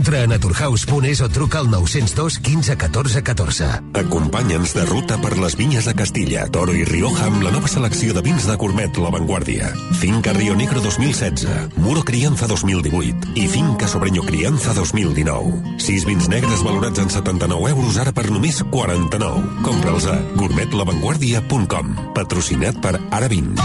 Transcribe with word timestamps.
Entra 0.00 0.22
a 0.22 0.26
naturhaus.es 0.26 1.20
o 1.20 1.28
truca 1.28 1.58
al 1.58 1.70
902 1.70 2.38
15 2.38 2.76
14 2.78 3.22
14. 3.22 3.64
Acompanya'ns 4.00 4.72
de 4.72 4.84
ruta 4.88 5.18
per 5.20 5.36
les 5.36 5.58
vinyes 5.60 5.84
de 5.84 5.92
Castilla, 5.92 6.46
Toro 6.48 6.72
i 6.72 6.86
Rioja 6.88 7.26
amb 7.28 7.42
la 7.44 7.50
nova 7.52 7.68
selecció 7.68 8.14
de 8.16 8.22
vins 8.24 8.46
de 8.48 8.56
Gourmet 8.56 8.96
La 8.96 9.10
Vanguardia. 9.12 9.68
Finca 10.00 10.32
Rio 10.32 10.54
Negro 10.56 10.80
2016, 10.80 11.44
Muro 11.84 12.00
Crianza 12.00 12.48
2018 12.48 13.34
i 13.36 13.44
Finca 13.52 13.90
Sobreño 13.92 14.24
Crianza 14.24 14.72
2019. 14.72 15.76
Sis 15.76 16.08
vins 16.08 16.30
negres 16.32 16.64
valorats 16.64 17.04
en 17.04 17.12
79 17.12 17.74
euros 17.76 18.00
ara 18.00 18.16
per 18.16 18.30
només 18.32 18.62
49. 18.72 19.60
Compra'ls 19.68 20.08
a 20.08 20.16
gourmetlavanguardia.com. 20.40 21.92
Patrocinat 22.16 22.80
per 22.80 22.96
Ara 23.10 23.28
Vins. 23.28 23.60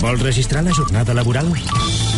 Vols 0.00 0.24
registrar 0.24 0.64
la 0.64 0.72
jornada 0.72 1.12
laboral? 1.12 1.52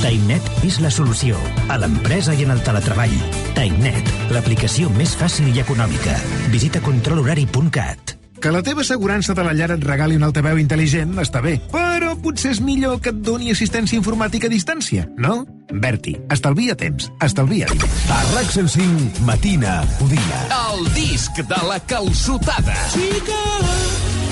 TimeNet 0.05 0.66
és 0.68 0.82
la 0.84 0.91
solució 0.93 1.39
a 1.73 1.79
l'empresa 1.80 2.34
i 2.37 2.43
en 2.45 2.50
el 2.52 2.59
teletreball. 2.64 3.14
TimeNet, 3.57 4.11
l'aplicació 4.37 4.91
més 4.92 5.15
fàcil 5.16 5.48
i 5.48 5.62
econòmica. 5.62 6.19
Visita 6.52 6.83
controlhorari.cat. 6.84 8.12
Que 8.37 8.52
la 8.52 8.61
teva 8.61 8.83
assegurança 8.84 9.33
de 9.33 9.47
la 9.47 9.55
llar 9.56 9.70
et 9.73 9.87
regali 9.88 10.19
un 10.20 10.27
altaveu 10.27 10.61
intel·ligent 10.61 11.16
està 11.23 11.41
bé, 11.41 11.55
però 11.73 12.12
potser 12.20 12.52
és 12.52 12.61
millor 12.61 12.98
que 13.01 13.14
et 13.14 13.23
doni 13.25 13.48
assistència 13.55 13.97
informàtica 13.97 14.51
a 14.51 14.52
distància, 14.52 15.06
no? 15.16 15.38
Berti, 15.73 16.12
estalvia 16.36 16.77
temps, 16.77 17.09
estalvia 17.25 17.70
diners. 17.73 18.05
A 18.12 18.20
RAC 18.34 18.52
105, 18.59 19.25
Matina, 19.25 19.78
Codina. 19.97 20.42
El 20.59 20.84
disc 20.98 21.41
de 21.41 21.62
la 21.70 21.80
calçotada. 21.80 22.77
Xica, 22.92 23.41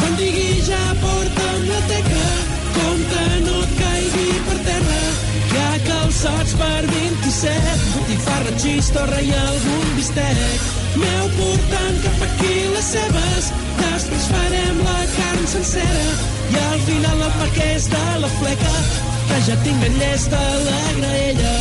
quan 0.03 0.21
digui 0.21 0.61
ja 0.69 0.85
porta'm 1.01 1.67
la 1.73 1.83
teca, 1.95 2.29
com 2.77 3.03
que 3.15 3.27
no 3.49 3.57
et 3.63 3.75
caigui 3.81 3.92
calçots 6.13 6.53
per 6.55 6.87
27, 6.87 7.61
botifarra, 7.95 8.53
xistorra 8.59 9.21
i 9.21 9.33
algun 9.33 9.95
bistec. 9.97 10.65
Meu 11.01 11.29
portant 11.39 11.97
cap 12.05 12.25
aquí 12.27 12.57
les 12.75 12.91
cebes, 12.93 13.49
després 13.79 14.27
farem 14.33 14.83
la 14.85 14.99
carn 15.15 15.47
sencera 15.55 16.05
i 16.53 16.61
al 16.67 16.85
final 16.89 17.25
el 17.29 17.33
paquet 17.41 17.89
de 17.95 18.05
la 18.25 18.31
fleca, 18.37 18.75
que 19.31 19.41
ja 19.49 19.57
tinc 19.65 19.81
ben 19.87 19.99
llesta 20.03 20.43
la 20.69 20.83
graella. 21.01 21.55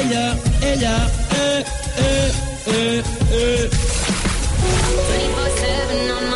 Ella, 0.00 0.24
ella, 0.72 0.96
eh, 1.36 1.64
eh, 2.08 2.30
eh, 2.72 3.02
eh. 3.42 3.68
24-7 5.10 6.12
on 6.16 6.29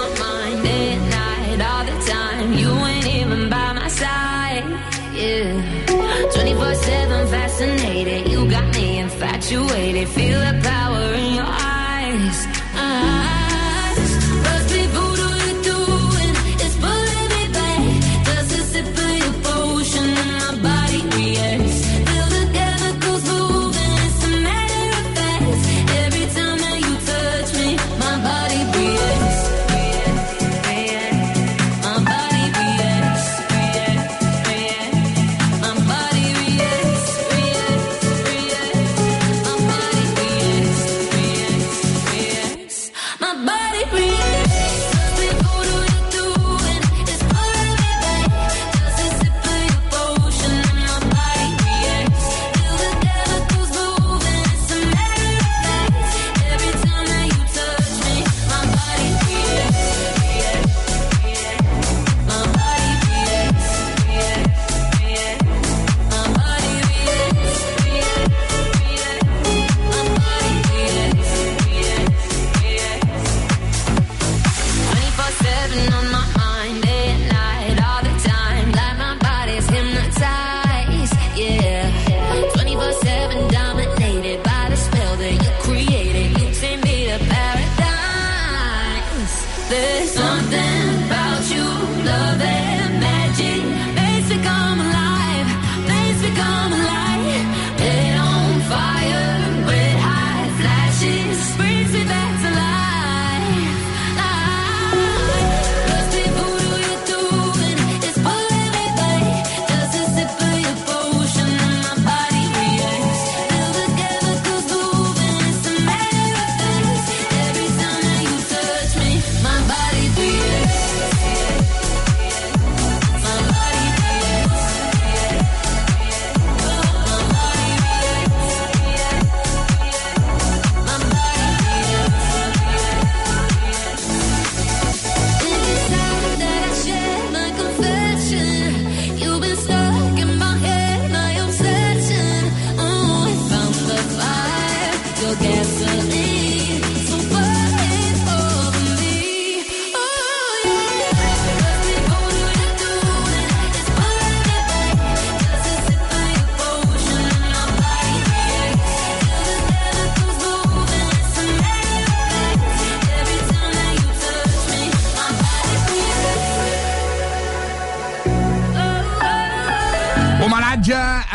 infatuated. 9.45 10.09
Feel 10.09 10.41
the 10.41 10.61
power 10.63 11.24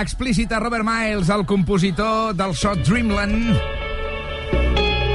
Homenatge 0.09 0.25
explícit 0.25 0.51
a 0.51 0.59
Robert 0.59 0.83
Miles, 0.83 1.29
el 1.29 1.45
compositor 1.45 2.33
del 2.33 2.55
so 2.55 2.73
Dreamland, 2.75 3.53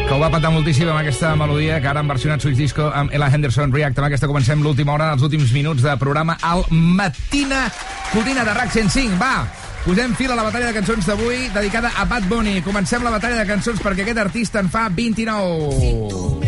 que 0.06 0.12
ho 0.12 0.19
va 0.20 0.31
patar 0.31 0.52
moltíssim 0.52 0.88
amb 0.88 1.00
aquesta 1.00 1.35
melodia, 1.35 1.81
que 1.81 1.88
ara 1.88 2.00
han 2.00 2.08
versionat 2.08 2.41
Switch 2.41 2.56
Disco 2.56 2.91
amb 2.94 3.12
Ella 3.12 3.26
Henderson 3.26 3.73
React. 3.73 3.99
Amb 3.99 4.06
aquesta 4.06 4.29
comencem 4.31 4.62
l'última 4.62 4.93
hora, 4.94 5.12
els 5.14 5.23
últims 5.23 5.52
minuts 5.52 5.82
de 5.82 5.96
programa 5.99 6.37
al 6.43 6.64
Matina 6.70 7.64
Codina 8.12 8.44
de 8.44 8.55
RAC 8.55 8.70
105. 8.70 9.19
Va, 9.19 9.46
posem 9.85 10.14
fil 10.14 10.31
a 10.31 10.37
la 10.38 10.46
batalla 10.46 10.70
de 10.70 10.76
cançons 10.79 11.06
d'avui, 11.11 11.49
dedicada 11.55 11.91
a 11.96 12.05
Bad 12.05 12.29
Bunny. 12.31 12.61
Comencem 12.62 13.02
la 13.02 13.14
batalla 13.17 13.41
de 13.41 13.49
cançons 13.50 13.82
perquè 13.82 14.06
aquest 14.06 14.23
artista 14.29 14.62
en 14.62 14.70
fa 14.70 14.88
29. 14.93 16.38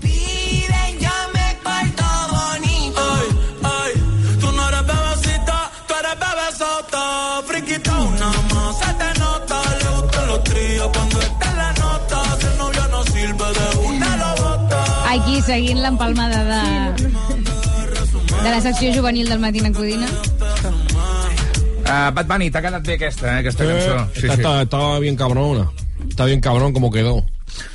Piden, 0.00 1.00
yo 1.00 1.16
me 1.34 1.48
porto 1.64 2.06
bonito. 2.36 3.08
Ay, 3.18 3.28
ay, 3.64 3.92
tú 4.38 4.52
no 4.52 4.68
eres 4.68 4.86
bebecita, 4.86 5.70
tú 5.88 5.94
eres 5.98 6.16
bebesota. 6.22 7.19
Seguint 15.46 15.80
l'empalmada 15.82 16.44
de, 16.44 17.08
de 18.42 18.50
la 18.50 18.60
secció 18.60 18.92
juvenil 18.94 19.28
del 19.28 19.40
Matina 19.40 19.72
Codina. 19.72 20.06
Uh, 21.90 22.12
Bad 22.14 22.26
Bunny, 22.28 22.50
t'ha 22.54 22.60
quedat 22.62 22.84
bé 22.86 22.94
aquesta, 22.98 23.26
eh, 23.32 23.38
aquesta 23.40 23.64
Eh, 23.64 23.68
cançó. 23.68 23.96
está, 24.14 24.34
está- 24.34 24.62
estaba 24.62 24.98
bien 25.00 25.16
cabrona. 25.16 25.68
Está 26.08 26.24
bien 26.26 26.40
cabrón 26.40 26.72
como 26.72 26.90
quedó. 26.92 27.24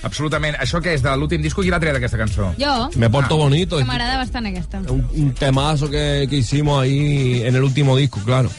Absolutament. 0.04 0.56
Això 0.62 0.80
què 0.82 0.94
és, 0.96 1.02
de 1.04 1.12
l'últim 1.18 1.42
disco? 1.42 1.62
Qui 1.62 1.70
l'ha 1.70 1.80
triat, 1.82 1.98
aquesta 1.98 2.18
cançó? 2.18 2.54
Jo, 2.58 2.90
Me 2.96 3.10
porto 3.10 3.36
bonito. 3.36 3.78
que 3.78 3.84
m'agrada 3.84 4.18
bastant 4.18 4.46
aquesta. 4.48 4.80
Un, 4.88 5.06
un 5.14 5.34
temazo 5.34 5.90
que, 5.90 6.28
que 6.30 6.38
hicimos 6.38 6.82
ahí 6.82 7.42
en 7.44 7.56
el 7.56 7.64
último 7.64 7.98
disco, 7.98 8.22
claro. 8.24 8.50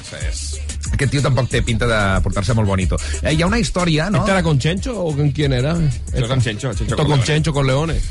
Aquest 0.93 1.11
tio 1.11 1.23
tampoc 1.23 1.49
té 1.49 1.62
pinta 1.62 1.87
de 1.87 2.20
portar-se 2.20 2.53
molt 2.55 2.69
bonito. 2.69 2.97
Eh, 3.23 3.32
hi 3.32 3.41
ha 3.43 3.47
una 3.47 3.58
història, 3.58 4.11
no? 4.11 4.19
¿Este 4.19 4.31
era 4.32 4.43
con 4.43 4.58
Chencho 4.58 4.93
o 5.00 5.14
con 5.17 5.31
quién 5.31 5.53
era? 5.55 5.75
Esto 6.12 6.29
con 6.29 6.41
Chencho, 6.43 6.69
Chencho 6.75 6.85
Esto 6.85 6.97
con 6.97 7.06
con 7.06 7.08
Leones. 7.17 7.26
Chencho, 7.26 7.53
con 7.53 7.67
Leones. 7.67 8.03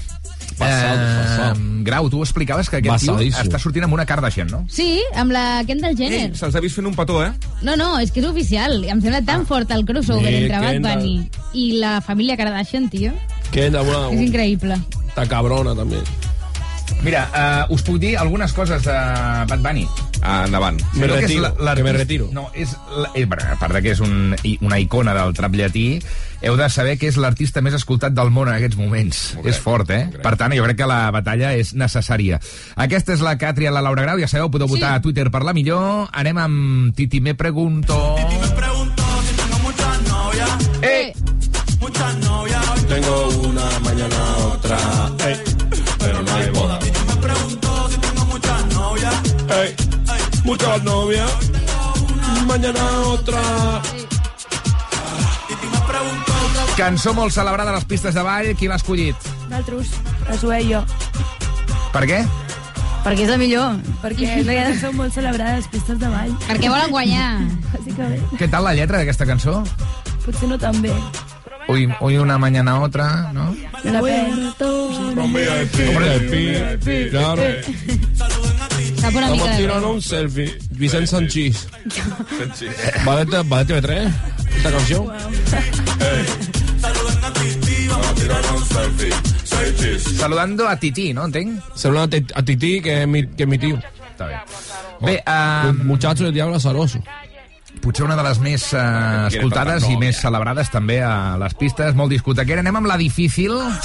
Passado. 0.58 1.56
Eh, 1.56 1.82
Grau, 1.86 2.10
tu 2.10 2.22
explicaves 2.24 2.70
que 2.70 2.78
aquest 2.78 3.04
tio 3.06 3.18
està 3.20 3.60
sortint 3.62 3.86
amb 3.86 3.94
una 3.94 4.06
Kardashian, 4.10 4.48
no? 4.50 4.64
Sí, 4.72 5.02
amb 5.16 5.32
la 5.36 5.64
Kendall 5.68 5.96
Jenner. 5.98 6.22
Ei, 6.32 6.36
se'ls 6.40 6.56
ha 6.56 6.62
vist 6.64 6.76
fent 6.80 6.88
un 6.90 6.96
petó, 6.98 7.20
eh? 7.26 7.32
No, 7.62 7.76
no, 7.76 8.00
és 8.00 8.12
que 8.12 8.22
és 8.24 8.28
oficial. 8.28 8.80
Em 8.84 9.02
sembla 9.04 9.22
tan 9.28 9.46
fort 9.46 9.70
el 9.76 9.86
crossover 9.86 10.32
Eh, 10.34 10.44
entre 10.46 10.60
Bad 10.60 10.72
Kendall. 10.80 11.02
Bunny 11.04 11.30
i 11.54 11.66
la 11.80 12.00
família 12.02 12.38
Kardashian, 12.38 12.90
tio. 12.90 13.14
Era 13.54 13.82
una, 13.82 14.10
És 14.12 14.22
increïble. 14.22 14.80
Está 15.08 15.28
cabrona 15.28 15.76
también. 15.76 16.02
Mira, 17.04 17.28
uh, 17.70 17.74
us 17.74 17.82
puc 17.84 17.98
dir 18.00 18.16
algunes 18.18 18.52
coses 18.54 18.84
de 18.84 18.92
Bad 18.94 19.60
Bunny. 19.62 19.88
Ah, 20.26 20.44
endavant. 20.48 20.80
Me 20.94 21.06
Sabeu 21.06 21.08
que 21.08 21.26
és 21.26 21.30
retiro, 21.30 21.56
la- 21.60 21.76
que 21.76 21.84
me 21.84 21.94
retiro. 21.94 22.30
No, 22.34 22.50
és, 22.54 22.76
la, 22.98 23.12
eh, 23.14 23.26
bueno, 23.26 23.44
a 23.52 23.56
part 23.62 23.74
de 23.76 23.82
que 23.84 23.92
és 23.92 24.00
un, 24.02 24.36
una 24.62 24.80
icona 24.80 25.14
del 25.14 25.34
trap 25.38 25.54
llatí, 25.56 26.02
heu 26.42 26.56
de 26.58 26.70
saber 26.70 26.98
que 26.98 27.08
és 27.08 27.18
l'artista 27.18 27.62
més 27.62 27.74
escoltat 27.78 28.14
del 28.14 28.32
món 28.32 28.48
en 28.50 28.56
aquests 28.56 28.78
moments. 28.78 29.22
crec, 29.36 29.46
és 29.54 29.60
fort, 29.62 29.90
eh? 29.92 30.08
crec. 30.12 30.22
Per 30.24 30.36
tant, 30.38 30.52
jo 30.58 30.64
crec 30.66 30.78
que 30.78 30.88
la 30.90 31.12
batalla 31.12 31.54
és 31.54 31.74
necessària. 31.76 32.40
Aquesta 32.76 33.14
és 33.14 33.22
la 33.22 33.38
que 33.38 33.46
ha 33.46 33.54
triat 33.54 33.74
la 33.74 33.82
Laura 33.86 34.02
Grau, 34.02 34.20
ja 34.20 34.28
sabeu, 34.28 34.50
podeu 34.50 34.68
votar 34.68 34.90
Sí. 34.90 34.96
a 34.96 35.02
Twitter 35.02 35.30
per 35.32 35.44
la 35.44 35.54
millor. 35.54 36.10
Anem 36.12 36.38
amb 36.38 36.96
Titi 36.96 37.22
Me 37.22 37.36
Pregunto. 37.36 38.16
Eh! 40.82 41.14
Tengo 42.88 43.28
una, 43.50 43.80
mañana 43.80 44.38
otra. 44.54 44.78
Ey, 45.26 45.36
muchas 50.46 50.84
novias. 50.84 51.52
Mañana 52.46 52.80
otra. 53.08 53.42
Cançó 56.78 57.14
molt 57.14 57.32
celebrada 57.32 57.72
a 57.72 57.76
les 57.76 57.86
pistes 57.86 58.14
de 58.14 58.22
ball. 58.22 58.56
Qui 58.56 58.68
l'ha 58.68 58.76
escollit? 58.76 59.16
D'altres, 59.50 59.92
la 60.44 60.60
i 60.60 60.74
jo. 60.74 60.82
Per 61.94 62.04
què? 62.10 62.24
Perquè 63.06 63.24
és 63.26 63.30
la 63.30 63.38
millor. 63.38 63.78
Perquè 64.02 64.26
és 64.28 64.44
una 64.44 64.58
cançó 64.58 64.92
molt 64.94 65.14
celebrada 65.14 65.54
a 65.54 65.62
les 65.62 65.70
pistes 65.72 66.00
de 66.02 66.10
ball. 66.10 66.34
Perquè 66.48 66.70
volen 66.70 66.92
guanyar. 66.92 67.30
Bàsicament. 67.72 68.26
Què 68.40 68.50
tal 68.52 68.66
la 68.68 68.74
lletra 68.78 69.00
d'aquesta 69.02 69.28
cançó? 69.30 69.62
Potser 70.26 70.50
no 70.50 70.58
tan 70.60 70.82
bé. 70.82 70.94
Hoy, 71.68 71.88
hoy 72.00 72.18
una 72.18 72.38
mañana 72.38 72.80
otra, 72.82 73.32
¿no? 73.34 73.56
Me 73.84 73.92
la 73.92 74.02
pego. 74.02 74.36
VIP, 76.30 77.10
claro. 77.12 77.42
Sap 79.06 79.16
una 79.16 79.28
mica 79.30 79.46
de 79.56 79.68
breu. 79.68 79.90
un 79.92 80.02
selfie. 80.02 80.58
Vicente 80.72 81.08
Sanchís. 81.08 81.68
¿Va 83.08 83.24
de, 83.24 83.44
va 83.44 83.64
de 83.64 83.76
TV3 83.82 84.12
esta 84.58 84.72
canción? 84.72 85.06
Saludando 90.18 90.68
a 90.68 90.76
Titi, 90.78 91.14
no 91.14 91.26
entenc? 91.26 91.60
Saluda 91.76 92.04
a 92.04 92.10
Ti- 92.10 92.26
a 92.34 92.42
Titi, 92.44 92.82
que 92.82 93.02
es 93.04 93.08
mi, 93.08 93.28
que 93.28 93.44
es 93.44 93.50
mi 93.50 93.58
tío. 93.58 93.78
Està 93.78 94.26
bé. 94.26 94.40
Bé, 95.02 95.24
Un 95.70 95.82
uh, 95.82 95.84
muchacho 95.84 96.24
del 96.24 96.34
diablo 96.34 96.56
azaroso. 96.56 97.00
potser 97.82 98.06
una 98.06 98.16
de 98.16 98.24
les 98.24 98.40
més 98.40 98.64
uh, 98.74 99.28
escoltades 99.28 99.84
i 99.92 99.98
més 100.00 100.18
celebrades 100.18 100.72
també 100.74 101.02
a 101.04 101.36
les 101.38 101.54
pistes, 101.54 101.94
molt 101.94 102.10
discotequera. 102.10 102.64
Anem 102.64 102.76
amb 102.82 102.88
la 102.88 102.98
difícil. 102.98 103.52
Un 103.52 103.76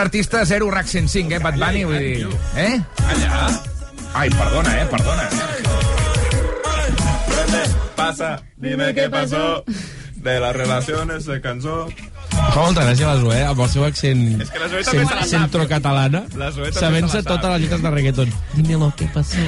artista 0.00 0.44
0 0.44 0.70
RAC 0.70 0.86
105, 0.86 1.34
eh, 1.34 1.38
Bad 1.38 1.58
Bunny, 1.58 1.84
vull 1.84 1.98
dir... 1.98 2.28
Eh? 2.56 2.80
Allà. 3.06 3.62
Ai, 4.14 4.28
perdona, 4.30 4.80
eh, 4.80 4.86
perdona. 4.90 5.28
Pasa, 7.96 8.42
dime 8.56 8.94
qué 8.94 9.08
pasó. 9.10 9.64
De 10.16 10.40
las 10.40 10.54
relaciones 10.54 11.24
se 11.24 11.40
cansó. 11.40 11.88
Fa 12.50 12.64
molta 12.64 12.82
gràcia 12.82 13.06
la 13.06 13.16
Zoé, 13.20 13.40
amb 13.46 13.60
el 13.62 13.68
seu 13.70 13.84
accent 13.86 14.22
És 14.42 14.48
que 14.50 14.58
la 14.58 14.66
Zoé 14.72 14.80
també 14.86 15.04
se 15.06 15.14
la 15.14 15.22
sap. 15.22 15.30
centrocatalana, 15.30 16.22
sabent-se 16.74 17.20
totes 17.26 17.52
les 17.52 17.60
lletres 17.62 17.82
de 17.84 17.92
reggaeton. 17.94 18.32
Dímelo, 18.56 18.88
què 18.98 19.06
passa? 19.14 19.38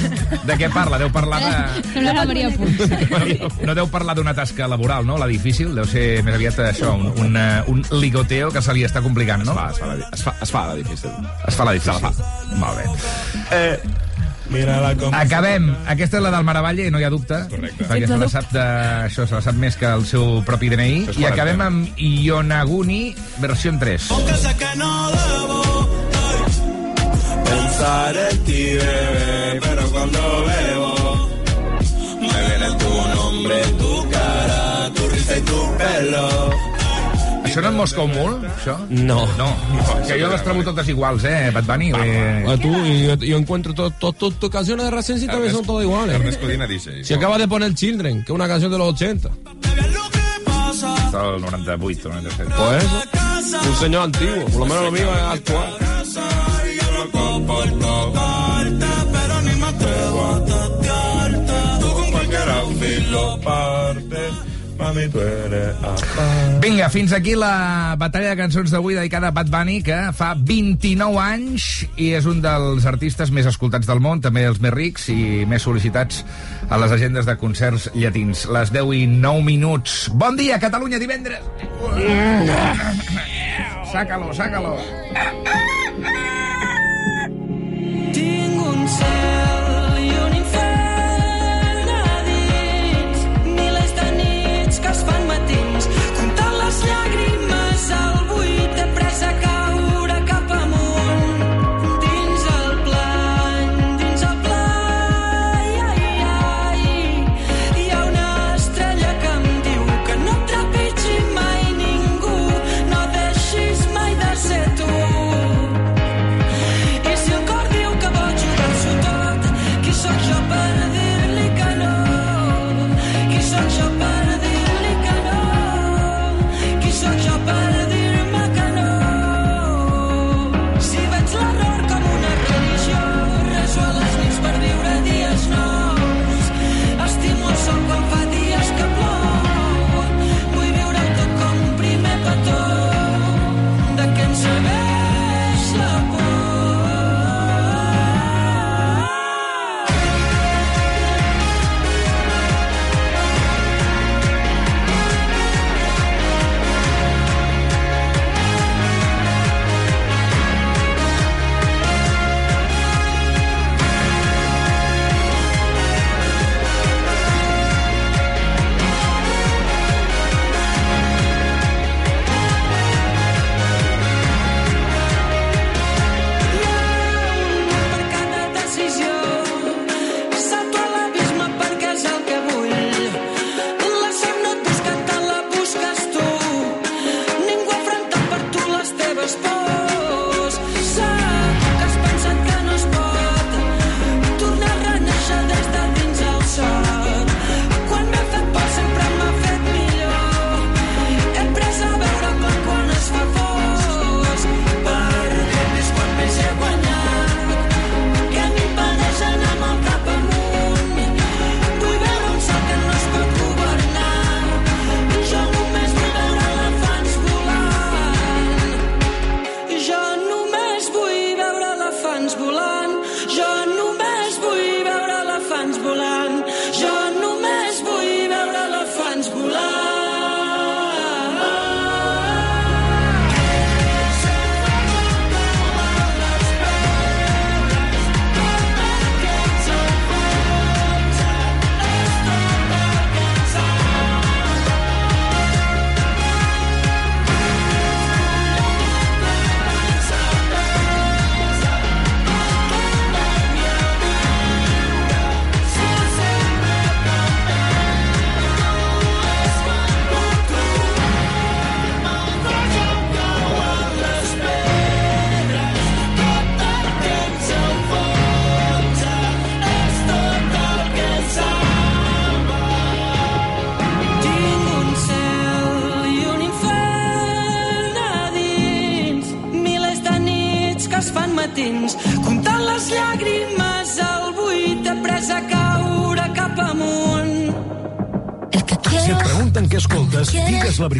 De 0.47 0.57
què 0.61 0.69
parla? 0.73 1.01
Deu 1.03 1.11
parlar 1.15 1.41
de... 1.43 1.83
Sembla 1.93 2.15
la 2.21 2.25
Maria 2.31 2.51
Puig. 2.55 2.79
No, 3.11 3.51
no 3.73 3.75
deu 3.81 3.91
parlar 3.91 4.15
d'una 4.19 4.35
tasca 4.39 4.69
laboral, 4.71 5.07
no? 5.09 5.19
La 5.19 5.27
difícil, 5.31 5.75
deu 5.75 5.89
ser 5.91 6.23
més 6.27 6.39
aviat 6.39 6.63
això, 6.69 6.95
un, 6.95 7.11
un, 7.27 7.37
eh, 7.37 7.63
un 7.73 7.83
ligoteo 7.99 8.53
que 8.55 8.63
se 8.63 8.75
li 8.77 8.87
està 8.87 9.03
complicant, 9.05 9.43
no? 9.49 9.57
Es 9.67 9.83
fa, 9.83 9.91
la, 9.91 9.99
es 10.13 10.23
fa, 10.23 10.37
es 10.47 10.55
fa 10.55 10.65
la 10.71 10.79
difícil. 10.79 11.11
Es 11.49 11.59
fa 11.59 11.67
la 11.69 11.75
difícil. 11.75 11.99
Se 11.99 12.07
la 12.07 12.13
fa. 12.13 12.57
Molt 12.63 12.79
bé. 12.79 12.87
Eh, 13.59 13.77
mira 14.53 14.79
la 14.83 14.93
com... 14.99 15.15
Acabem. 15.17 15.71
Aquesta 15.91 16.21
és 16.21 16.25
la 16.25 16.33
del 16.35 16.45
Maravalle, 16.47 16.91
no 16.93 17.01
hi 17.01 17.07
ha 17.07 17.11
dubte. 17.13 17.39
Correcte. 17.51 17.89
Perquè 17.89 18.09
se 18.11 18.19
la 18.21 18.29
sap, 18.31 18.51
de, 18.55 18.67
això, 19.09 19.27
se 19.27 19.39
la 19.39 19.43
sap 19.45 19.59
més 19.59 19.79
que 19.81 19.89
el 19.89 20.05
seu 20.09 20.43
propi 20.47 20.71
DNI. 20.73 21.19
I 21.19 21.29
acabem 21.31 21.65
amb 21.65 22.01
Ionaguni, 22.01 23.03
versió 23.43 23.73
3. 23.81 24.11
Pensar 27.53 28.17
en 28.17 28.45
ti, 28.45 28.63
bebé, 28.77 29.61
pero 29.61 29.91
cuando 29.91 30.21
bebo 30.47 31.29
me 32.21 32.39
viene 32.47 32.69
tu 32.79 32.93
nombre, 33.15 33.63
tu 33.79 34.11
cara, 34.11 34.91
tu 34.95 35.09
risa 35.09 35.37
y 35.37 35.41
tu 35.43 35.77
pelo. 35.79 36.72
Això 37.53 37.61
no 37.61 37.69
et 37.69 37.75
mosca 37.77 38.05
molt, 38.09 38.45
això? 38.49 38.75
No. 38.89 39.27
No, 39.37 39.49
que 40.09 40.17
jo 40.21 40.29
les 40.33 40.43
trobo 40.43 40.63
totes 40.65 40.89
iguals, 40.89 41.25
eh, 41.29 41.51
Bad 41.53 41.65
Bunny. 41.69 41.93
Eh, 41.95 42.45
A 42.49 42.57
tú, 42.57 42.73
y 42.85 43.07
yo, 43.07 43.15
yo 43.17 43.37
encuentro 43.37 43.75
todas 43.75 43.99
to, 43.99 44.13
to- 44.15 44.31
tus 44.33 44.49
canciones 44.51 44.87
de 44.87 44.91
Rasensi 44.91 45.27
también 45.27 45.53
son 45.53 45.65
todas 45.65 45.85
iguales. 45.85 46.15
Ernest 46.17 46.41
Codina 46.41 46.67
dice... 46.67 47.05
Si 47.05 47.13
acabas 47.15 47.39
de 47.39 47.49
poner 47.49 47.75
Children, 47.75 48.25
que 48.25 48.33
es 48.33 48.35
una 48.35 48.49
canción 48.49 48.73
de 48.73 48.79
los 48.79 48.89
80. 48.95 49.29
Està 50.83 51.35
el 51.37 51.41
98, 51.43 52.09
97. 52.09 52.55
Pues 52.57 52.85
eso, 52.85 53.69
un 53.69 53.77
señor 53.77 54.03
antiguo, 54.05 54.45
por 54.47 54.61
lo 54.61 54.67
menos 54.67 54.85
lo 54.85 54.93
mío 54.93 55.09
es 55.15 55.39
actual. 55.39 56.73
Mami, 64.79 65.09
tu 65.13 65.21
eres 65.21 65.77
Vinga, 66.63 66.89
fins 66.91 67.13
aquí 67.13 67.35
la 67.39 67.95
batalla 67.99 68.33
de 68.33 68.39
cançons 68.39 68.73
d'avui 68.73 68.95
dedicada 68.95 69.29
a 69.29 69.35
Bad 69.35 69.51
Bunny, 69.53 69.81
que 69.85 69.99
fa 70.17 70.33
29 70.39 71.19
anys 71.23 71.69
i 71.97 72.13
és 72.17 72.27
un 72.31 72.43
dels 72.45 72.87
artistes 72.89 73.33
més 73.35 73.49
escoltats 73.51 73.89
del 73.89 74.03
món, 74.03 74.23
també 74.25 74.45
els 74.49 74.61
més 74.63 74.75
rics 74.75 75.09
i 75.13 75.47
més 75.49 75.67
sol·licitats 75.67 76.23
a 76.71 76.79
les 76.83 76.95
agendes 76.95 77.29
de 77.29 77.37
concerts 77.41 77.91
llatins. 77.95 78.47
Les 78.53 78.73
10 78.75 78.95
i 78.99 79.07
9 79.11 79.47
minuts. 79.47 80.07
Bon 80.15 80.39
dia, 80.39 80.61
Catalunya, 80.63 81.01
divendres! 81.03 81.43
Sácalo, 83.93 84.33
sácalo. 84.33 84.77
Tinc 85.13 86.42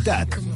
That. 0.05 0.52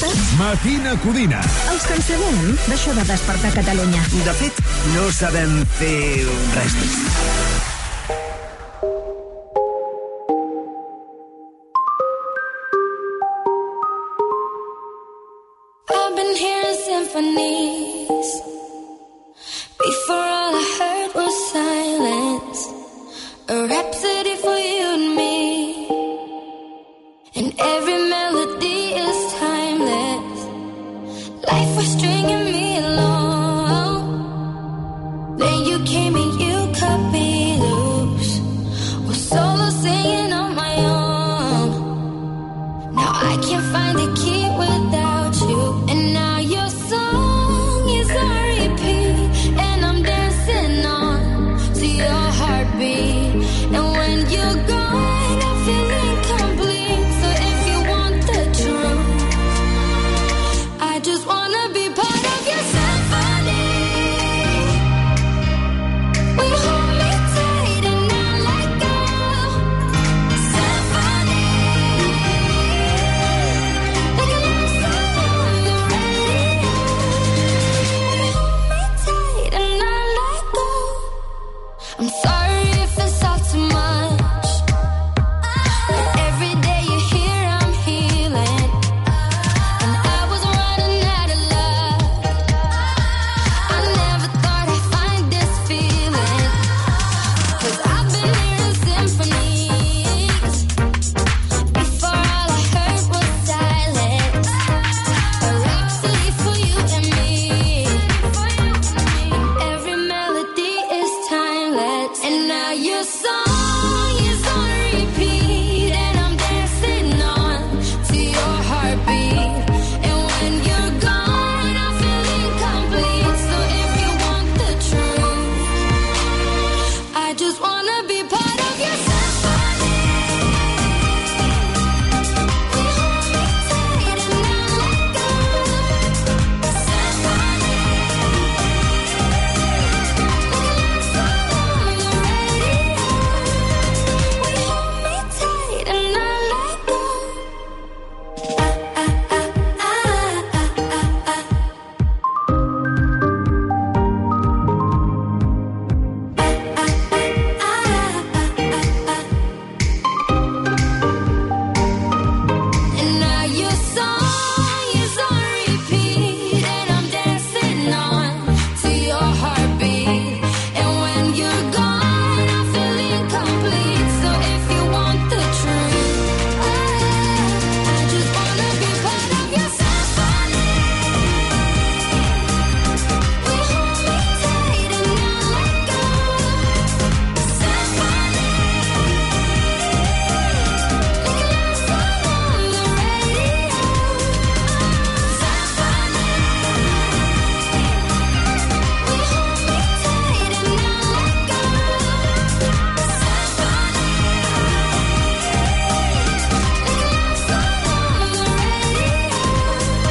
Contes? 0.00 0.32
Matina 0.38 0.94
Codina. 1.02 1.40
Els 1.72 1.86
que 1.88 1.96
en 1.98 2.04
sabem 2.06 2.52
d'això 2.68 2.94
de 2.94 3.06
despertar 3.08 3.50
Catalunya. 3.56 4.02
De 4.26 4.34
fet, 4.38 4.62
no 4.94 5.08
sabem 5.14 5.58
fer 5.78 6.26
res. 6.54 6.78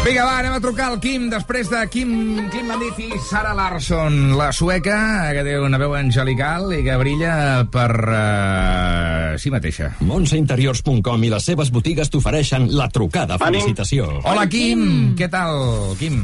Vinga, 0.08 0.24
va, 0.24 0.38
anem 0.39 0.54
a 0.56 0.60
trucar 0.63 0.86
al 0.88 1.02
Quim 1.04 1.26
després 1.28 1.67
de 1.67 1.82
Quim, 1.91 2.12
Quim 2.48 2.70
Bandit 2.72 3.00
i 3.04 3.17
Sara 3.28 3.50
Larsson, 3.52 4.38
la 4.39 4.54
sueca, 4.56 4.96
que 5.36 5.43
té 5.43 5.58
una 5.60 5.76
veu 5.82 5.98
angelical 6.00 6.72
i 6.72 6.78
que 6.86 6.96
brilla 7.02 7.34
per 7.67 7.89
uh, 7.91 9.34
si 9.36 9.52
mateixa. 9.52 9.89
Montseinteriors.com 10.08 11.28
i 11.28 11.34
les 11.34 11.50
seves 11.52 11.74
botigues 11.76 12.08
t'ofereixen 12.13 12.70
la 12.80 12.88
trucada 12.88 13.36
felicitació. 13.41 14.08
Hola, 14.24 14.48
Quim! 14.48 14.88
Què 15.20 15.28
tal, 15.34 15.91
Quim? 16.00 16.24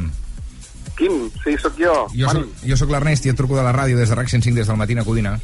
Quim, 0.96 1.20
sí, 1.44 1.60
sóc 1.60 1.76
jo. 1.76 2.00
Jo 2.16 2.32
soc, 2.32 2.58
jo 2.64 2.80
sóc 2.80 2.96
l'Ernest 2.96 3.28
i 3.28 3.36
et 3.36 3.44
truco 3.44 3.60
de 3.60 3.68
la 3.68 3.76
ràdio 3.76 4.00
des 4.00 4.08
de 4.08 4.16
RAC 4.16 4.32
105 4.32 4.64
des 4.64 4.72
del 4.72 4.80
matí 4.80 4.96
a 4.96 5.04
Codina. 5.04 5.36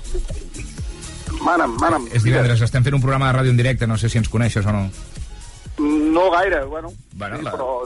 Mana'm, 1.44 1.76
mana'm. 1.84 2.08
És 2.16 2.24
divendres, 2.24 2.64
estem 2.64 2.88
fent 2.88 2.96
un 2.96 3.04
programa 3.04 3.34
de 3.34 3.42
ràdio 3.42 3.52
en 3.52 3.60
directe, 3.60 3.88
no 3.88 4.00
sé 4.00 4.08
si 4.08 4.24
ens 4.24 4.32
coneixes 4.32 4.64
o 4.64 4.80
no. 4.80 4.88
No 5.80 6.30
gaire, 6.32 6.64
bueno. 6.66 6.92
Bueno, 7.14 7.38
sí, 7.38 7.44
la- 7.44 7.52
però... 7.54 7.82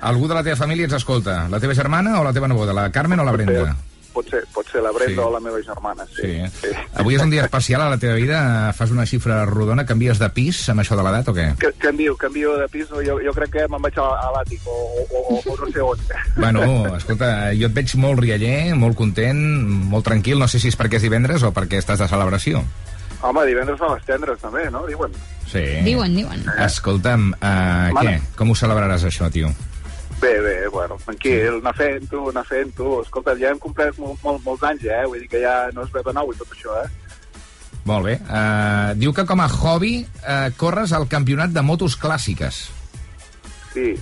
Algú 0.00 0.28
de 0.28 0.34
la 0.34 0.42
teva 0.42 0.56
família 0.56 0.84
ens 0.88 0.94
escolta? 0.96 1.48
La 1.50 1.60
teva 1.60 1.74
germana 1.74 2.20
o 2.20 2.24
la 2.24 2.32
teva 2.32 2.48
neboda? 2.48 2.72
La 2.72 2.90
Carmen 2.90 3.20
o 3.20 3.24
la 3.24 3.32
Brenda? 3.32 3.76
Pot 4.10 4.26
ser, 4.26 4.40
pot 4.52 4.66
ser 4.66 4.80
la 4.82 4.90
Brenda 4.90 5.14
Sí. 5.22 5.26
o 5.28 5.30
la 5.30 5.38
meva 5.38 5.60
germana, 5.62 6.02
sí. 6.10 6.32
Sí. 6.60 6.70
Avui 6.98 7.14
és 7.14 7.22
un 7.22 7.30
dia 7.30 7.44
especial 7.44 7.82
a 7.84 7.90
la 7.92 7.98
teva 7.98 8.16
vida, 8.18 8.72
fas 8.74 8.90
una 8.90 9.04
xifra 9.06 9.44
rodona, 9.46 9.84
canvies 9.86 10.18
de 10.18 10.28
pis 10.34 10.64
amb 10.72 10.82
això 10.82 10.96
de 10.98 11.04
l'edat 11.06 11.28
o 11.30 11.34
què? 11.36 11.44
Que, 11.62 11.70
canvio, 11.78 12.16
canvio 12.18 12.56
de 12.58 12.66
pis, 12.68 12.88
jo, 12.90 13.20
jo 13.22 13.32
crec 13.36 13.52
que 13.54 13.68
me'n 13.70 13.80
vaig 13.86 14.00
a, 14.02 14.08
a 14.18 14.32
l'àtic 14.34 14.66
o, 14.66 14.74
o, 14.74 15.22
o, 15.30 15.38
o 15.46 15.56
no 15.60 15.70
sé 15.70 15.80
on. 15.86 16.02
Bueno, 16.42 16.96
escolta, 16.96 17.52
jo 17.54 17.70
et 17.70 17.76
veig 17.78 17.94
molt 18.02 18.18
rialler, 18.24 18.74
molt 18.74 18.98
content, 18.98 19.38
molt 19.94 20.04
tranquil, 20.10 20.40
no 20.42 20.48
sé 20.50 20.58
si 20.58 20.72
és 20.74 20.78
perquè 20.80 20.98
és 20.98 21.06
divendres 21.06 21.44
o 21.46 21.52
perquè 21.54 21.78
estàs 21.78 22.02
de 22.02 22.08
celebració. 22.10 22.64
Home, 23.20 23.42
divendres 23.48 23.80
fa 23.80 23.90
les 23.94 24.06
tendres, 24.08 24.38
també, 24.40 24.64
no? 24.72 24.86
Diuen. 24.88 25.12
Sí. 25.50 25.64
Diuen, 25.84 26.14
diuen. 26.16 26.46
Escolta'm, 26.64 27.32
uh, 27.36 27.90
què? 28.00 28.14
Com 28.38 28.52
ho 28.52 28.56
celebraràs, 28.56 29.04
això, 29.08 29.28
tio? 29.32 29.50
Bé, 30.20 30.34
bé, 30.44 30.54
bueno, 30.72 30.98
tranquil, 31.04 31.60
anar 31.60 31.72
fent-ho, 31.76 32.26
anar 32.30 32.44
fent-ho. 32.48 33.00
Escolta, 33.04 33.34
ja 33.40 33.52
hem 33.52 33.60
complert 33.60 33.96
molt, 34.00 34.20
molt, 34.24 34.42
molts 34.44 34.64
anys, 34.68 34.84
eh? 34.88 35.02
Vull 35.08 35.22
dir 35.24 35.30
que 35.32 35.40
ja 35.44 35.54
no 35.76 35.84
és 35.84 35.92
bé 35.94 36.04
de 36.06 36.14
nou 36.16 36.32
i 36.32 36.38
tot 36.40 36.56
això, 36.56 36.76
eh? 36.82 36.88
Molt 37.88 38.04
bé. 38.04 38.18
Uh, 38.28 38.92
diu 39.00 39.14
que 39.16 39.24
com 39.28 39.40
a 39.40 39.48
hobby 39.48 39.94
uh, 40.04 40.48
corres 40.60 40.92
al 40.96 41.08
campionat 41.08 41.52
de 41.56 41.64
motos 41.64 41.96
clàssiques. 42.00 42.62
Sí, 43.72 43.94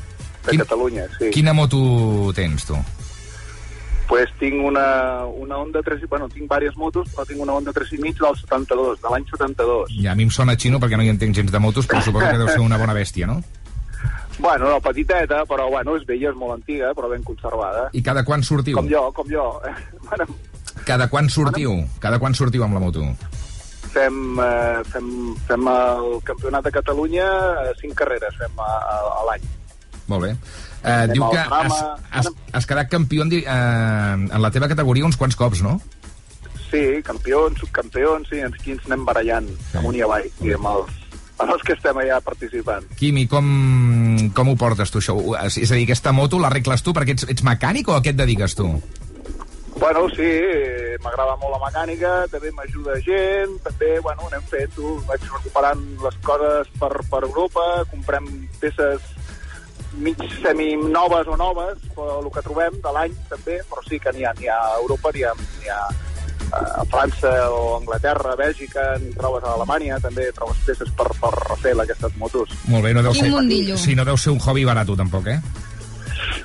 de 0.47 0.59
Catalunya, 0.63 1.07
sí. 1.19 1.31
Quina 1.35 1.55
moto 1.55 2.33
tens, 2.35 2.67
tu? 2.67 2.79
Pues 4.09 4.31
tinc 4.41 4.65
una, 4.65 5.27
una 5.27 5.59
Honda 5.61 5.83
3... 5.85 6.07
Bueno, 6.09 6.29
tinc 6.33 6.47
diverses 6.47 6.77
motos, 6.81 7.11
però 7.13 7.27
tinc 7.29 7.43
una 7.45 7.59
Honda 7.59 7.75
3 7.77 7.93
i 7.93 8.01
mig 8.01 8.17
del 8.17 8.37
72, 8.41 9.03
de 9.03 9.13
l'any 9.13 9.27
72. 9.29 9.95
Ja 10.01 10.15
a 10.15 10.19
mi 10.19 10.25
em 10.25 10.33
sona 10.33 10.57
xino 10.57 10.81
perquè 10.81 10.97
no 10.97 11.05
hi 11.05 11.13
entenc 11.13 11.37
gens 11.37 11.53
de 11.53 11.61
motos, 11.61 11.87
però 11.87 12.01
suposo 12.03 12.31
que 12.31 12.41
deu 12.41 12.49
ser 12.49 12.65
una 12.65 12.81
bona 12.81 12.97
bèstia, 12.97 13.29
no? 13.31 13.43
Bueno, 14.39 14.69
no, 14.71 14.77
petiteta, 14.79 15.41
però 15.51 15.65
bueno, 15.67 15.97
és 15.99 16.05
vella, 16.07 16.29
és 16.31 16.37
molt 16.39 16.55
antiga, 16.55 16.93
però 16.95 17.09
ben 17.11 17.25
conservada. 17.27 17.89
I 17.91 18.05
cada 18.07 18.23
quan 18.23 18.45
sortiu? 18.47 18.77
Com 18.79 18.87
jo, 18.87 19.09
com 19.13 19.27
jo. 19.27 19.49
Bueno, 20.09 20.29
Cada 20.87 21.09
quan 21.11 21.27
sortiu? 21.29 21.75
Cada 21.99 22.21
quan 22.23 22.39
sortiu 22.39 22.63
amb 22.65 22.79
la 22.79 22.81
moto? 22.81 23.03
fem, 23.89 24.39
eh, 24.41 24.85
fem, 24.93 25.09
fem 25.49 25.69
el 25.73 26.21
Campionat 26.25 26.65
de 26.65 26.73
Catalunya, 26.73 27.29
eh, 27.65 27.73
cinc 27.81 27.97
carreres 27.99 28.37
fem 28.39 28.61
a, 28.63 28.73
a, 28.79 28.99
a 29.21 29.25
l'any. 29.29 29.47
Molt 30.09 30.25
bé. 30.25 30.33
Uh, 30.33 30.89
Anem 30.89 31.15
diu 31.15 31.29
que 31.33 31.45
has, 31.45 31.79
has, 32.11 32.31
has 32.57 32.69
quedat 32.69 32.89
campió 32.91 33.25
en, 33.27 33.33
eh, 33.35 33.45
en 33.45 34.41
la 34.41 34.51
teva 34.55 34.69
categoria 34.71 35.05
uns 35.05 35.19
quants 35.21 35.37
cops, 35.37 35.61
no? 35.65 35.77
Sí, 36.69 37.01
campions, 37.05 37.61
subcampions, 37.61 38.29
sí, 38.29 38.41
ens, 38.45 38.57
aquí 38.57 38.75
ens 38.77 38.87
anem 38.89 39.05
barallant 39.09 39.49
amunt 39.81 39.97
i 39.97 40.05
avall, 40.05 40.29
i 40.45 40.53
amb 40.57 40.69
els, 40.69 40.95
amb 41.41 41.55
els 41.55 41.65
que 41.65 41.75
estem 41.77 42.01
allà 42.03 42.21
participant. 42.25 42.89
Quimi, 43.01 43.27
com, 43.31 43.49
com 44.37 44.53
ho 44.53 44.57
portes 44.61 44.93
tu, 44.93 45.01
això? 45.01 45.17
És 45.45 45.59
és 45.65 45.73
a 45.73 45.79
dir, 45.79 45.87
aquesta 45.89 46.13
moto 46.17 46.41
l'arregles 46.41 46.85
tu 46.85 46.97
perquè 46.97 47.17
ets, 47.17 47.29
ets 47.33 47.45
mecànic 47.47 47.89
o 47.89 47.97
a 47.97 48.03
què 48.05 48.13
et 48.13 48.21
dediques 48.21 48.57
tu? 48.59 48.69
Bueno, 49.79 50.09
sí, 50.11 50.27
eh, 50.27 50.97
m'agrada 51.05 51.37
molt 51.39 51.55
la 51.55 51.61
mecànica, 51.63 52.13
també 52.33 52.51
m'ajuda 52.51 52.97
gent, 53.07 53.55
també, 53.63 53.93
bueno, 54.03 54.27
anem 54.27 54.43
fent, 54.51 54.81
vaig 55.07 55.29
recuperant 55.31 55.85
les 56.03 56.17
coses 56.27 56.73
per, 56.81 56.91
per 57.13 57.23
Europa, 57.29 57.67
comprem 57.93 58.27
peces 58.59 59.05
mig 59.99 60.19
semi-noves 60.43 61.29
o 61.29 61.37
noves, 61.37 61.81
però 61.95 62.19
el 62.23 62.31
que 62.35 62.45
trobem 62.47 62.79
de 62.85 62.93
l'any 62.95 63.17
també, 63.31 63.59
però 63.71 63.85
sí 63.89 64.01
que 64.03 64.13
n'hi 64.15 64.27
ha, 64.27 64.35
n'hi 64.39 64.51
ha 64.51 64.59
a 64.59 64.77
Europa, 64.83 65.13
n'hi 65.15 65.25
ha, 65.27 65.35
n'hi 65.39 65.73
ha, 65.75 65.81
a 66.49 66.85
França 66.89 67.31
o 67.53 67.77
Anglaterra, 67.77 68.35
Bèlgica, 68.37 68.95
en 68.97 69.13
trobes 69.19 69.45
a 69.45 69.55
Alemanya, 69.59 70.01
també 70.01 70.31
trobes 70.37 70.61
peces 70.67 70.93
per, 70.97 71.09
per 71.21 71.33
refer 71.37 71.75
aquestes 71.85 72.17
motos. 72.21 72.53
Molt 72.73 72.87
bé, 72.87 72.95
no 72.97 73.05
deu 73.05 73.17
Quin 73.17 73.27
ser... 73.29 73.33
mundillo. 73.35 73.79
Sí, 73.81 73.97
no 73.99 74.07
deu 74.09 74.17
ser 74.17 74.33
un 74.33 74.41
hobby 74.41 74.65
barat, 74.69 74.89
tampoc, 74.97 75.29
eh? 75.35 75.41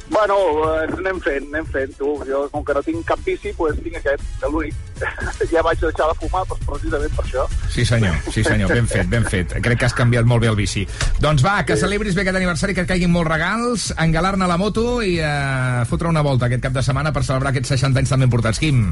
Bueno, 0.10 0.38
eh, 0.67 0.88
anem 1.00 1.19
fent, 1.24 1.48
anem 1.50 1.67
fent, 1.74 1.93
tu. 1.98 2.13
Jo, 2.28 2.43
com 2.54 2.63
que 2.65 2.76
no 2.78 2.84
tinc 2.86 3.06
cap 3.08 3.22
bici, 3.26 3.54
pues, 3.58 3.78
tinc 3.84 3.98
aquest, 4.00 4.26
que 4.41 4.52
l'únic. 4.52 4.76
ja 5.52 5.63
vaig 5.65 5.80
deixar 5.82 6.08
de 6.12 6.17
fumar, 6.22 6.43
doncs, 6.50 6.65
precisament 6.69 7.15
per 7.17 7.26
això. 7.26 7.46
Sí, 7.74 7.86
senyor, 7.88 8.15
sí, 8.30 8.43
senyor, 8.46 8.72
ben 8.72 8.88
fet, 8.88 9.10
ben 9.12 9.26
fet. 9.28 9.58
Crec 9.65 9.82
que 9.82 9.89
has 9.89 9.98
canviat 9.98 10.28
molt 10.30 10.46
bé 10.46 10.52
el 10.52 10.60
bici. 10.60 10.86
Doncs 11.24 11.43
va, 11.46 11.58
que 11.67 11.78
celebris 11.80 12.15
bé 12.15 12.26
aquest 12.26 12.39
aniversari, 12.39 12.78
que 12.78 12.86
et 12.86 12.91
caiguin 12.93 13.12
molts 13.13 13.32
regals, 13.32 13.89
engalar-ne 14.06 14.50
la 14.50 14.60
moto 14.62 15.02
i 15.02 15.17
eh, 15.19 15.84
fotre 15.89 16.12
una 16.12 16.24
volta 16.26 16.48
aquest 16.48 16.63
cap 16.67 16.78
de 16.78 16.86
setmana 16.86 17.13
per 17.15 17.26
celebrar 17.26 17.54
aquests 17.54 17.76
60 17.76 18.04
anys 18.04 18.13
tan 18.13 18.26
ben 18.26 18.34
portats. 18.34 18.62
Quim, 18.62 18.86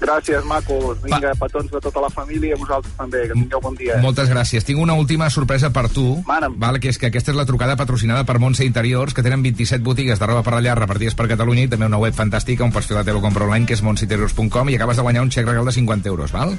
Gràcies, 0.00 0.44
macos. 0.46 1.00
Vinga, 1.02 1.32
petons 1.40 1.70
de 1.70 1.80
tota 1.82 2.00
la 2.04 2.10
família 2.10 2.52
i 2.52 2.56
a 2.56 2.58
vosaltres 2.60 2.94
també. 2.98 3.24
Que 3.28 3.34
tingueu 3.34 3.60
bon 3.60 3.74
dia. 3.78 3.98
moltes 4.02 4.30
gràcies. 4.30 4.64
Tinc 4.64 4.80
una 4.80 4.94
última 4.94 5.28
sorpresa 5.30 5.70
per 5.74 5.88
tu, 5.90 6.22
Mana'm. 6.26 6.54
val, 6.58 6.78
que 6.80 6.88
és 6.88 6.98
que 6.98 7.08
aquesta 7.10 7.32
és 7.32 7.36
la 7.36 7.46
trucada 7.46 7.76
patrocinada 7.76 8.24
per 8.24 8.38
Montse 8.38 8.64
Interiors, 8.64 9.14
que 9.14 9.22
tenen 9.22 9.42
27 9.42 9.82
botigues 9.82 10.18
de 10.18 10.26
roba 10.26 10.42
per 10.46 10.54
allà 10.54 10.74
repartides 10.78 11.14
per 11.18 11.28
Catalunya 11.28 11.66
i 11.66 11.68
també 11.68 11.86
una 11.86 11.98
web 11.98 12.14
fantàstica 12.14 12.64
on 12.64 12.72
pots 12.72 12.86
fer 12.86 12.96
la 12.96 13.04
teva 13.04 13.20
compra 13.20 13.44
online, 13.44 13.66
que 13.66 13.74
és 13.74 13.82
montseinteriors.com 13.82 14.70
i 14.70 14.76
acabes 14.78 14.96
de 14.96 15.02
guanyar 15.02 15.22
un 15.22 15.30
xec 15.34 15.46
regal 15.46 15.64
de 15.66 15.72
50 15.72 16.08
euros, 16.08 16.32
val? 16.32 16.56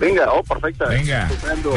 Vinga, 0.00 0.26
oh, 0.32 0.42
perfecte. 0.42 0.84
Vinga. 0.90 1.24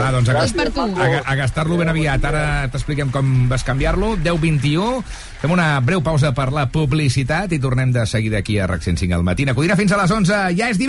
Ah, 0.01 0.11
doncs 0.11 0.29
a, 0.29 0.33
Gràcies, 0.33 0.77
a, 0.77 1.09
a 1.23 1.35
gastar-lo 1.35 1.77
ben 1.77 1.89
aviat. 1.89 2.23
Ara 2.25 2.67
t'expliquem 2.73 3.11
com 3.13 3.47
vas 3.47 3.63
canviar-lo. 3.63 4.15
10-21. 4.17 5.03
Fem 5.39 5.51
una 5.55 5.79
breu 5.79 6.01
pausa 6.03 6.33
per 6.35 6.49
la 6.51 6.65
publicitat 6.73 7.53
i 7.55 7.59
tornem 7.63 7.93
de 7.95 8.03
seguida 8.09 8.41
aquí 8.41 8.57
a 8.59 8.67
RAC 8.67 8.83
105 8.83 9.15
al 9.15 9.23
matí. 9.23 9.45
Codina 9.55 9.77
fins 9.79 9.93
a 9.93 10.01
les 10.01 10.11
11. 10.11 10.41
Ja 10.57 10.67
és 10.69 10.77
divendres! 10.77 10.88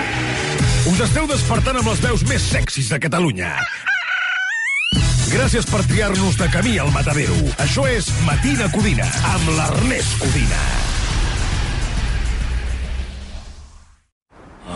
Us 0.91 0.99
esteu 1.05 1.23
despertant 1.23 1.77
amb 1.79 1.87
les 1.87 2.01
veus 2.03 2.23
més 2.27 2.43
sexis 2.51 2.89
de 2.91 2.97
Catalunya. 2.99 3.53
Gràcies 5.31 5.63
per 5.69 5.79
triar-nos 5.87 6.35
de 6.35 6.49
camí 6.51 6.73
al 6.83 6.91
Matadero. 6.91 7.37
Això 7.63 7.85
és 7.87 8.09
Matina 8.27 8.67
Codina, 8.73 9.07
amb 9.29 9.53
l'Ernest 9.55 10.17
Codina. 10.19 10.59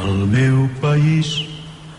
Al 0.05 0.23
meu 0.31 0.63
país 0.79 1.33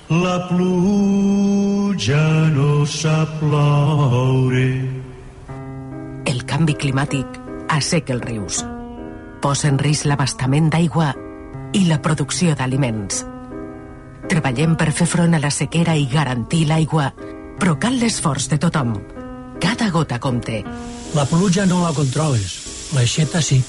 la 0.09 0.39
pluja 0.49 2.25
no 2.57 2.87
sap 2.89 3.37
ploure. 3.45 4.67
El 6.25 6.45
canvi 6.49 6.81
climàtic 6.81 7.41
asseca 7.69 8.17
els 8.17 8.25
rius. 8.25 8.65
Posa 9.45 9.69
en 9.69 9.77
risc 9.77 10.09
l'abastament 10.09 10.73
d'aigua 10.73 11.13
i 11.77 11.85
la 11.91 12.01
producció 12.01 12.57
d'aliments. 12.57 13.27
Treballem 14.27 14.75
per 14.75 14.91
fer 14.91 15.07
front 15.07 15.37
a 15.37 15.41
la 15.43 15.51
sequera 15.55 15.95
i 15.95 16.09
garantir 16.11 16.65
l'aigua, 16.67 17.13
però 17.61 17.77
cal 17.79 17.99
l'esforç 18.01 18.49
de 18.51 18.59
tothom. 18.59 18.97
Cada 19.63 19.89
gota 19.95 20.19
compte. 20.19 20.63
La 21.15 21.25
pluja 21.31 21.65
no 21.71 21.85
la 21.85 21.95
controles, 21.97 22.59
l'aixeta 22.95 23.41
sí. 23.41 23.63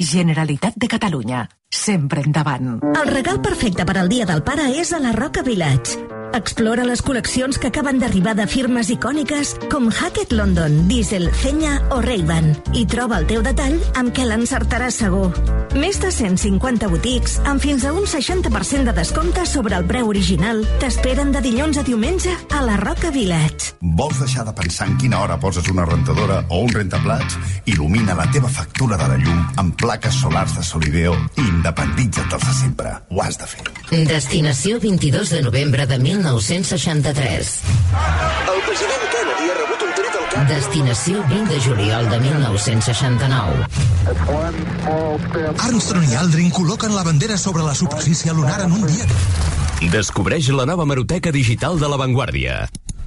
Generalitat 0.00 0.76
de 0.76 0.88
Catalunya. 0.88 1.46
Sempre 1.70 2.24
endavant. 2.26 2.80
El 2.90 3.12
regal 3.14 3.40
perfecte 3.40 3.86
per 3.86 4.00
al 4.00 4.08
Dia 4.10 4.26
del 4.26 4.42
Pare 4.42 4.72
és 4.80 4.92
a 4.92 4.98
la 4.98 5.12
Roca 5.14 5.44
Village. 5.46 6.09
Explora 6.30 6.84
les 6.86 7.00
col·leccions 7.02 7.58
que 7.58 7.70
acaben 7.72 7.98
d'arribar 7.98 8.36
de 8.38 8.44
firmes 8.46 8.90
icòniques 8.94 9.56
com 9.70 9.88
Hackett 9.90 10.30
London, 10.32 10.76
Diesel, 10.86 11.26
Cenya 11.34 11.80
o 11.90 11.98
Ray-Ban 12.04 12.52
i 12.78 12.84
troba 12.86 13.18
el 13.18 13.26
teu 13.26 13.42
detall 13.42 13.74
amb 13.98 14.14
què 14.14 14.26
l'encertaràs 14.28 15.00
segur. 15.02 15.32
Més 15.74 15.98
de 16.02 16.10
150 16.14 16.90
botics 16.90 17.38
amb 17.50 17.62
fins 17.62 17.84
a 17.86 17.92
un 17.94 18.06
60% 18.06 18.86
de 18.86 18.94
descompte 18.94 19.44
sobre 19.46 19.74
el 19.78 19.88
preu 19.90 20.10
original 20.10 20.62
t'esperen 20.82 21.34
de 21.34 21.42
dilluns 21.42 21.80
a 21.82 21.84
diumenge 21.86 22.36
a 22.54 22.62
la 22.66 22.78
Roca 22.78 23.10
Village. 23.10 23.74
Vols 23.80 24.22
deixar 24.22 24.46
de 24.46 24.54
pensar 24.54 24.86
en 24.90 24.96
quina 25.02 25.20
hora 25.24 25.38
poses 25.42 25.66
una 25.72 25.86
rentadora 25.88 26.44
o 26.48 26.62
un 26.62 26.70
rentaplats? 26.74 27.38
Il·lumina 27.66 28.14
la 28.18 28.28
teva 28.30 28.50
factura 28.50 28.98
de 29.00 29.10
la 29.10 29.18
llum 29.18 29.42
amb 29.62 29.74
plaques 29.82 30.22
solars 30.22 30.54
de 30.58 30.62
Solideo 30.66 31.16
i 31.36 31.46
independitza't 31.48 32.30
dels 32.30 32.46
de 32.46 32.56
sempre. 32.62 32.94
Ho 33.10 33.22
has 33.24 33.38
de 33.40 33.50
fer. 33.50 33.66
Destinació 34.06 34.78
22 34.78 35.34
de 35.34 35.42
novembre 35.42 35.86
de 35.90 35.98
1963. 36.20 37.60
El 38.52 38.60
president 38.66 39.04
Kennedy 39.12 39.46
ha 39.48 39.54
rebut 39.56 39.84
un 39.86 39.92
tret 39.96 40.16
al 40.18 40.26
cap. 40.32 40.42
Destinació 40.50 41.22
20 41.30 41.48
de 41.48 41.60
juliol 41.64 42.08
de 42.12 42.18
1969. 42.26 43.64
Armstrong 45.64 46.04
i 46.10 46.18
Aldrin 46.20 46.52
col·loquen 46.52 46.92
la 46.92 47.06
bandera 47.08 47.38
sobre 47.40 47.64
la 47.64 47.74
superfície 47.74 48.34
lunar 48.36 48.60
en 48.66 48.76
un 48.76 48.84
dia. 48.90 49.08
Descobreix 49.94 50.52
la 50.52 50.68
nova 50.68 50.84
maroteca 50.84 51.32
digital 51.32 51.80
de 51.80 51.88
La 51.88 51.96
Vanguardia. 51.96 52.68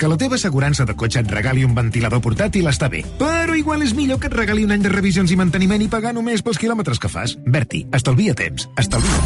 Que 0.00 0.08
la 0.08 0.16
teva 0.16 0.38
assegurança 0.38 0.86
de 0.88 0.94
cotxe 0.96 1.20
et 1.20 1.28
regali 1.28 1.60
un 1.66 1.74
ventilador 1.76 2.22
portàtil 2.24 2.70
està 2.70 2.88
bé, 2.88 3.02
però 3.20 3.52
igual 3.58 3.82
és 3.84 3.92
millor 3.92 4.16
que 4.22 4.30
et 4.30 4.36
regali 4.38 4.64
un 4.64 4.72
any 4.72 4.80
de 4.80 4.88
revisions 4.88 5.28
i 5.28 5.36
manteniment 5.36 5.84
i 5.84 5.90
pagar 5.92 6.14
només 6.16 6.40
pels 6.40 6.56
quilòmetres 6.62 6.96
que 7.02 7.10
fas. 7.12 7.34
Berti, 7.44 7.82
estalvia 7.92 8.32
temps, 8.32 8.64
estalvia. 8.80 9.20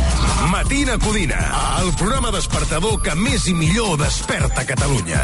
Matina 0.51 0.99
Codina, 0.99 1.39
el 1.79 1.93
programa 1.95 2.35
despertador 2.35 2.99
que 3.07 3.15
més 3.15 3.47
i 3.47 3.55
millor 3.55 4.01
desperta 4.03 4.67
Catalunya. 4.67 5.23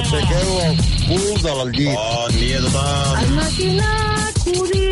Aixequeu 0.00 0.54
el 0.70 0.84
cul 1.04 1.42
del 1.44 1.74
llit. 1.76 1.98
Bon 2.00 2.38
dia 2.40 2.62
a 2.62 2.70
tothom. 2.70 3.26
El 3.26 3.36
matinat, 3.36 4.46
Codina. 4.48 4.89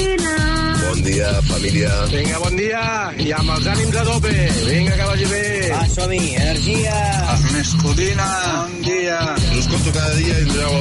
Bon 0.98 1.04
dia, 1.06 1.30
família. 1.46 1.90
Vinga, 2.10 2.38
bon 2.42 2.56
dia, 2.58 2.80
i 3.22 3.28
amb 3.30 3.52
els 3.54 3.66
ànims 3.70 3.96
a 4.00 4.02
tope. 4.02 4.32
Vinga, 4.66 4.94
que 4.98 5.04
vagi 5.06 5.26
bé. 5.30 5.42
Va, 5.70 5.82
som-hi, 5.92 6.22
energia. 6.40 6.94
Ernest 7.34 7.76
Codina. 7.84 8.24
Bon 8.48 8.72
dia. 8.82 9.18
Us 9.38 9.60
escolto 9.60 9.92
cada 9.94 10.16
dia 10.16 10.40
i 10.42 10.48
doneu 10.48 10.72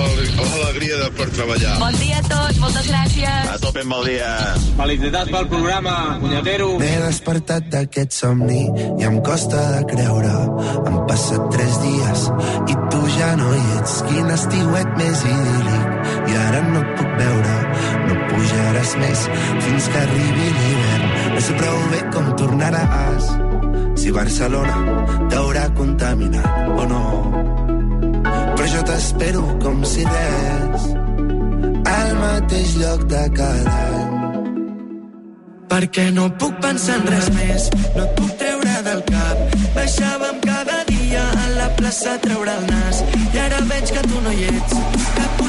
l'alegria 0.55 0.97
de 1.03 1.09
per 1.19 1.27
treballar. 1.35 1.75
Bon 1.83 1.99
dia 2.01 2.17
a 2.17 2.23
tots, 2.31 2.61
moltes 2.63 2.89
gràcies. 2.89 3.51
A 3.51 3.59
tope 3.61 3.83
amb 3.85 3.93
el 3.99 4.09
dia. 4.09 4.31
Felicitats 4.79 5.35
pel 5.35 5.51
programa, 5.53 5.93
punyetero. 6.23 6.71
M'he 6.81 6.95
despertat 7.03 7.69
d'aquest 7.75 8.17
somni 8.17 8.63
i 8.97 9.05
em 9.11 9.19
costa 9.27 9.67
de 9.75 9.83
creure. 9.93 10.33
Han 10.79 10.97
passat 11.13 11.45
tres 11.53 11.77
dies 11.85 12.25
i 12.73 12.79
tu 12.89 13.03
ja 13.19 13.29
no 13.37 13.53
hi 13.53 13.63
ets. 13.77 14.01
Quin 14.09 14.33
estiuet 14.39 14.97
més 14.97 15.23
idíl·lic 15.29 15.96
i 16.27 16.37
ara 16.43 16.61
no 16.69 16.83
et 16.83 16.93
puc 16.99 17.11
veure. 17.23 17.57
No 18.07 18.21
pujaràs 18.29 18.95
més 19.01 19.25
fins 19.65 19.91
que 19.93 20.05
arribi 20.05 20.47
l'hivern. 20.59 21.11
No 21.33 21.43
sé 21.47 21.59
prou 21.61 21.83
bé 21.93 22.01
com 22.15 22.33
tornaràs 22.43 23.31
si 23.97 24.11
Barcelona 24.11 24.75
t'haurà 25.31 25.65
contaminat 25.75 26.79
o 26.81 26.85
no. 26.91 27.03
Però 28.55 28.67
jo 28.73 28.83
t'espero 28.89 29.43
com 29.63 29.83
si 29.85 30.05
res 30.05 30.85
al 31.93 32.13
mateix 32.21 32.75
lloc 32.81 33.03
de 33.13 33.23
cada 33.39 33.79
any. 33.87 34.05
Perquè 35.71 36.05
no 36.15 36.29
puc 36.41 36.55
pensar 36.63 36.95
en 37.01 37.07
res 37.11 37.27
més, 37.35 37.67
no 37.95 38.05
et 38.05 38.13
puc 38.19 38.31
treure 38.39 38.77
del 38.87 39.01
cap. 39.09 39.57
Baixàvem 39.75 40.39
cada 40.45 40.77
dia 40.91 41.25
a 41.43 41.49
la 41.57 41.67
plaça 41.79 42.15
a 42.15 42.21
treure 42.23 42.55
el 42.61 42.69
nas 42.71 43.03
i 43.33 43.43
ara 43.47 43.59
veig 43.73 43.91
que 43.97 44.05
tu 44.07 44.23
no 44.23 44.31
hi 44.37 44.47
ets, 44.53 44.79
que 45.17 45.27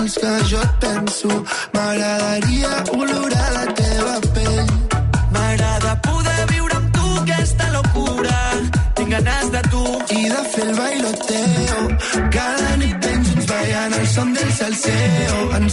els 0.00 0.14
que 0.20 0.32
jo 0.50 0.60
et 0.66 0.74
penso. 0.80 1.28
M'agradaria 1.74 2.70
olorar 2.96 3.48
la 3.56 3.64
teva 3.80 4.14
pell. 4.34 4.70
M'agrada 5.34 5.92
poder 6.06 6.44
viure 6.52 6.76
amb 6.78 6.94
tu 6.96 7.06
aquesta 7.22 7.66
locura. 7.76 8.38
Tinc 8.96 9.10
ganes 9.16 9.50
de 9.56 9.62
tu. 9.72 9.84
I 10.20 10.22
de 10.32 10.42
fer 10.52 10.64
el 10.68 10.72
bailoteo. 10.80 11.78
Cada 12.36 12.76
nit 12.82 12.96
ben 13.04 13.26
junts 13.28 13.50
ballant 13.52 13.98
el 14.00 14.06
son 14.14 14.32
del 14.38 14.52
salseo. 14.60 15.38
Ens 15.58 15.69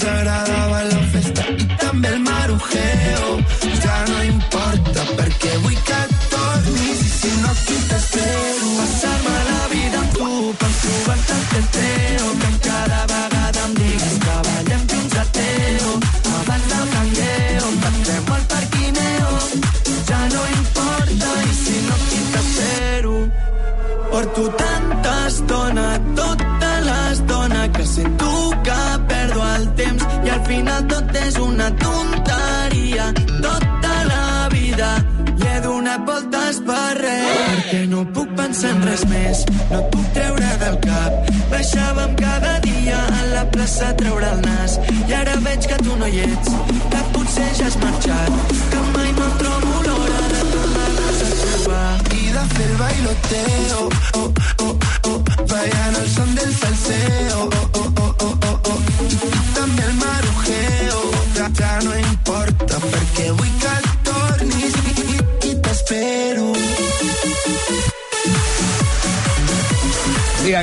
res 38.87 39.03
més, 39.11 39.43
no 39.69 39.79
et 39.79 39.89
puc 39.93 40.07
treure 40.15 40.51
del 40.61 40.77
cap. 40.85 41.31
Baixàvem 41.51 42.15
cada 42.21 42.53
dia 42.65 42.99
a 43.19 43.25
la 43.33 43.43
plaça 43.55 43.91
a 43.91 43.97
treure 44.01 44.29
el 44.35 44.41
nas 44.45 44.77
i 45.07 45.17
ara 45.19 45.35
veig 45.47 45.67
que 45.71 45.79
tu 45.83 45.97
no 46.01 46.09
hi 46.11 46.23
ets, 46.27 46.55
que 46.93 47.03
potser 47.15 47.49
ja 47.59 47.67
has 47.69 47.77
marxat, 47.83 48.55
que 48.71 48.85
mai 48.95 49.11
no 49.19 49.29
trobo 49.43 49.83
l'hora 49.89 50.23
de 50.33 50.41
tornar-nos 50.55 51.23
a 51.27 51.31
trobar. 51.43 51.85
I 52.21 52.33
de 52.39 52.49
fer 52.55 52.69
el 52.71 52.77
bailoteo. 52.83 53.86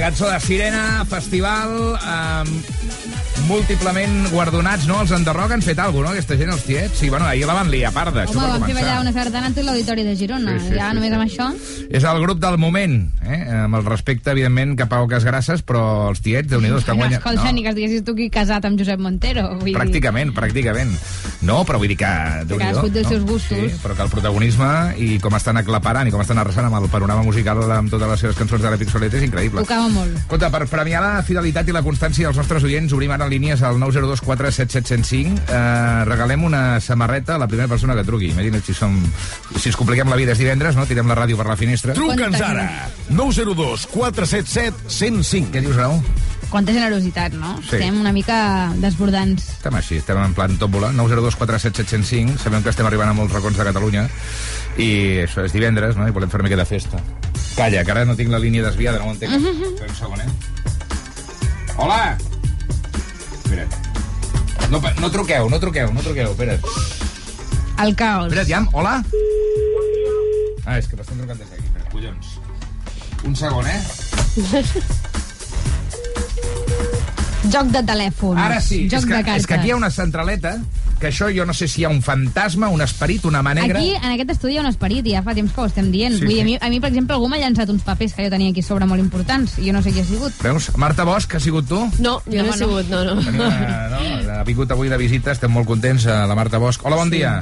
Cançó 0.04 0.28
de 0.28 0.38
Sirena, 0.38 1.06
festival, 1.08 1.96
eh, 1.96 2.44
múltiplement 3.48 4.28
guardonats, 4.28 4.84
no? 4.84 4.98
Els 5.00 5.14
Enderroc 5.16 5.54
han 5.54 5.64
fet 5.64 5.78
alguna 5.80 6.10
cosa, 6.10 6.10
no? 6.10 6.18
Aquesta 6.18 6.36
gent, 6.36 6.50
els 6.52 6.64
tiets. 6.66 6.98
Sí, 7.00 7.08
bueno, 7.08 7.24
ahir 7.24 7.46
la 7.48 7.54
van 7.56 7.70
liar 7.72 7.92
parda, 7.96 8.26
això 8.26 8.36
Home, 8.36 8.50
per 8.50 8.58
vam 8.58 8.66
fer 8.68 8.76
ballar 8.76 8.98
una 9.00 9.14
sardana 9.16 9.48
en 9.48 9.56
tot 9.56 9.64
l'auditori 9.64 10.04
de 10.04 10.12
Girona. 10.20 10.58
Sí, 10.58 10.68
sí, 10.68 10.74
ja 10.76 10.90
sí, 10.90 10.98
només 10.98 11.08
sí. 11.08 11.16
amb 11.16 11.24
això... 11.24 11.48
És 11.90 12.04
el 12.08 12.20
grup 12.22 12.40
del 12.40 12.56
moment, 12.58 12.96
eh? 13.24 13.40
amb 13.64 13.78
el 13.78 13.84
respecte, 13.86 14.32
evidentment, 14.32 14.74
cap 14.78 14.92
a 14.94 15.02
Oques 15.04 15.24
Grasses, 15.26 15.62
però 15.66 16.10
els 16.10 16.22
tiets, 16.24 16.48
déu 16.50 16.62
nhi 16.62 16.70
que 16.72 16.94
no, 16.94 16.98
guanyen... 17.00 17.18
escolta, 17.20 17.52
ni 17.52 17.64
que 17.64 17.72
es 17.72 17.76
diguessis 17.76 18.04
tu 18.06 18.14
qui 18.16 18.30
casat 18.32 18.64
amb 18.68 18.80
Josep 18.80 19.00
Montero. 19.02 19.46
Vull 19.58 19.70
dir, 19.70 19.76
Pràcticament, 19.76 20.32
pràcticament. 20.36 20.94
No, 21.44 21.60
però 21.68 21.80
vull 21.82 21.92
dir 21.92 21.98
que... 22.00 22.12
déu 22.48 22.58
nhi 22.58 22.68
cadascú 22.70 22.92
té 22.94 23.02
els 23.04 23.12
seus 23.12 23.26
gustos. 23.28 23.60
Sí, 23.60 23.80
però 23.82 23.98
que 23.98 24.06
el 24.06 24.12
protagonisme 24.12 24.70
i 25.04 25.10
com 25.22 25.36
estan 25.38 25.60
aclaparant 25.60 26.08
i 26.08 26.14
com 26.14 26.24
estan 26.24 26.40
arrasant 26.40 26.68
amb 26.70 26.80
el 26.80 26.88
panorama 26.92 27.26
musical 27.26 27.62
amb 27.68 27.92
totes 27.92 28.10
les 28.14 28.24
seves 28.24 28.40
cançons 28.40 28.64
de 28.64 28.72
l'Epic 28.72 28.92
Solet 28.92 29.18
és 29.20 29.26
increïble. 29.28 29.64
Tocava 29.64 29.90
molt. 29.92 30.16
Escolta, 30.24 30.50
per 30.54 30.64
premiar 30.70 31.04
la 31.04 31.22
fidelitat 31.26 31.68
i 31.68 31.76
la 31.76 31.84
constància 31.84 32.28
dels 32.28 32.40
nostres 32.40 32.64
oients, 32.66 32.92
obrim 32.96 33.12
ara 33.14 33.28
línies 33.30 33.62
al 33.66 33.78
902 33.82 34.24
47705. 34.24 35.44
Eh, 35.44 36.04
regalem 36.08 36.48
una 36.48 36.64
samarreta 36.80 37.36
a 37.36 37.42
la 37.42 37.48
primera 37.50 37.68
persona 37.68 37.96
que 37.98 38.06
truqui. 38.06 38.32
Imagina't 38.32 38.64
si, 38.64 38.74
som, 38.76 38.96
si 39.58 39.70
ens 39.70 39.78
compliquem 39.78 40.10
la 40.10 40.18
vida 40.20 40.32
és 40.34 40.40
divendres, 40.40 40.78
no? 40.78 40.88
Tirem 40.88 41.10
la 41.10 41.18
ràdio 41.18 41.38
per 41.40 41.48
la 41.50 41.58
finestra. 41.60 41.73
Truca'ns 41.82 42.40
ara. 42.40 42.68
902 43.10 43.86
477 43.90 44.88
105. 44.88 45.50
Què 45.54 45.64
dius, 45.64 45.76
Grau? 45.76 45.98
Quanta 46.50 46.70
generositat, 46.70 47.34
no? 47.34 47.56
Sí. 47.66 47.80
Estem 47.80 47.96
una 47.98 48.12
mica 48.14 48.36
desbordants. 48.78 49.48
Estem 49.56 49.74
així, 49.74 49.98
estem 49.98 50.20
en 50.22 50.34
plan 50.36 50.54
tòmbola. 50.60 50.92
902 50.94 51.34
47705. 51.40 52.38
Sabem 52.44 52.62
que 52.62 52.70
estem 52.70 52.86
arribant 52.86 53.10
a 53.10 53.16
molts 53.16 53.34
racons 53.34 53.58
de 53.58 53.66
Catalunya. 53.66 54.06
I 54.78 54.88
això 55.24 55.44
és 55.48 55.54
divendres, 55.54 55.96
no? 55.98 56.06
I 56.06 56.14
volem 56.14 56.30
fer 56.30 56.38
una 56.40 56.48
mica 56.48 56.60
de 56.60 56.68
festa. 56.68 57.02
Calla, 57.56 57.82
que 57.84 57.94
ara 57.94 58.04
no 58.06 58.14
tinc 58.18 58.30
la 58.30 58.38
línia 58.42 58.62
desviada, 58.66 59.00
no 59.02 59.10
ho 59.10 59.14
entenc. 59.14 59.34
Espera 59.34 59.90
un 59.90 59.98
segon, 59.98 60.20
eh? 60.20 60.30
Hola! 61.76 62.16
Espera. 63.42 63.66
No, 64.70 64.80
no 65.00 65.10
truqueu, 65.10 65.50
no 65.50 65.60
truqueu, 65.60 65.92
no 65.92 66.02
truqueu, 66.02 66.30
espera't. 66.32 66.62
El 67.82 67.94
caos. 67.98 68.30
Espera't, 68.32 68.48
ja, 68.48 68.62
hola? 68.72 69.00
Ah, 70.64 70.78
és 70.78 70.86
que 70.88 70.96
m'estan 70.96 71.18
trucant 71.20 71.38
des 71.38 71.50
d'aquí, 71.50 71.64
espera, 71.68 71.90
collons. 71.92 72.26
Un 73.24 73.36
segon, 73.36 73.66
eh? 73.68 73.80
Joc 77.52 77.68
de 77.74 77.82
telèfon. 77.84 78.38
Ara 78.40 78.60
sí, 78.64 78.86
Joc 78.88 79.02
és 79.02 79.04
que, 79.04 79.12
de 79.18 79.22
cartes. 79.24 79.42
és 79.42 79.46
que 79.46 79.54
aquí 79.58 79.68
hi 79.68 79.74
ha 79.74 79.76
una 79.76 79.90
centraleta 79.92 80.56
que 81.00 81.08
això 81.10 81.26
jo 81.34 81.44
no 81.44 81.52
sé 81.52 81.66
si 81.68 81.82
hi 81.82 81.84
ha 81.84 81.90
un 81.92 82.00
fantasma, 82.02 82.68
un 82.72 82.80
esperit, 82.80 83.24
una 83.28 83.42
mà 83.44 83.52
negra... 83.56 83.80
Aquí, 83.82 83.90
en 83.98 84.14
aquest 84.14 84.30
estudi, 84.36 84.54
hi 84.54 84.58
ha 84.60 84.62
un 84.62 84.70
esperit, 84.70 85.04
i 85.04 85.12
ja 85.12 85.20
fa 85.26 85.34
temps 85.36 85.52
que 85.52 85.60
ho 85.60 85.66
estem 85.68 85.90
dient. 85.92 86.14
Sí, 86.16 86.24
Vull 86.24 86.38
sí. 86.38 86.40
a, 86.40 86.44
mi, 86.46 86.54
a 86.56 86.70
mi, 86.72 86.78
per 86.80 86.88
exemple, 86.94 87.18
algú 87.18 87.28
m'ha 87.28 87.40
llançat 87.42 87.68
uns 87.74 87.82
papers 87.84 88.14
que 88.16 88.24
jo 88.24 88.30
tenia 88.32 88.54
aquí 88.54 88.62
a 88.64 88.68
sobre 88.68 88.86
molt 88.88 89.02
importants, 89.02 89.58
i 89.60 89.66
jo 89.68 89.74
no 89.76 89.82
sé 89.84 89.92
qui 89.92 90.00
ha 90.00 90.06
sigut. 90.08 90.38
Veus? 90.46 90.70
Marta 90.80 91.04
Bosch, 91.04 91.34
ha 91.36 91.40
sigut 91.42 91.68
tu? 91.68 91.82
No, 91.98 92.14
jo 92.24 92.38
no, 92.38 92.46
No, 92.46 92.54
he 92.54 92.56
sigut, 92.62 92.88
no, 92.88 93.02
no. 93.10 93.18
Tenim 93.20 93.42
una, 93.44 93.82
no? 93.92 94.00
Ha 94.38 94.44
vingut 94.48 94.72
avui 94.72 94.88
de 94.88 94.96
visita, 95.02 95.34
estem 95.36 95.52
molt 95.52 95.68
contents, 95.68 96.06
eh, 96.08 96.16
la 96.30 96.38
Marta 96.38 96.62
Bosch. 96.62 96.80
Hola, 96.86 96.96
bon 97.02 97.12
dia. 97.12 97.34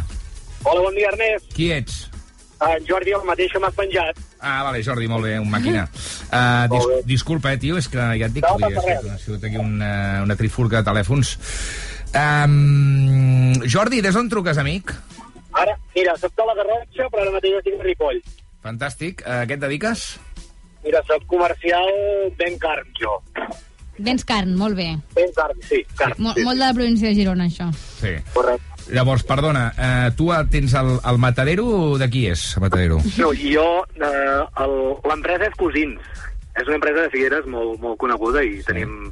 Hola, 0.65 0.81
bon 0.89 0.99
dia, 0.99 1.13
Ernest. 1.13 1.53
Qui 1.55 1.71
ets? 1.77 2.01
En 2.63 2.85
Jordi, 2.87 3.11
el 3.17 3.25
mateix 3.27 3.51
que 3.53 3.61
m'has 3.63 3.75
penjat. 3.75 4.19
Ah, 4.39 4.63
vale, 4.63 4.83
Jordi, 4.87 5.09
molt 5.11 5.27
bé, 5.27 5.35
un 5.43 5.49
màquina. 5.51 5.87
Uh, 6.29 6.69
dis 6.71 7.07
disculpa, 7.09 7.55
eh, 7.55 7.59
tio, 7.63 7.79
és 7.81 7.89
que 7.91 7.99
ja 7.99 8.29
et 8.29 8.35
dic 8.35 8.47
No 8.47 8.59
que 8.61 8.95
ha 8.95 9.19
sigut 9.19 9.45
aquí 9.49 9.59
una, 9.59 10.23
una 10.23 10.37
trifurca 10.39 10.81
de 10.81 10.89
telèfons. 10.91 11.35
Um, 12.13 13.57
Jordi, 13.67 14.03
des 14.05 14.15
d'on 14.15 14.31
truques, 14.31 14.61
amic? 14.63 14.95
Ara, 15.59 15.75
mira, 15.97 16.15
soc 16.21 16.37
de 16.39 16.47
la 16.49 16.57
Garrotxa, 16.61 17.09
però 17.13 17.25
ara 17.25 17.35
mateix 17.35 17.59
estic 17.59 17.81
a 17.81 17.89
Ripoll. 17.89 18.23
Fantàstic. 18.63 19.27
Uh, 19.27 19.43
què 19.49 19.59
et 19.59 19.65
dediques? 19.65 20.07
Mira, 20.85 21.03
soc 21.09 21.27
comercial 21.31 21.91
ben 22.39 22.59
carn, 22.63 22.89
jo. 22.99 23.19
Vens 24.03 24.25
carn, 24.27 24.55
molt 24.59 24.79
bé. 24.79 24.89
Ben 25.17 25.33
carn, 25.37 25.59
sí, 25.69 25.83
carn. 25.99 26.17
Mo 26.19 26.33
sí, 26.37 26.45
molt 26.47 26.59
de 26.59 26.65
la 26.65 26.75
província 26.77 27.11
de 27.11 27.17
Girona, 27.19 27.49
això. 27.51 27.69
Sí. 28.01 28.17
Correcte. 28.35 28.72
Llavors, 28.91 29.23
perdona, 29.23 29.69
uh, 29.77 30.11
tu 30.17 30.31
tens 30.51 30.75
el, 30.75 30.99
el 31.09 31.19
matadero 31.19 31.97
de 31.99 32.09
qui 32.11 32.27
és, 32.33 32.57
el 32.57 32.63
matadero? 32.67 32.99
No, 33.19 33.31
jo, 33.37 33.67
eh, 33.95 34.67
l'empresa 35.09 35.47
és 35.47 35.55
Cosins. 35.59 36.01
És 36.53 36.67
una 36.69 36.77
empresa 36.77 37.07
de 37.07 37.09
Figueres 37.09 37.47
molt, 37.49 37.79
molt 37.81 37.97
coneguda 37.97 38.43
i 38.45 38.59
tenim 38.67 39.07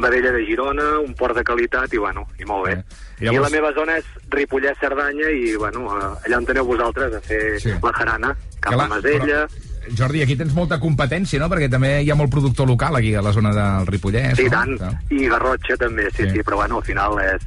vedella 0.00 0.30
de 0.32 0.46
Girona, 0.46 0.86
un 1.04 1.12
port 1.12 1.36
de 1.36 1.42
qualitat 1.44 1.92
i, 1.92 1.98
bueno, 2.00 2.22
i 2.40 2.46
molt 2.48 2.70
bé. 2.70 2.76
I 3.20 3.26
I, 3.26 3.28
llavors- 3.28 3.50
la 3.50 3.52
meva 3.52 3.72
zona 3.76 3.98
és 4.00 4.06
Ripollès, 4.32 4.78
Cerdanya 4.80 5.28
i, 5.28 5.54
bueno, 5.60 5.84
eh, 5.92 6.08
allà 6.24 6.38
on 6.38 6.46
teniu 6.48 6.64
vosaltres 6.64 7.12
a 7.12 7.20
fer 7.20 7.60
Sí. 7.60 7.74
la 7.82 7.92
jarana, 7.92 8.34
cap 8.60 8.72
Clar, 8.72 8.86
a 8.86 8.88
Masella... 8.94 9.46
Jordi, 9.86 10.20
aquí 10.24 10.34
tens 10.34 10.50
molta 10.56 10.80
competència, 10.82 11.38
no? 11.38 11.46
Perquè 11.52 11.68
també 11.70 12.00
hi 12.02 12.08
ha 12.10 12.16
molt 12.18 12.32
productor 12.32 12.66
local 12.66 12.96
aquí 12.96 13.12
a 13.14 13.20
la 13.22 13.30
zona 13.30 13.52
del 13.54 13.86
Ripollès. 13.86 14.34
Sí, 14.40 14.48
no? 14.48 14.50
tant. 14.50 14.96
I 15.14 15.28
Garrotxa 15.28 15.76
també, 15.76 16.08
sí, 16.10 16.24
Sí. 16.24 16.30
sí, 16.30 16.38
sí 16.38 16.42
però 16.42 16.56
bueno, 16.56 16.78
al 16.78 16.82
final 16.88 17.20
és, 17.22 17.44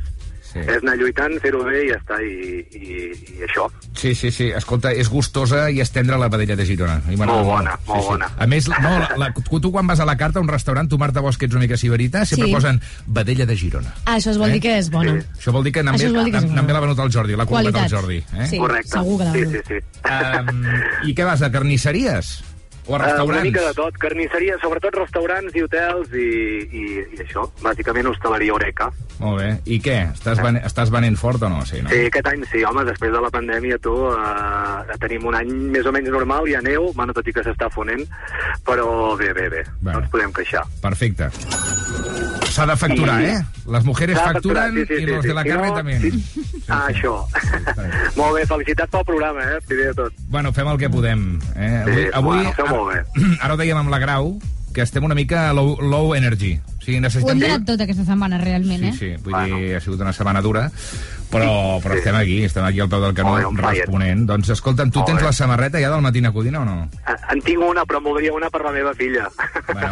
Sí. 0.49 0.59
és 0.59 0.79
anar 0.81 0.95
lluitant, 0.97 1.35
fer-ho 1.43 1.63
bé 1.63 1.83
i 1.85 1.89
ja 1.91 1.97
està, 1.99 2.17
i, 2.25 2.63
i, 2.73 3.09
i 3.37 3.43
això. 3.45 3.67
Sí, 3.93 4.15
sí, 4.15 4.31
sí. 4.33 4.47
Escolta, 4.55 4.91
és 4.91 5.09
gustosa 5.09 5.67
i 5.69 5.79
és 5.83 5.91
tendre 5.93 6.17
la 6.17 6.27
vedella 6.27 6.55
de 6.57 6.65
Girona. 6.65 6.95
M'agrada 7.05 7.33
Molt 7.35 7.45
bona, 7.45 7.75
molt 7.87 8.05
bona. 8.07 8.29
A 8.37 8.47
més, 8.49 8.67
no, 8.69 8.93
la, 8.99 9.09
la, 9.17 9.29
tu, 9.33 9.71
quan 9.71 9.85
vas 9.87 9.99
a 10.01 10.05
la 10.09 10.17
carta 10.17 10.39
a 10.39 10.41
un 10.41 10.47
restaurant, 10.49 10.89
tu, 10.89 10.97
Marta 10.97 11.21
Bosch, 11.21 11.37
que 11.39 11.45
ets 11.45 11.53
una 11.53 11.61
mica 11.67 11.77
siberita, 11.77 12.25
sempre 12.25 12.47
Sí. 12.47 12.53
posen 12.55 12.81
vedella 13.05 13.45
de 13.45 13.55
Girona. 13.55 13.93
Ah, 14.05 14.17
això 14.17 14.31
es 14.31 14.37
vol 14.41 14.49
Eh? 14.49 14.53
dir 14.53 14.61
que 14.61 14.77
és 14.79 14.89
bona. 14.89 15.13
Això 15.37 15.51
vol 15.51 15.63
dir 15.63 15.71
que 15.73 15.81
Això 15.83 15.91
també, 15.91 16.11
vol 16.17 16.25
dir 16.25 16.33
que 16.33 16.41
també 16.55 16.73
l'ha 16.73 16.79
venut 16.79 16.99
el 16.99 17.11
Jordi, 17.11 17.33
el 17.33 17.45
Qualitat. 17.45 17.89
Jordi. 17.91 18.17
Eh? 18.17 18.47
Sí, 18.49 18.57
Correcte. 18.57 18.89
segur 18.89 19.17
que 19.19 19.25
l'ha 19.25 19.33
Sí, 19.33 19.45
sí, 19.45 19.59
sí. 19.67 19.79
Um, 20.09 20.63
I 21.09 21.13
què 21.15 21.25
vas, 21.25 21.41
a 21.41 21.51
carnisseries? 21.51 22.39
O 22.89 22.95
a 22.95 22.97
Eh, 22.97 23.03
restaurants? 23.05 23.29
una 23.35 23.43
mica 23.45 23.61
de 23.67 23.73
tot, 23.77 23.97
carnisseria, 24.01 24.55
sobretot 24.63 24.95
restaurants 24.97 25.53
i 25.55 25.61
hotels 25.61 26.09
i, 26.17 26.25
i, 26.73 26.83
i 27.13 27.19
això, 27.21 27.43
bàsicament 27.61 28.07
hostaleria 28.09 28.55
Oreca. 28.55 28.87
Molt 29.19 29.37
bé. 29.43 29.49
I 29.69 29.77
què? 29.83 29.97
Estàs, 30.15 30.41
ven 30.41 30.57
estàs 30.63 30.89
venent 30.89 31.15
fort 31.19 31.43
o 31.45 31.49
no? 31.53 31.61
Sí, 31.69 31.83
no? 31.85 31.91
Sí, 31.93 32.07
aquest 32.09 32.25
any 32.31 32.43
sí, 32.49 32.63
home, 32.65 32.83
després 32.89 33.13
de 33.13 33.21
la 33.21 33.29
pandèmia, 33.29 33.77
tu, 33.83 33.93
eh, 34.09 34.97
tenim 35.05 35.27
un 35.29 35.35
any 35.37 35.51
més 35.75 35.85
o 35.85 35.93
menys 35.93 36.09
normal, 36.09 36.47
hi 36.49 36.55
ha 36.57 36.61
neu, 36.65 36.89
bueno, 36.97 37.13
tot 37.13 37.27
i 37.29 37.33
que 37.35 37.43
s'està 37.45 37.69
fonent, 37.69 38.07
però 38.65 39.15
bé, 39.19 39.33
bé, 39.37 39.49
bé, 39.53 39.63
no 39.85 39.99
ens 40.01 40.09
podem 40.09 40.33
queixar. 40.33 40.65
Perfecte. 40.81 41.29
S'ha 42.59 42.67
de 42.67 42.75
facturar, 42.77 43.17
eh? 43.23 43.37
Les 43.71 43.85
mujeres 43.87 44.19
facturan 44.19 44.73
sí, 44.75 44.83
sí, 44.85 44.93
i 44.93 45.05
sí, 45.05 45.05
los 45.07 45.21
sí. 45.23 45.29
de 45.29 45.33
la 45.37 45.43
Si 45.43 45.49
carne 45.49 45.69
no, 45.69 45.75
també. 45.75 45.99
sí. 45.99 46.43
Ah, 46.67 46.83
això. 46.91 47.13
molt 48.19 48.35
bé, 48.37 48.45
felicitats 48.49 48.91
pel 48.93 49.05
programa, 49.07 49.41
eh, 49.47 49.59
primer 49.67 49.87
de 49.91 49.93
tot. 50.03 50.13
Bueno, 50.29 50.51
fem 50.53 50.67
el 50.67 50.77
que 50.81 50.89
podem. 50.91 51.25
Eh? 51.55 51.71
Avui, 51.81 51.95
Sí, 52.03 52.07
avui 52.13 52.37
bueno, 52.37 52.53
feu 52.59 52.67
molt 52.67 52.93
bé. 52.93 53.03
Ara 53.43 53.55
ho 53.55 53.57
dèiem 53.61 53.79
amb 53.79 53.89
la 53.93 53.99
Grau, 54.03 54.33
que 54.75 54.83
estem 54.85 55.03
una 55.07 55.15
mica 55.17 55.47
low, 55.53 55.77
low 55.81 56.13
energy. 56.15 56.59
O 56.59 56.81
sigui, 56.83 56.97
Ho 56.97 56.99
hem 56.99 57.07
necessitem... 57.07 57.39
donat 57.41 57.65
tot 57.65 57.81
aquesta 57.87 58.05
setmana, 58.05 58.37
realment, 58.43 58.83
Sí, 58.93 59.13
eh? 59.13 59.17
sí, 59.17 59.23
vull 59.23 59.39
dir, 59.45 59.75
ha 59.77 59.81
sigut 59.81 60.01
una 60.03 60.13
setmana 60.13 60.41
dura, 60.45 60.67
però, 61.31 61.79
però 61.83 61.95
estem 61.97 62.15
aquí, 62.15 62.43
estem 62.43 62.65
aquí 62.65 62.79
al 62.79 62.89
peu 62.89 63.01
del 63.01 63.13
canó 63.13 63.35
on 63.47 63.55
fire. 63.55 63.83
responent. 63.85 64.25
Doncs 64.29 64.49
escolta'm, 64.55 64.89
tu 64.91 64.99
Molt 64.99 65.11
tens 65.11 65.19
bé. 65.21 65.25
la 65.27 65.33
samarreta 65.33 65.79
ja 65.79 65.89
del 65.93 66.01
Matina 66.01 66.31
Codina 66.31 66.61
o 66.61 66.65
no? 66.65 66.89
Eh, 67.07 67.15
En 67.29 67.41
tinc 67.45 67.61
una, 67.61 67.83
però 67.85 68.01
voldria 68.01 68.33
una 68.33 68.49
per 68.49 68.63
la 68.65 68.71
meva 68.71 68.91
filla. 68.97 69.27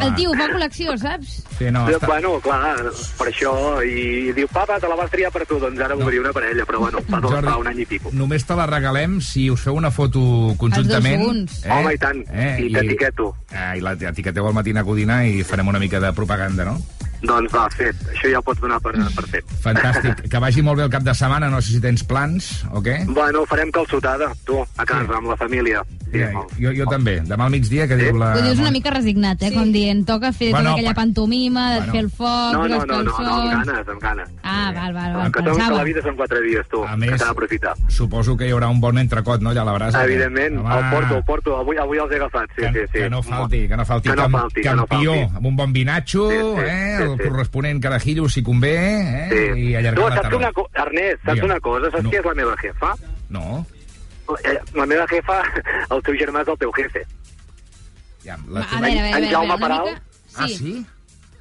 El 0.02 0.16
tio 0.16 0.32
fa 0.34 0.48
col·lecció, 0.50 0.96
saps? 0.98 1.36
Sí, 1.60 1.70
no, 1.72 1.84
està... 1.88 2.08
Bueno, 2.10 2.40
clar, 2.42 2.76
per 3.20 3.28
això, 3.30 3.52
i 3.86 4.32
diu, 4.34 4.48
papa, 4.52 4.80
te 4.82 4.90
la 4.90 4.96
vas 4.98 5.12
triar 5.14 5.30
per 5.32 5.46
tu, 5.46 5.60
doncs 5.62 5.80
ara 5.80 5.94
voldria 5.96 6.22
una 6.24 6.34
per 6.34 6.44
ella, 6.50 6.66
però 6.66 6.80
bueno, 6.80 7.02
fa, 7.08 7.20
dos, 7.22 7.32
Jordi, 7.32 7.48
fa 7.52 7.58
un 7.62 7.68
any 7.70 7.84
i 7.84 7.86
pico. 7.86 8.10
Només 8.12 8.44
te 8.50 8.58
la 8.58 8.66
regalem 8.66 9.20
si 9.22 9.50
us 9.54 9.62
feu 9.62 9.78
una 9.78 9.92
foto 9.94 10.56
conjuntament. 10.58 11.22
junts. 11.24 11.62
Home, 11.70 11.94
i 11.94 11.98
tant. 12.02 12.24
I 12.34 12.72
t'etiqueto. 12.74 13.36
Eh, 13.54 13.78
I 13.78 13.82
la 13.86 13.94
etiqueteu 13.94 14.48
al 14.50 14.54
Matina 14.58 14.84
Codina 14.84 15.22
i 15.30 15.44
farem 15.46 15.68
una 15.70 15.80
mica 15.80 16.00
de 16.02 16.12
propaganda, 16.18 16.66
no? 16.66 16.80
Doncs 17.24 17.52
va, 17.54 17.66
fet. 17.74 17.96
Això 18.14 18.30
ja 18.30 18.40
ho 18.40 18.44
pots 18.46 18.62
donar 18.62 18.78
per, 18.84 18.94
per 19.16 19.26
fet. 19.32 19.46
Fantàstic. 19.64 20.22
Que 20.32 20.40
vagi 20.44 20.62
molt 20.62 20.78
bé 20.78 20.84
el 20.86 20.92
cap 20.94 21.04
de 21.04 21.14
setmana, 21.18 21.50
no 21.50 21.62
sé 21.62 21.74
si 21.74 21.80
tens 21.82 22.04
plans 22.06 22.64
o 22.72 22.82
què. 22.84 23.00
Bueno, 23.08 23.46
farem 23.50 23.72
calçotada, 23.74 24.28
tu, 24.46 24.60
a 24.78 24.86
casa, 24.86 25.18
amb 25.18 25.32
la 25.32 25.38
família. 25.40 25.82
Sí, 26.12 26.20
Ja, 26.22 26.30
jo, 26.60 26.72
jo 26.78 26.86
també. 26.88 27.18
Demà 27.28 27.48
al 27.48 27.52
migdia, 27.52 27.88
que 27.90 27.98
diu 28.00 28.16
la... 28.18 28.30
Ho 28.38 28.42
dius 28.46 28.60
una 28.62 28.72
mica 28.72 28.92
resignat, 28.94 29.42
eh? 29.44 29.50
Com 29.56 29.72
dient, 29.74 30.06
toca 30.08 30.32
fer 30.32 30.52
Bueno, 30.54 30.70
tota 30.70 30.78
aquella 30.78 30.94
pa- 30.94 31.02
pantomima, 31.02 31.66
de 31.74 31.80
Bueno. 31.82 31.92
fer 31.94 32.02
el 32.06 32.10
foc, 32.10 32.54
No, 32.54 32.62
no, 32.62 32.68
les 32.68 32.86
no, 32.88 33.02
no, 33.04 33.18
no, 33.20 33.34
amb 33.34 33.66
ganes, 33.66 33.90
amb 33.92 34.02
ganes. 34.02 34.30
Ah, 34.44 34.72
val, 34.76 34.94
val, 34.94 35.14
val. 35.18 35.32
Que, 35.32 35.42
som, 35.42 35.46
que 35.46 35.58
Pensava. 35.58 35.78
la 35.78 35.84
vida 35.90 36.02
són 36.06 36.16
quatre 36.16 36.42
dies, 36.46 36.68
tu, 36.72 36.84
A 36.88 36.96
que 36.98 37.18
s'ha 37.18 37.26
d'aprofitar. 37.32 37.74
Suposo 37.92 38.38
que 38.38 38.48
hi 38.48 38.54
haurà 38.56 38.70
un 38.72 38.80
bon 38.80 38.98
entrecot, 39.02 39.42
no, 39.44 39.52
allà 39.52 39.62
a 39.66 39.68
la 39.68 39.74
brasa. 39.76 40.04
Evidentment, 40.08 40.60
Home, 40.62 40.78
el 40.80 40.90
porto, 40.94 41.18
el 41.18 41.24
porto, 41.28 41.58
avui, 41.60 41.78
avui 41.82 41.98
els 42.00 42.12
he 42.12 42.22
agafat, 42.22 42.50
sí, 42.56 42.64
sí, 42.72 42.86
sí. 42.94 42.98
Que 43.02 43.10
no 43.10 43.22
falti, 43.24 43.66
que 43.68 43.76
no 43.78 43.86
falti. 43.86 44.10
Que 44.10 44.16
no 44.16 44.30
falti, 44.30 44.62
que 44.62 44.76
no 44.76 44.88
Campió, 44.88 45.14
falti. 45.14 45.36
amb 45.42 45.46
un 45.52 45.56
bon 45.60 45.74
vinatxo, 45.74 46.30
Sí, 46.32 46.38
sí, 46.38 46.64
eh, 46.68 46.98
sí, 47.02 47.07
el 47.08 47.18
sí. 47.18 47.24
corresponent 47.30 47.82
carajillo, 47.84 48.28
si 48.30 48.44
convé, 48.44 48.76
eh, 48.78 49.30
Sí. 49.54 49.62
i 49.70 49.76
allargar 49.76 50.04
Tu, 50.04 50.10
la 50.10 50.22
tarda. 50.22 50.38
una 50.38 50.52
Ernest, 50.84 51.24
saps 51.24 51.34
Digue'm. 51.34 51.46
una 51.52 51.60
cosa? 51.60 51.92
Saps 51.92 52.04
No. 52.04 52.10
qui 52.10 52.18
és 52.18 52.26
la 52.26 52.34
meva 52.34 52.56
jefa? 52.62 52.94
No. 53.30 53.66
Eh, 54.44 54.60
La 54.74 54.86
meva 54.86 55.08
jefa, 55.08 55.42
el 55.96 56.02
teu 56.04 56.14
germà 56.16 56.42
és 56.42 56.48
el 56.50 56.58
teu 56.58 56.72
jefe. 56.74 57.06
Ja, 58.26 58.34
A 58.34 58.38
veure, 58.38 58.60
a 58.60 58.80
veure, 58.82 59.00
a 59.00 59.04
veure, 59.04 59.18
en 59.26 59.32
Jaume 59.32 59.54
una 59.54 59.58
Peral. 59.58 59.86
mica... 59.86 60.02
Ah, 60.38 60.48
sí? 60.48 60.86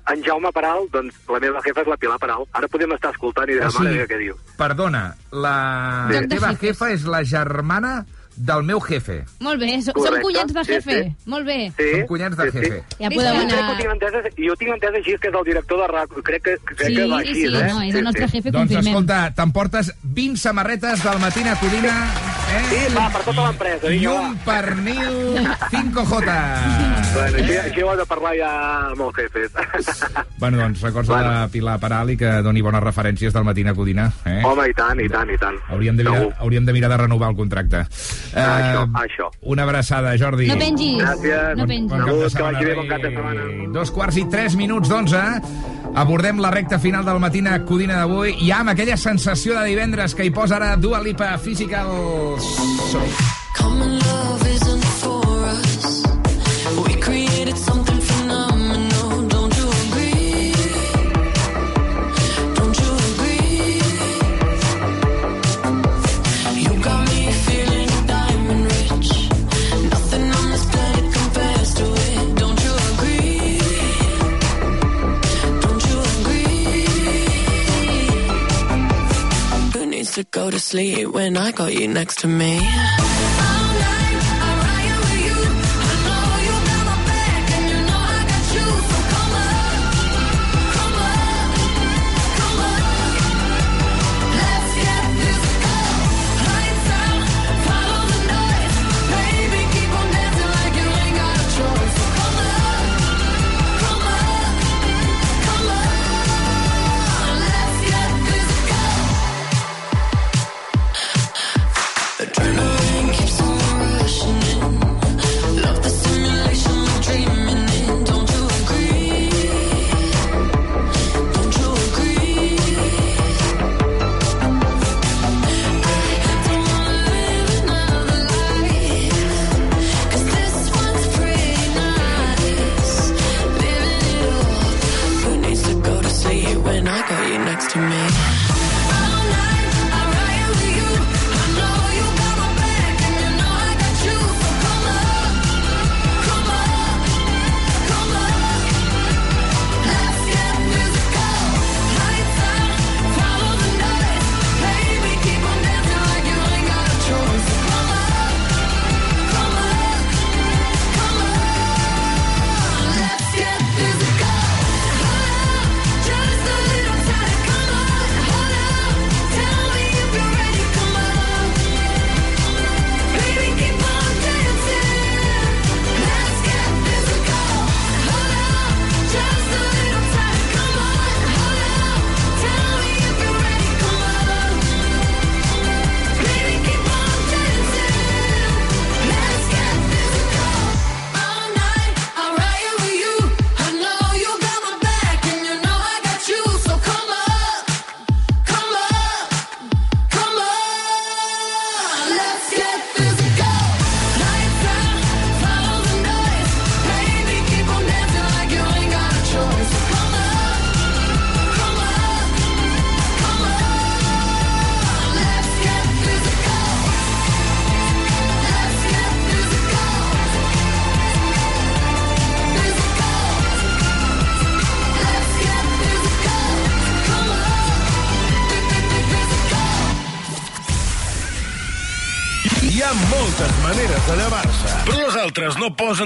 En 0.08 0.22
Jaume 0.22 0.52
Peral, 0.54 0.86
doncs 0.92 1.14
la 1.28 1.40
meva 1.42 1.60
jefa 1.64 1.80
és 1.82 1.88
la 1.88 1.96
Pilar 1.96 2.18
Peral. 2.22 2.44
Ara 2.54 2.68
podem 2.70 2.92
estar 2.94 3.10
escoltant 3.10 3.48
i 3.50 3.56
O 3.56 3.58
dirà, 3.58 3.70
sigui, 3.74 3.84
mare 3.88 3.96
meva, 3.96 4.06
què 4.12 4.18
diu. 4.20 4.36
Perdona, 4.56 5.00
la 5.32 5.56
Joc 6.12 6.20
de 6.22 6.28
teva 6.36 6.52
jefa 6.60 6.90
és 6.92 7.04
la 7.10 7.24
germana 7.24 8.06
del 8.36 8.62
meu 8.62 8.80
jefe. 8.80 9.24
Molt 9.40 9.60
bé, 9.60 9.80
so, 9.82 9.92
Correcte, 9.92 10.16
som 10.20 10.22
cunyats 10.22 10.52
de 10.54 10.64
sí, 10.64 10.72
jefe. 10.72 11.02
sí. 11.04 11.14
Molt 11.26 11.46
bé. 11.46 11.72
Sí, 11.76 11.90
Som 11.98 12.06
cunyats 12.06 12.36
de 12.36 12.50
sí, 12.50 12.58
jefe. 12.58 12.70
Sí. 12.76 12.96
Ja 13.04 13.10
podeu 13.10 13.34
jo 13.34 13.40
anar- 13.40 13.48
crec 13.48 13.66
que 13.66 13.72
ho 13.72 13.76
tinc 13.76 13.92
entès, 13.92 14.34
jo 14.46 14.56
tinc 14.56 14.70
entès 14.76 14.94
així, 15.00 15.16
que 15.18 15.28
és 15.28 15.34
el 15.34 15.44
director 15.44 15.80
de 15.80 15.86
RAC. 15.88 16.10
Crec 16.22 16.42
que, 16.42 16.56
crec 16.64 16.86
Sí, 16.88 16.94
que 16.96 17.06
va 17.06 17.18
així, 17.18 17.34
sí, 17.34 17.44
eh? 17.46 17.50
no, 17.72 17.82
és 17.82 17.94
el 17.94 18.04
nostre 18.04 18.28
jefe, 18.28 18.50
Doncs 18.50 18.62
confirmem. 18.70 18.86
escolta, 18.92 19.32
t'emportes 19.34 19.94
20 20.02 20.36
samarretes 20.36 21.02
del 21.02 21.18
Matina 21.18 21.56
Codina, 21.58 22.10
eh? 22.52 22.62
Sí, 22.70 22.80
va, 22.94 23.06
per 23.12 23.22
tota 23.26 23.46
l'empresa, 23.46 23.90
I 23.92 24.06
un 24.10 24.36
pernil 24.44 25.38
5J. 25.70 26.36
Bueno, 27.16 27.38
així, 27.40 27.56
així 27.56 27.82
ho 27.84 27.92
he 27.92 27.96
de 28.00 28.06
parlar 28.08 28.32
ja 28.36 28.50
amb 28.92 29.02
els 29.06 29.16
jefes. 29.16 29.50
Bueno, 30.38 30.58
doncs 30.60 30.82
records 30.84 31.08
bueno. 31.08 31.30
de 31.32 31.48
Pilar 31.54 31.78
i 32.12 32.16
que 32.20 32.30
doni 32.44 32.60
bones 32.62 32.82
referències 32.84 33.32
del 33.32 33.44
Matina 33.44 33.72
Codina. 33.74 34.10
Eh? 34.28 34.42
Home, 34.44 34.66
i 34.68 34.74
tant, 34.76 35.00
i 35.00 35.08
tant, 35.08 35.30
i 35.32 35.38
tant. 35.40 35.56
Hauríem 35.72 35.96
de, 35.96 36.04
mirar, 36.04 36.18
Segur. 36.20 36.34
hauríem 36.44 36.66
de 36.66 36.72
mirar 36.76 36.90
de 36.92 36.98
renovar 37.04 37.30
el 37.32 37.36
contracte. 37.36 37.84
Això, 37.86 38.82
Eh, 38.84 39.00
això. 39.06 39.30
Una 39.42 39.62
abraçada, 39.64 40.12
Jordi. 40.18 40.48
No 40.50 40.58
pengis. 40.60 41.00
Gràcies. 41.02 41.56
No 41.56 41.66
pengis. 41.66 41.90
Bon 41.90 42.04
cap 42.04 42.14
de 42.16 42.30
setmana, 42.30 42.52
vagi 42.52 42.64
bé, 42.64 42.70
rei. 42.72 42.76
bon 42.76 42.88
cap 42.88 43.00
de 43.02 43.10
setmana. 43.14 43.72
Dos 43.78 43.90
quarts 43.90 44.16
i 44.20 44.24
tres 44.28 44.56
minuts 44.56 44.88
d'onze. 44.92 45.22
Abordem 45.96 46.38
la 46.44 46.50
recta 46.50 46.78
final 46.78 47.06
del 47.06 47.18
Matina 47.18 47.54
Codina 47.64 47.96
d'avui, 47.96 48.34
ja 48.44 48.58
amb 48.60 48.74
aquella 48.74 48.98
sensació 49.00 49.54
de 49.56 49.62
divendres 49.64 50.12
que 50.14 50.26
hi 50.28 50.30
posa 50.30 50.58
ara 50.58 50.74
Dua 50.76 51.00
Lipa 51.00 51.30
Physical 51.40 51.88
Soul. 52.36 53.08
Common 53.56 53.96
love 54.04 54.44
isn't 54.44 54.66
for 54.66 54.75
to 80.16 80.24
go 80.24 80.50
to 80.50 80.58
sleep 80.58 81.08
when 81.08 81.36
I 81.36 81.52
got 81.52 81.74
you 81.74 81.86
next 81.88 82.20
to 82.20 82.26
me? 82.26 83.05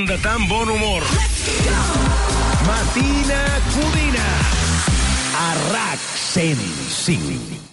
Posen 0.00 0.06
de 0.06 0.22
tan 0.22 0.48
bon 0.48 0.68
humor. 0.68 1.02
Matina 2.66 3.44
Codina. 3.72 4.28
A 5.36 5.54
RAC 5.72 5.98
105. 6.14 7.69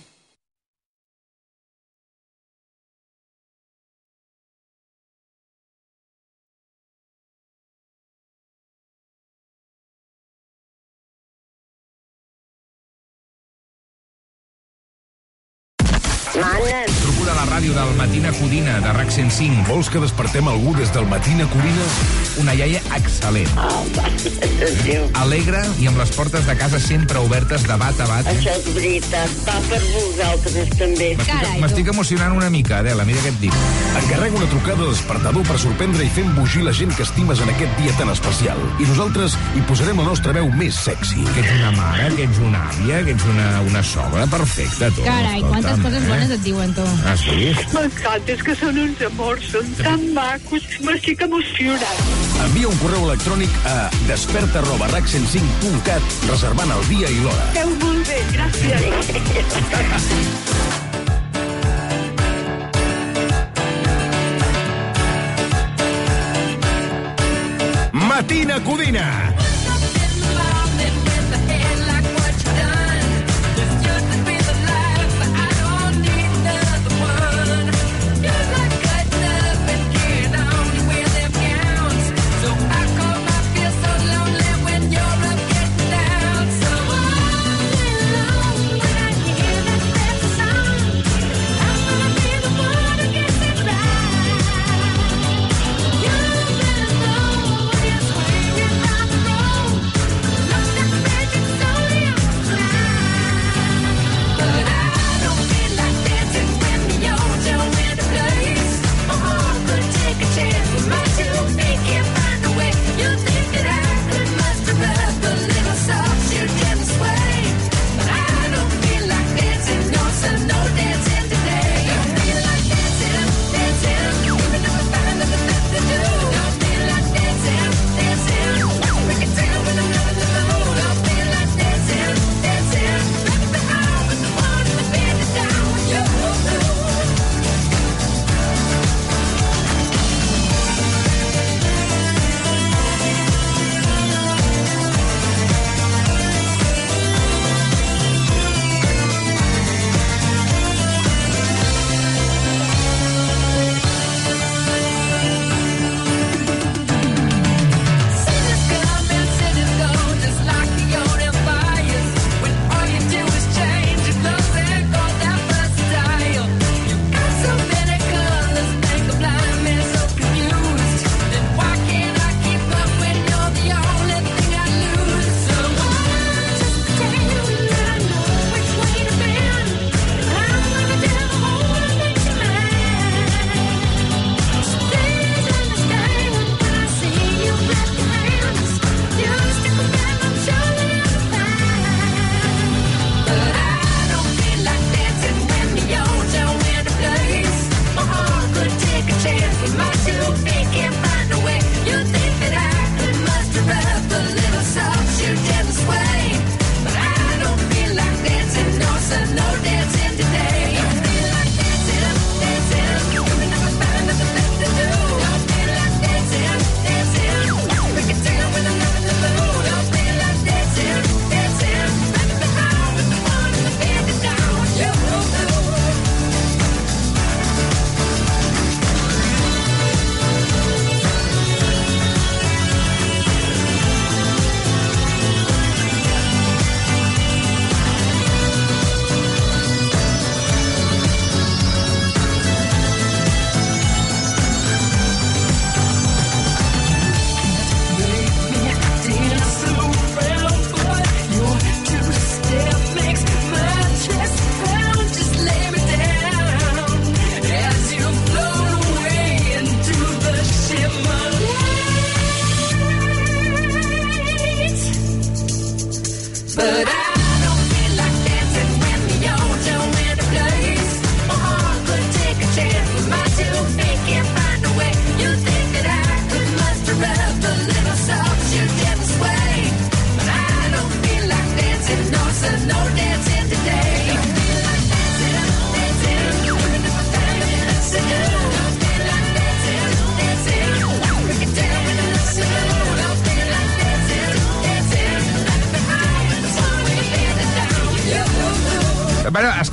Codina, 18.40 18.80
de 18.80 18.94
RAC 18.94 19.10
105. 19.12 19.66
Vols 19.68 19.90
que 19.90 20.00
despertem 20.02 20.48
algú 20.48 20.74
des 20.78 20.92
del 20.94 21.08
Matina 21.10 21.48
Codina? 21.50 21.86
Una 22.42 22.54
iaia 22.54 22.82
excel·lent. 22.98 23.50
Alegre 25.22 25.62
i 25.82 25.88
amb 25.90 25.98
les 25.98 26.12
portes 26.14 26.46
de 26.46 26.56
casa 26.60 26.80
sempre 26.82 27.22
obertes 27.26 27.66
de 27.68 27.78
bat 27.82 28.00
a 28.04 28.08
bat. 28.10 28.30
Això 28.30 28.54
és 28.54 28.68
veritat, 28.76 29.34
va 29.48 29.58
per 29.70 29.82
vosaltres 29.90 30.74
també. 30.78 31.10
M'estic 31.62 31.90
emocionant 31.94 32.36
una 32.38 32.50
mica, 32.54 32.82
Adela, 32.84 33.06
mira 33.08 33.24
què 33.24 33.32
et 33.34 33.40
dic. 33.42 33.58
Encarrega 34.04 34.38
una 34.38 34.50
trucada 34.52 34.84
de 34.84 34.92
despertador 34.92 35.48
per 35.48 35.58
sorprendre 35.62 36.06
i 36.06 36.12
fer 36.14 36.26
embogir 36.28 36.64
la 36.68 36.74
gent 36.78 36.94
que 36.98 37.06
estimes 37.08 37.42
en 37.42 37.54
aquest 37.54 37.74
dia 37.82 37.96
tan 37.98 38.12
especial. 38.14 38.62
I 38.78 38.90
nosaltres 38.90 39.38
hi 39.58 39.64
posarem 39.70 40.02
la 40.04 40.08
nostra 40.12 40.36
veu 40.38 40.50
més 40.60 40.78
sexy. 40.88 41.24
Que 41.34 41.42
ets 41.42 41.54
una 41.58 41.72
mare, 41.78 42.10
que 42.16 42.28
ets 42.28 42.42
una 42.44 42.64
àvia, 42.70 43.02
que 43.08 43.16
ets 43.18 43.28
una, 43.34 43.48
una 43.70 43.84
sogra 43.84 44.28
perfecta, 44.30 44.92
tu. 44.94 45.06
Carai, 45.08 45.42
quantes 45.46 45.82
coses 45.86 46.04
eh? 46.04 46.08
bones 46.12 46.36
et 46.38 46.46
diuen, 46.46 46.74
tu. 46.78 46.86
Ah, 47.08 47.16
sí? 47.18 47.54
M'encanta, 47.74 48.27
és 48.28 48.42
que 48.44 48.54
són 48.60 48.76
uns 48.82 49.02
amors, 49.08 49.46
són 49.54 49.68
tan 49.80 50.02
macos, 50.16 50.66
m'estic 50.84 51.22
emocionant. 51.24 52.02
Envia 52.44 52.68
un 52.68 52.78
correu 52.82 53.06
electrònic 53.08 53.54
a 53.70 53.76
desperta 54.10 54.60
arroba 54.62 54.90
rac105.cat 54.92 56.04
reservant 56.28 56.72
el 56.76 56.84
dia 56.92 57.08
i 57.08 57.22
l'hora. 57.24 57.46
Esteu 57.54 57.72
molt 57.84 58.04
bé, 58.12 58.20
gràcies. 58.36 58.84
Matina 68.08 68.60
Codina. 68.68 69.08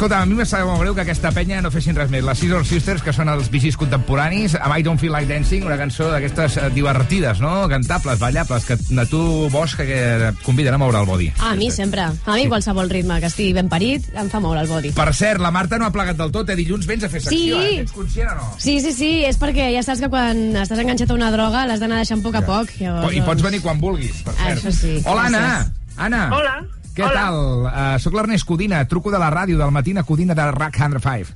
Escolta, 0.05 0.21
a 0.23 0.27
mi 0.27 0.35
me 0.37 0.45
sap 0.45 0.67
molt 0.69 0.81
greu 0.83 0.93
que 0.95 1.01
aquesta 1.05 1.31
penya 1.33 1.63
no 1.65 1.71
fessin 1.73 1.97
res 1.97 2.11
més. 2.13 2.25
Les 2.27 2.37
Scissor 2.39 2.65
Sisters, 2.69 3.01
que 3.03 3.13
són 3.17 3.29
els 3.33 3.47
vigis 3.53 3.77
contemporanis, 3.81 4.53
amb 4.61 4.75
I 4.77 4.83
Don't 4.85 5.01
Feel 5.01 5.13
Like 5.15 5.31
Dancing, 5.31 5.65
una 5.65 5.79
cançó 5.81 6.11
d'aquestes 6.13 6.59
eh, 6.61 6.67
divertides, 6.75 7.41
no? 7.41 7.65
Cantables, 7.73 8.19
ballables, 8.21 8.67
que 8.69 8.77
a 8.77 9.07
tu, 9.09 9.23
Bosch, 9.53 9.77
que, 9.79 9.87
que 9.89 10.01
et 10.29 10.43
conviden 10.45 10.77
a 10.77 10.81
moure 10.83 11.01
el 11.01 11.07
body. 11.09 11.31
A 11.41 11.55
mi 11.57 11.71
sempre. 11.73 12.05
A 12.05 12.35
mi 12.37 12.47
qualsevol 12.53 12.91
ritme 12.93 13.17
que 13.23 13.31
estigui 13.33 13.55
ben 13.57 13.71
parit 13.73 14.11
em 14.13 14.29
fa 14.33 14.43
moure 14.45 14.61
el 14.61 14.69
body. 14.69 14.93
Per 14.99 15.09
cert, 15.17 15.41
la 15.41 15.51
Marta 15.55 15.79
no 15.81 15.89
ha 15.89 15.93
plegat 15.95 16.21
del 16.21 16.33
tot, 16.35 16.51
eh? 16.53 16.59
Dilluns 16.61 16.87
vens 16.91 17.05
a 17.09 17.13
fer 17.13 17.23
secció, 17.25 17.61
Sí. 17.63 17.79
eh? 17.79 17.81
Ets 17.87 17.93
conscient 17.97 18.31
o 18.35 18.37
no? 18.43 18.51
Sí, 18.59 18.77
sí, 18.85 18.93
sí, 18.93 19.11
és 19.25 19.41
perquè 19.41 19.71
ja 19.75 19.83
saps 19.87 20.05
que 20.05 20.13
quan 20.13 20.45
estàs 20.67 20.85
enganxat 20.85 21.11
a 21.11 21.15
una 21.17 21.33
droga 21.33 21.65
l'has 21.67 21.81
d'anar 21.81 22.03
deixant 22.05 22.21
a 22.21 22.29
poc 22.29 22.41
a 22.43 22.45
poc. 22.45 22.77
Llavors, 22.81 23.15
I 23.17 23.25
pots 23.25 23.43
venir 23.43 23.63
quan 23.65 23.81
vulguis, 23.81 24.21
per 24.27 24.35
cert. 24.37 24.59
això 24.61 24.73
sí, 24.73 24.99
Hola, 25.07 25.27
Anna. 25.31 25.45
gràcies. 25.49 25.73
Anna. 25.97 26.29
Hola. 26.35 26.59
Què 26.95 27.03
Hola. 27.03 27.15
tal? 27.15 27.39
Uh, 27.67 27.99
soc 27.99 28.15
l'Ernest 28.15 28.47
Codina, 28.47 28.85
truco 28.87 29.11
de 29.11 29.19
la 29.19 29.31
ràdio 29.35 29.59
del 29.59 29.73
matí 29.75 29.97
a 29.99 30.05
Codina 30.07 30.35
de 30.35 30.45
RAC 30.53 30.77
105. 30.79 31.35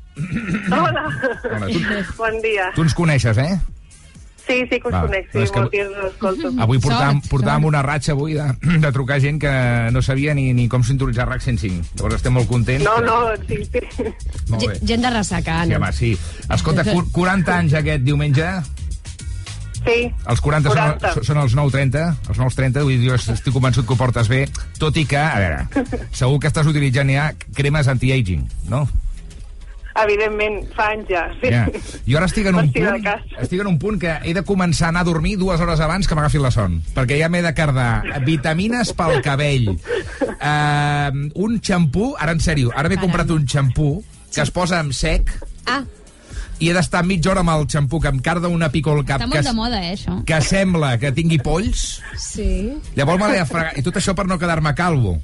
Hola. 0.70 1.02
Hola, 1.50 1.66
tu- 1.66 2.14
Bon 2.16 2.40
dia. 2.42 2.70
Tu 2.76 2.82
ens 2.82 2.94
coneixes, 2.94 3.36
eh? 3.38 3.58
Sí, 4.48 4.62
sí 4.70 4.78
que 4.80 4.88
us 4.88 4.94
Va, 4.94 5.02
conec, 5.04 5.26
sí, 5.30 5.38
és 5.42 5.50
que 5.52 5.60
us 5.60 6.06
escolto. 6.08 6.48
Avui 6.64 6.78
portàvem, 6.80 7.18
portàvem 7.28 7.66
una 7.68 7.82
ratxa 7.84 8.14
avui 8.14 8.32
de, 8.32 8.46
de 8.86 8.92
trucar 8.96 9.18
gent 9.20 9.36
que 9.42 9.50
no 9.92 10.00
sabia 10.00 10.32
ni, 10.32 10.54
ni 10.56 10.68
com 10.72 10.80
sintonitzar 10.86 11.26
RAC 11.28 11.42
105. 11.44 11.98
Llavors 11.98 12.14
estem 12.16 12.32
molt 12.32 12.48
contents. 12.48 12.84
No, 12.86 12.94
no, 13.04 13.18
sí, 13.46 13.58
sí. 13.66 13.82
Molt 14.48 14.64
bé. 14.64 14.78
Gent 14.88 15.04
de 15.04 15.10
ressaca, 15.10 15.58
Sí, 15.66 15.72
Anna. 15.74 15.76
home, 15.82 15.92
sí. 15.92 16.14
Escolta, 16.48 16.86
cu- 16.88 17.04
40 17.12 17.58
anys 17.58 17.74
aquest 17.82 18.06
diumenge. 18.06 18.46
Sí. 19.84 19.98
Els 20.28 20.40
40, 20.44 20.68
40. 20.74 21.12
Són, 21.18 21.24
són 21.30 21.42
els 21.44 21.56
9.30, 21.56 22.04
els 22.28 22.38
9.30, 22.38 22.84
vull 22.86 22.96
dir, 22.98 23.10
jo 23.10 23.18
estic 23.18 23.52
convençut 23.54 23.86
que 23.88 23.94
ho 23.94 24.00
portes 24.00 24.28
bé, 24.30 24.44
tot 24.78 24.96
i 25.00 25.04
que, 25.08 25.18
a 25.20 25.38
veure, 25.40 25.84
segur 26.20 26.40
que 26.42 26.50
estàs 26.50 26.68
utilitzant 26.70 27.12
ja 27.14 27.30
cremes 27.56 27.88
anti-aging, 27.88 28.46
no? 28.72 28.86
Evidentment, 29.98 30.60
fa 30.76 30.92
anys 30.94 31.08
ja. 31.10 31.24
Sí. 31.40 31.50
Ja. 31.50 31.64
Jo 32.06 32.18
ara 32.20 32.28
estic 32.28 32.46
en 32.46 32.58
un 32.60 32.68
punt, 32.70 33.08
estic 33.42 33.62
en 33.64 33.66
un 33.66 33.78
punt 33.82 33.98
que 33.98 34.12
he 34.22 34.34
de 34.36 34.44
començar 34.46 34.86
a 34.86 34.92
anar 34.92 35.02
a 35.02 35.08
dormir 35.08 35.34
dues 35.40 35.58
hores 35.64 35.80
abans 35.82 36.06
que 36.06 36.14
m'agafi 36.14 36.38
la 36.42 36.52
son, 36.54 36.76
perquè 36.94 37.18
ja 37.18 37.30
m'he 37.32 37.42
de 37.42 37.50
cardar 37.56 38.20
vitamines 38.26 38.92
pel 38.94 39.18
cabell, 39.26 39.72
uh, 39.74 41.10
un 41.42 41.58
xampú, 41.58 42.12
ara 42.18 42.36
en 42.36 42.44
sèrio, 42.44 42.70
ara 42.76 42.92
m'he 42.92 43.00
comprat 43.02 43.30
un 43.34 43.48
xampú 43.48 43.96
que 44.30 44.44
es 44.44 44.54
posa 44.54 44.78
en 44.84 44.92
sec 44.94 45.34
Ah. 45.68 45.82
I 46.60 46.68
he 46.70 46.72
d'estar 46.74 47.04
mitja 47.06 47.30
hora 47.30 47.40
amb 47.44 47.50
el 47.54 47.66
xampú 47.70 48.00
que 48.02 48.08
em 48.10 48.18
carda 48.18 48.48
una 48.50 48.68
pico 48.72 48.90
al 48.90 49.04
cap 49.06 49.22
Està 49.22 49.30
que, 49.38 49.42
de 49.46 49.52
moda, 49.54 49.78
eh, 49.84 49.92
això. 49.94 50.16
que 50.26 50.40
sembla 50.42 50.96
que 50.98 51.12
tingui 51.12 51.38
polls 51.38 52.00
Sí. 52.18 52.72
Llavors 52.96 53.20
me 53.20 53.28
l'he 53.30 53.38
de 53.38 53.46
fregar. 53.46 53.72
I 53.78 53.82
tot 53.82 53.94
això 53.96 54.14
per 54.14 54.26
no 54.26 54.38
quedar-me 54.38 54.74
calvo, 54.74 55.20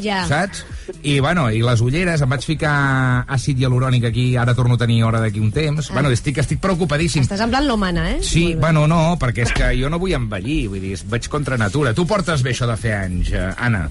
Ja. 0.00 0.26
saps? 0.26 0.64
I, 1.02 1.20
bueno, 1.20 1.50
i 1.50 1.60
les 1.62 1.80
ulleres, 1.80 2.22
em 2.22 2.28
vaig 2.30 2.42
ficar 2.44 3.24
àcid 3.28 3.58
hialurònic 3.60 4.04
aquí, 4.08 4.36
ara 4.36 4.54
torno 4.54 4.74
a 4.74 4.78
tenir 4.78 5.02
hora 5.04 5.20
d'aquí 5.20 5.38
un 5.40 5.52
temps. 5.52 5.90
Ah. 5.90 5.94
Bueno, 5.94 6.10
estic, 6.10 6.38
estic 6.38 6.60
preocupadíssim. 6.60 7.22
Estàs 7.22 7.40
en 7.44 7.50
plan 7.50 7.66
l'humana, 7.68 8.10
eh? 8.12 8.18
Sí, 8.22 8.54
bueno, 8.54 8.86
no, 8.88 9.16
perquè 9.20 9.42
és 9.46 9.52
que 9.52 9.70
jo 9.80 9.90
no 9.90 9.98
vull 9.98 10.12
envellir, 10.16 10.68
vull 10.68 10.80
dir, 10.80 10.96
vaig 11.06 11.28
contra 11.28 11.58
natura. 11.58 11.92
Tu 11.94 12.06
portes 12.06 12.42
bé 12.42 12.50
això 12.54 12.66
de 12.66 12.76
fer 12.76 12.94
anys, 12.94 13.32
eh, 13.32 13.50
Anna? 13.58 13.88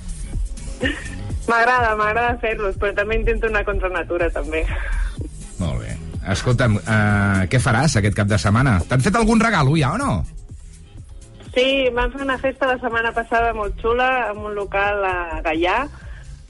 M'agrada, 1.50 1.96
m'agrada 1.96 2.38
fer-los, 2.42 2.76
però 2.78 2.94
també 2.96 3.16
intento 3.18 3.48
anar 3.48 3.64
contra 3.66 3.90
natura, 3.90 4.30
també. 4.30 4.66
Molt 5.60 5.82
bé. 5.82 5.98
Escolta'm, 6.28 6.76
uh, 6.82 7.46
què 7.50 7.62
faràs 7.64 7.96
aquest 8.00 8.18
cap 8.18 8.28
de 8.28 8.38
setmana? 8.42 8.80
T'han 8.90 9.02
fet 9.06 9.16
algun 9.16 9.40
regalo 9.40 9.78
ja 9.80 9.94
o 9.96 10.02
no? 10.02 10.12
Sí, 11.56 11.88
vam 11.96 12.12
fer 12.14 12.22
una 12.26 12.38
festa 12.38 12.68
la 12.70 12.78
setmana 12.82 13.12
passada 13.16 13.54
molt 13.58 13.80
xula 13.82 14.30
en 14.30 14.44
un 14.46 14.54
local 14.56 15.04
a 15.08 15.42
Gaià 15.46 15.82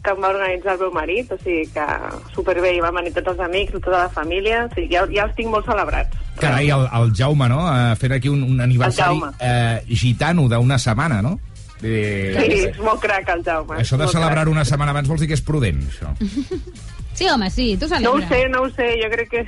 que 0.04 0.14
em 0.16 0.22
va 0.24 0.32
organitzar 0.32 0.76
el 0.76 0.82
meu 0.86 0.92
marit, 0.96 1.32
o 1.36 1.38
sigui 1.42 1.66
que 1.74 1.86
superbé, 2.36 2.72
i 2.76 2.82
van 2.84 2.96
venir 2.96 3.12
tots 3.16 3.34
els 3.34 3.42
amics, 3.44 3.76
tota 3.76 4.06
la 4.06 4.12
família, 4.14 4.64
o 4.66 4.72
sigui, 4.74 4.88
ja, 4.94 5.04
ja 5.12 5.26
els 5.28 5.36
tinc 5.36 5.52
molt 5.52 5.68
celebrats. 5.68 6.16
Carai, 6.40 6.70
el, 6.72 6.86
el 6.96 7.12
Jaume, 7.16 7.50
no? 7.52 7.66
Uh, 7.68 7.96
fent 8.00 8.16
aquí 8.16 8.32
un, 8.32 8.46
un 8.48 8.64
aniversari 8.64 9.20
uh, 9.20 9.98
gitano 10.04 10.48
d'una 10.52 10.80
setmana, 10.80 11.20
no? 11.26 11.36
Eh, 11.82 12.36
Sí, 12.36 12.60
és 12.68 12.78
molt 12.84 13.00
crac 13.00 13.30
el 13.30 13.44
Jaume. 13.46 13.78
Això 13.80 13.98
de 13.98 14.08
celebrar 14.12 14.48
una 14.52 14.66
setmana 14.66 14.92
abans 14.92 15.08
vols 15.08 15.22
dir 15.22 15.28
que 15.32 15.38
és 15.38 15.42
prudent, 15.42 15.80
això. 15.90 16.14
Sí, 17.20 17.28
home, 17.28 17.50
sí, 17.52 17.76
tu 17.78 17.88
No 17.90 17.96
ho 17.96 18.20
celebra. 18.22 18.28
sé, 18.30 18.50
no 18.50 18.62
ho 18.64 18.70
sé, 18.72 18.94
jo 19.04 19.10
crec 19.12 19.30
que 19.30 19.42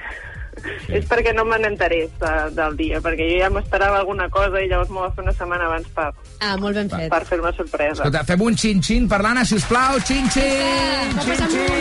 és 0.91 1.05
perquè 1.07 1.31
no 1.33 1.45
me 1.47 1.55
n'enterés 1.57 2.09
de, 2.19 2.31
del 2.57 2.75
dia, 2.75 2.99
perquè 2.99 3.23
jo 3.29 3.37
ja 3.39 3.49
m'esperava 3.49 3.99
alguna 4.01 4.27
cosa 4.29 4.59
i 4.59 4.67
llavors 4.67 4.89
m'ho 4.91 5.05
va 5.05 5.11
fer 5.15 5.23
una 5.23 5.31
setmana 5.31 5.65
abans 5.69 5.87
per, 5.95 6.09
Ah, 6.41 6.57
molt 6.59 6.75
ben 6.75 6.89
fet. 6.91 7.07
per 7.09 7.23
fer 7.25 7.39
una 7.39 7.53
sorpresa. 7.55 7.93
Escolta, 8.03 8.25
fem 8.27 8.41
un 8.43 8.55
xin-xin 8.59 9.07
per 9.07 9.21
l'Anna, 9.23 9.45
sisplau. 9.47 9.99
Xin-xin! 10.03 11.71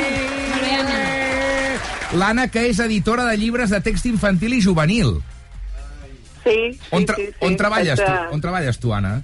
L'Anna, 2.19 2.49
que 2.51 2.65
és 2.71 2.79
editora 2.83 3.25
de 3.29 3.37
llibres 3.39 3.71
de 3.71 3.79
text 3.87 4.07
infantil 4.11 4.55
i 4.57 4.63
juvenil. 4.63 5.21
Sí, 6.43 6.73
sí, 6.73 6.79
On, 6.97 7.05
tra 7.07 7.17
sí, 7.17 7.27
sí. 7.29 7.35
on 7.47 7.57
treballes 7.57 7.99
tu, 8.01 8.07
a- 8.11 8.29
on 8.33 8.41
treballes 8.41 8.79
tu, 8.81 8.93
Anna? 8.97 9.21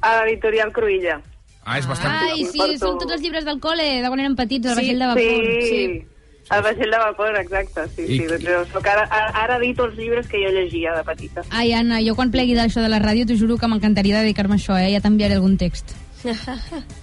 A 0.00 0.24
l'editorial 0.24 0.72
Cruïlla. 0.72 1.20
Ah, 1.64 1.78
és 1.80 1.86
bastant... 1.88 2.12
Ai, 2.30 2.44
sí, 2.46 2.60
són 2.78 2.98
tots 3.00 3.12
els 3.16 3.22
llibres 3.22 3.44
del 3.44 3.58
col·le, 3.60 4.02
de 4.02 4.06
quan 4.08 4.20
érem 4.22 4.36
petits, 4.38 4.62
del 4.68 4.76
Sí, 4.76 4.82
vaixell 4.82 5.00
de 5.02 5.06
vapor. 5.06 5.64
sí. 5.66 6.04
El 6.46 6.60
vaixell 6.62 6.92
de 6.94 6.98
vapor, 7.02 7.36
exacte, 7.40 7.88
sí, 7.96 8.02
I- 8.06 8.18
sí. 8.20 8.26
Doncs 8.30 8.44
jo 8.46 8.60
soc 8.70 8.86
ara, 8.86 9.02
ara, 9.10 9.56
edito 9.58 9.88
els 9.88 9.96
llibres 9.98 10.28
que 10.30 10.38
jo 10.44 10.52
llegia 10.54 10.92
de 10.94 11.02
petita. 11.02 11.42
Ai, 11.50 11.72
Anna, 11.74 11.98
jo 12.06 12.14
quan 12.14 12.30
plegui 12.30 12.54
d'això 12.54 12.84
de 12.84 12.88
la 12.92 13.00
ràdio 13.02 13.26
t'ho 13.26 13.34
juro 13.34 13.56
que 13.58 13.66
m'encantaria 13.66 14.20
dedicar-me 14.22 14.54
a 14.54 14.60
això, 14.60 14.76
eh? 14.78 14.92
Ja 14.94 15.00
t'enviaré 15.02 15.34
algun 15.40 15.56
text. 15.58 15.90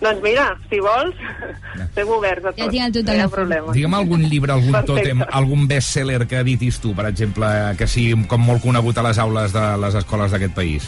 Doncs 0.04 0.22
mira, 0.24 0.46
si 0.70 0.80
vols, 0.84 1.16
estem 1.84 2.08
oberts 2.16 2.46
a 2.46 2.52
tot. 2.54 2.60
Ja 2.64 2.70
tinc 2.72 2.86
el 2.88 2.94
teu 2.96 3.04
No 3.04 3.12
hi 3.12 3.12
ha 3.12 3.18
telèfon. 3.20 3.36
problema. 3.36 3.74
Digue'm 3.76 3.94
algun 4.00 4.24
llibre, 4.32 4.52
algun 4.56 4.72
Perfecte. 4.72 4.94
tòtem, 5.12 5.26
algun 5.42 5.68
best-seller 5.68 6.26
que 6.28 6.40
editis 6.40 6.80
tu, 6.80 6.96
per 6.96 7.06
exemple, 7.12 7.48
que 7.78 7.88
sigui 7.88 8.16
com 8.32 8.42
molt 8.48 8.64
conegut 8.64 8.98
a 8.98 9.04
les 9.10 9.20
aules 9.20 9.52
de 9.52 9.66
les 9.84 9.96
escoles 9.96 10.32
d'aquest 10.32 10.56
país. 10.56 10.88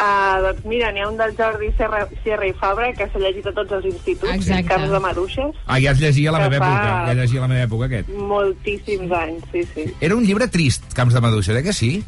Ah, 0.00 0.38
doncs 0.42 0.64
mira, 0.64 0.92
n'hi 0.92 1.00
ha 1.00 1.08
un 1.08 1.16
del 1.18 1.32
Jordi 1.36 1.72
Serra, 1.76 2.06
Sierra 2.22 2.46
i 2.46 2.52
Fabra 2.54 2.92
que 2.94 3.08
s'ha 3.10 3.18
llegit 3.18 3.46
a 3.50 3.52
tots 3.52 3.72
els 3.72 3.84
instituts, 3.90 4.32
Exacte. 4.34 4.68
Camps 4.68 4.90
de 4.90 5.00
Maduixes, 5.00 5.56
Ah, 5.66 5.80
ja 5.82 5.90
es 5.90 5.98
llegia 6.00 6.30
a 6.30 6.32
la 6.36 6.48
meva 6.48 6.58
fa- 6.64 6.70
època, 6.72 7.06
ja 7.08 7.14
llegia 7.14 7.38
a 7.38 7.42
la 7.42 7.48
meva 7.48 7.64
època, 7.66 7.84
aquest. 7.86 8.08
moltíssims 8.08 9.10
anys, 9.12 9.42
sí, 9.52 9.64
sí. 9.74 9.84
Era 10.00 10.14
un 10.14 10.24
llibre 10.24 10.46
trist, 10.48 10.92
Camps 10.94 11.14
de 11.14 11.20
Maduixa, 11.20 11.58
eh 11.58 11.62
que 11.62 11.72
sí? 11.72 12.04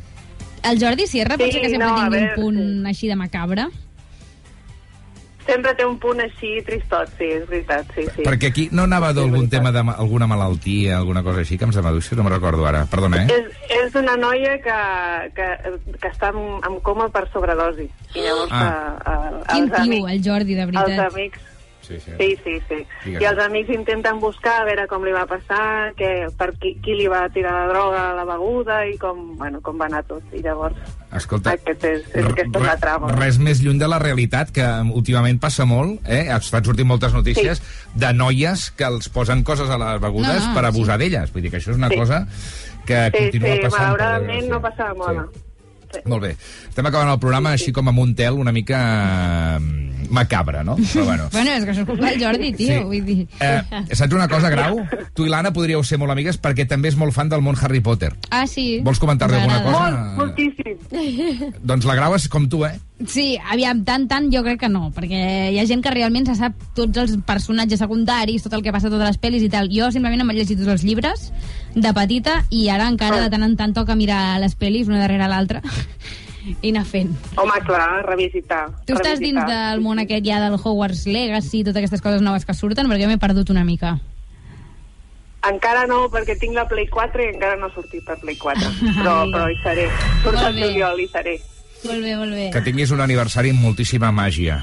El 0.63 0.79
Jordi 0.79 1.07
Sierra 1.07 1.37
Sí, 1.37 1.51
ser 1.51 1.63
que 1.63 1.71
sempre 1.71 1.89
no, 1.89 1.95
tingui 1.97 2.19
un 2.19 2.35
punt 2.37 2.87
així 2.87 3.09
de 3.09 3.17
macabre. 3.17 3.67
Sempre 5.51 5.75
té 5.75 5.85
un 5.87 5.97
punt 5.99 6.21
així 6.23 6.53
tristot, 6.67 7.11
sí, 7.19 7.27
és 7.41 7.47
veritat, 7.51 7.89
sí, 7.97 8.05
sí. 8.15 8.23
Perquè 8.27 8.51
aquí 8.53 8.69
no 8.71 8.85
anava 8.87 9.11
d'algun 9.17 9.49
tema 9.51 9.73
d'alguna 9.75 10.29
malaltia, 10.31 10.97
alguna 11.01 11.25
cosa 11.27 11.43
així, 11.43 11.59
Camps 11.59 11.75
de 11.81 11.83
Maduixa, 11.83 12.15
no 12.19 12.23
me'n 12.27 12.37
recordo 12.37 12.67
ara, 12.71 12.85
perdona, 12.91 13.25
eh? 13.25 13.35
És, 13.41 13.61
és 13.81 13.99
una 13.99 14.15
noia 14.21 14.57
que, 14.63 14.79
que, 15.35 15.49
que 15.99 16.09
està 16.13 16.31
en, 16.31 16.41
en 16.71 16.79
coma 16.87 17.09
per 17.11 17.27
sobredosi. 17.35 17.89
I 18.15 18.27
llavors 18.29 18.55
Ah. 18.55 18.65
a, 18.65 19.15
a, 19.15 19.55
Quin 19.55 19.67
els 19.67 19.73
tio, 19.75 19.83
amics... 19.83 20.13
el 20.15 20.23
Jordi, 20.25 20.55
de 20.59 20.67
veritat. 20.71 20.95
Els 20.97 21.15
amics... 21.15 21.47
Sí, 21.91 21.99
sí. 21.99 22.13
Sí, 22.21 22.29
sí, 22.45 22.53
sí. 22.69 22.77
Digues. 23.05 23.21
I 23.23 23.27
els 23.27 23.41
amics 23.43 23.73
intenten 23.75 24.21
buscar 24.23 24.61
a 24.61 24.65
veure 24.69 24.87
com 24.87 25.03
li 25.03 25.11
va 25.11 25.25
passar, 25.27 25.91
que, 25.99 26.29
per 26.39 26.53
qui, 26.63 26.77
qui 26.85 26.95
li 26.95 27.09
va 27.11 27.25
tirar 27.35 27.51
la 27.57 27.67
droga 27.73 28.05
a 28.13 28.15
la 28.15 28.25
beguda 28.29 28.85
i 28.87 28.95
com, 29.01 29.35
bueno, 29.41 29.59
com 29.61 29.81
va 29.81 29.89
anar 29.91 30.05
tot. 30.07 30.23
I 30.33 30.45
llavors 30.45 30.79
Escolta, 31.11 31.57
aquest 31.59 31.83
és, 31.89 32.05
és, 32.15 32.25
aquesta 32.31 32.61
és 32.61 32.67
la 32.69 32.77
trama. 32.79 33.11
res 33.19 33.41
més 33.43 33.59
lluny 33.65 33.81
de 33.83 33.89
la 33.91 33.99
realitat, 33.99 34.53
que 34.55 34.63
últimament 34.95 35.41
passa 35.43 35.67
molt, 35.67 35.99
eh? 36.07 36.29
estan 36.37 36.63
sortint 36.65 36.87
moltes 36.87 37.13
notícies 37.13 37.59
Sí. 37.59 37.99
de 37.99 38.13
noies 38.15 38.71
que 38.71 38.85
els 38.87 39.09
posen 39.11 39.43
coses 39.43 39.69
a 39.69 39.77
les 39.77 40.01
begudes 40.01 40.39
No, 40.45 40.49
no, 40.49 40.55
per 40.55 40.65
abusar 40.69 40.97
d'elles. 41.03 41.33
Vull 41.35 41.43
dir 41.43 41.51
que 41.51 41.59
això 41.59 41.73
és 41.75 41.77
una 41.83 41.89
Sí. 41.91 41.97
cosa 41.99 42.27
que 42.87 43.11
Sí, 43.11 43.19
continua 43.19 43.55
sí, 43.57 43.61
passant. 43.63 43.73
per 43.73 43.81
malauradament 43.99 44.49
no 44.49 44.61
passa 44.63 44.89
de 44.89 44.95
moda. 44.95 45.27
Molt 46.07 46.23
bé. 46.23 46.37
Estem 46.69 46.87
acabant 46.87 47.09
el 47.11 47.19
programa 47.19 47.51
així 47.51 47.73
com 47.75 47.89
amb 47.91 47.99
un 47.99 48.15
tel 48.15 48.35
una 48.39 48.53
mica 48.53 48.79
eh, 49.59 50.00
macabre, 50.11 50.65
no? 50.65 50.77
Però 50.77 51.05
bueno. 51.07 51.29
Bueno, 51.33 51.55
és 51.57 51.65
que 51.65 51.73
això 51.73 51.85
és 51.85 51.89
culpa 51.89 52.11
del 52.11 52.21
Jordi, 52.23 52.53
tio, 52.59 52.67
Sí. 52.75 52.83
vull 52.85 53.05
dir... 53.07 53.29
Eh, 53.41 53.95
saps 53.95 54.13
una 54.15 54.29
cosa, 54.29 54.51
Grau? 54.53 54.83
Tu 55.15 55.27
i 55.27 55.31
l'Anna 55.33 55.53
podríeu 55.57 55.83
ser 55.87 55.99
molt 56.03 56.13
amigues 56.13 56.37
perquè 56.43 56.67
també 56.69 56.91
és 56.91 56.97
molt 57.01 57.15
fan 57.17 57.31
del 57.31 57.41
món 57.43 57.57
Harry 57.61 57.81
Potter. 57.81 58.13
Ah, 58.31 58.47
sí. 58.51 58.81
Vols 58.85 58.99
comentar-li 59.01 59.39
alguna 59.39 59.63
cosa? 59.65 59.81
Molt, 59.81 60.19
moltíssim. 60.19 61.55
Doncs 61.71 61.87
la 61.89 61.97
Grau 61.99 62.15
és 62.19 62.29
com 62.29 62.49
tu, 62.51 62.65
eh? 62.67 62.75
Sí, 63.09 63.39
aviam, 63.49 63.79
tant, 63.89 64.05
tant, 64.11 64.27
jo 64.29 64.43
crec 64.45 64.59
que 64.61 64.69
no, 64.69 64.91
perquè 64.93 65.21
hi 65.55 65.59
ha 65.59 65.65
gent 65.65 65.81
que 65.81 65.93
realment 65.95 66.27
se 66.29 66.35
sap 66.37 66.53
tots 66.77 67.01
els 67.01 67.15
personatges 67.25 67.81
secundaris, 67.81 68.43
tot 68.45 68.53
el 68.59 68.63
que 68.67 68.75
passa 68.75 68.91
a 68.91 68.93
totes 68.93 69.09
les 69.15 69.21
pel·lis 69.23 69.47
i 69.47 69.49
tal. 69.49 69.71
Jo 69.73 69.89
simplement 69.95 70.21
em 70.21 70.29
vaig 70.29 70.43
llegir 70.43 70.59
tots 70.61 70.75
els 70.75 70.85
llibres 70.85 71.31
de 71.73 71.93
petita 71.97 72.43
i 72.51 72.67
ara 72.69 72.91
encara 72.93 73.23
de 73.23 73.31
tant 73.33 73.47
en 73.47 73.57
tant 73.57 73.73
toca 73.73 73.97
mirar 73.97 74.37
les 74.43 74.53
pel·lis 74.59 74.91
una 74.91 75.01
darrere 75.01 75.31
l'altra 75.33 75.63
i 76.61 76.71
anar 76.71 76.85
fent. 76.89 77.13
Home, 77.37 77.59
clar, 77.67 78.05
revisitar. 78.07 78.67
Tu 78.87 78.95
revisitar. 78.95 79.01
estàs 79.01 79.21
dins 79.23 79.43
del 79.47 79.83
món 79.85 79.99
aquest 80.03 80.25
ja 80.27 80.41
del 80.43 80.57
Hogwarts 80.59 81.07
Legacy, 81.07 81.65
totes 81.65 81.83
aquestes 81.83 82.03
coses 82.03 82.23
noves 82.23 82.45
que 82.45 82.55
surten, 82.55 82.89
perquè 82.89 83.05
jo 83.05 83.13
m'he 83.13 83.21
perdut 83.21 83.51
una 83.51 83.65
mica. 83.65 83.99
Encara 85.49 85.87
no, 85.89 86.03
perquè 86.13 86.37
tinc 86.37 86.53
la 86.55 86.67
Play 86.69 86.87
4 86.93 87.25
i 87.25 87.31
encara 87.33 87.57
no 87.57 87.71
ha 87.71 87.75
sortit 87.75 88.05
per 88.05 88.19
Play 88.21 88.37
4. 88.37 88.75
Però, 88.99 89.15
però 89.33 89.47
hi 89.49 89.57
seré. 89.63 89.87
Surt 90.23 90.43
el 90.51 90.61
juliol, 90.61 91.01
hi 91.01 91.09
seré. 91.09 91.39
Molt 91.87 92.05
bé, 92.05 92.17
molt 92.17 92.37
bé. 92.37 92.51
Que 92.53 92.61
tinguis 92.61 92.93
un 92.93 93.01
aniversari 93.01 93.55
amb 93.55 93.65
moltíssima 93.65 94.11
màgia. 94.13 94.61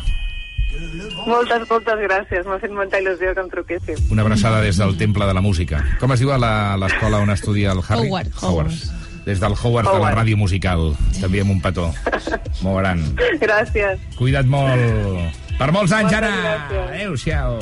Moltes, 1.26 1.66
moltes 1.70 2.00
gràcies. 2.04 2.46
M'ha 2.46 2.60
fet 2.62 2.72
molta 2.76 3.00
il·lusió 3.02 3.34
que 3.34 3.42
em 3.42 3.50
truquéssim. 3.50 4.04
Una 4.14 4.22
abraçada 4.22 4.62
des 4.62 4.78
del 4.78 4.96
Temple 5.00 5.26
de 5.26 5.34
la 5.34 5.42
Música. 5.42 5.82
Com 6.00 6.14
es 6.14 6.22
diu 6.22 6.32
a 6.32 6.38
l'escola 6.38 7.24
on 7.26 7.34
estudia 7.34 7.74
el 7.74 7.82
Harry? 7.88 8.06
Hogwarts. 8.06 8.44
Hogwarts. 8.44 9.07
Des 9.28 9.42
del 9.44 9.52
Howard 9.62 9.90
oh, 9.92 9.98
de 9.98 10.00
la 10.00 10.14
ràdio 10.16 10.38
musical. 10.40 10.94
T'enviem 11.20 11.50
un 11.52 11.58
petó. 11.60 11.90
molt 12.64 12.78
gran. 12.80 13.02
Gràcies. 13.42 14.00
Cuida't 14.16 14.48
molt. 14.48 15.44
Per 15.58 15.68
molts 15.76 15.92
anys, 15.92 16.14
Moltes 16.14 16.30
Anna. 16.32 16.86
Adéu-siau. 16.86 17.58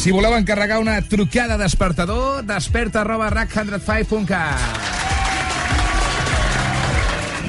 Si 0.00 0.14
voleu 0.16 0.32
encarregar 0.38 0.78
una 0.80 0.96
trucada 1.04 1.58
despertador, 1.60 2.40
desperta 2.48 3.02
arroba 3.02 3.28
rack105.cat. 3.34 4.88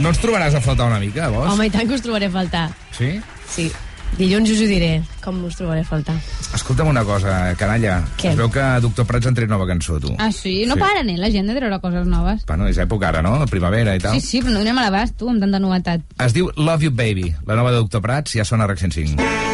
No 0.03 0.11
ens 0.11 0.19
trobaràs 0.19 0.57
a 0.59 0.61
faltar 0.65 0.89
una 0.91 0.99
mica, 0.99 1.29
vos? 1.31 1.47
Home, 1.47 1.69
i 1.69 1.71
tant 1.71 1.87
que 1.87 1.95
us 1.95 2.03
trobaré 2.03 2.27
a 2.27 2.33
faltar. 2.33 2.65
Sí? 2.97 3.21
Sí. 3.47 3.71
Dilluns 4.17 4.51
us 4.51 4.59
ho 4.61 4.67
diré, 4.67 4.89
com 5.23 5.37
us 5.47 5.55
trobaré 5.57 5.81
a 5.81 5.87
faltar. 5.87 6.15
Escolta'm 6.53 6.89
una 6.91 7.03
cosa, 7.07 7.55
canalla. 7.57 8.01
Què? 8.19 8.33
Es 8.33 8.37
veu 8.37 8.51
que 8.53 8.65
Doctor 8.83 9.07
Prats 9.09 9.29
en 9.29 9.37
tret 9.37 9.49
nova 9.49 9.65
cançó, 9.69 9.97
tu. 10.03 10.13
Ah, 10.19 10.31
sí? 10.35 10.61
No 10.69 10.75
sí. 10.75 10.83
paren, 10.83 11.09
eh, 11.09 11.17
la 11.17 11.31
gent 11.33 11.49
de 11.49 11.55
treure 11.57 11.79
coses 11.81 12.05
noves. 12.07 12.45
Bueno, 12.45 12.67
és 12.69 12.77
època 12.83 13.09
ara, 13.09 13.23
no? 13.25 13.37
Primavera 13.49 13.95
i 13.95 14.03
tal. 14.03 14.19
Sí, 14.19 14.27
sí, 14.27 14.43
però 14.43 14.57
no 14.57 14.65
anem 14.65 14.77
a 14.77 14.85
l'abast, 14.89 15.17
tu, 15.17 15.31
amb 15.31 15.41
tanta 15.41 15.61
novetat. 15.63 16.03
Es 16.21 16.35
diu 16.37 16.51
Love 16.57 16.89
You 16.89 16.95
Baby, 16.95 17.31
la 17.47 17.57
nova 17.57 17.71
de 17.71 17.81
Doctor 17.81 18.03
Prats, 18.03 18.35
ja 18.37 18.45
sona 18.45 18.67
a 18.67 18.73
RAC 18.73 18.83
105. 18.83 19.49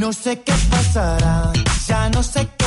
No 0.00 0.12
sé 0.12 0.42
qué 0.44 0.52
pasa. 0.68 0.81
pasará, 0.92 1.52
ya 1.88 2.10
no 2.10 2.22
sé 2.22 2.46
qué 2.58 2.61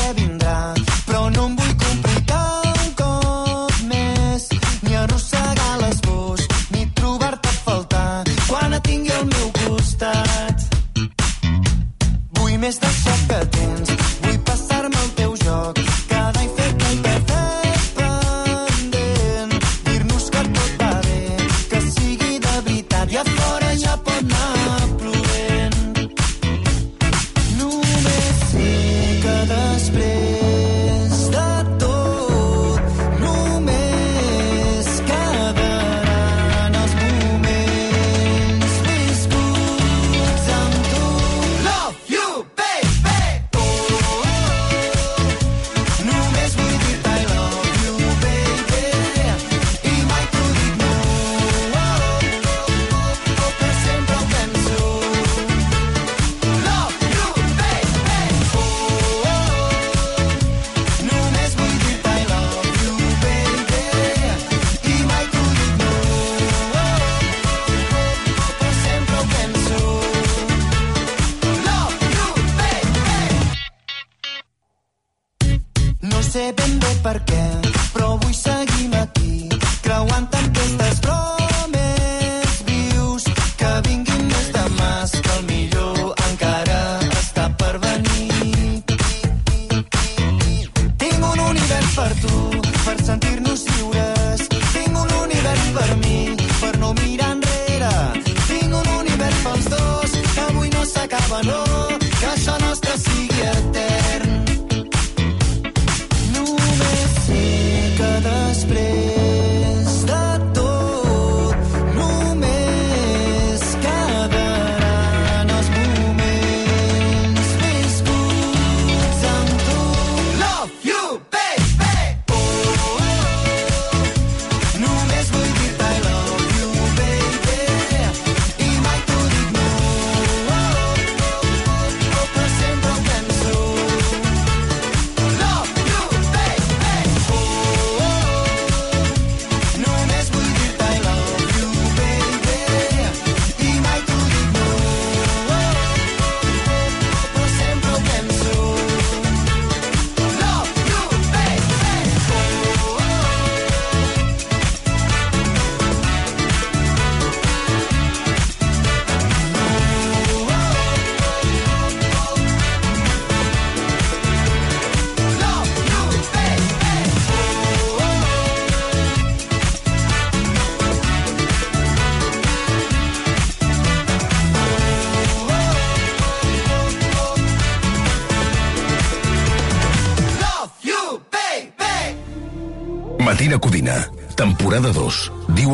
sábado 101.28 101.65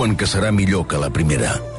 diuen 0.03 0.17
que 0.19 0.27
serà 0.27 0.51
millor 0.51 0.89
que 0.91 0.99
la 0.99 1.11
primera. 1.15 1.72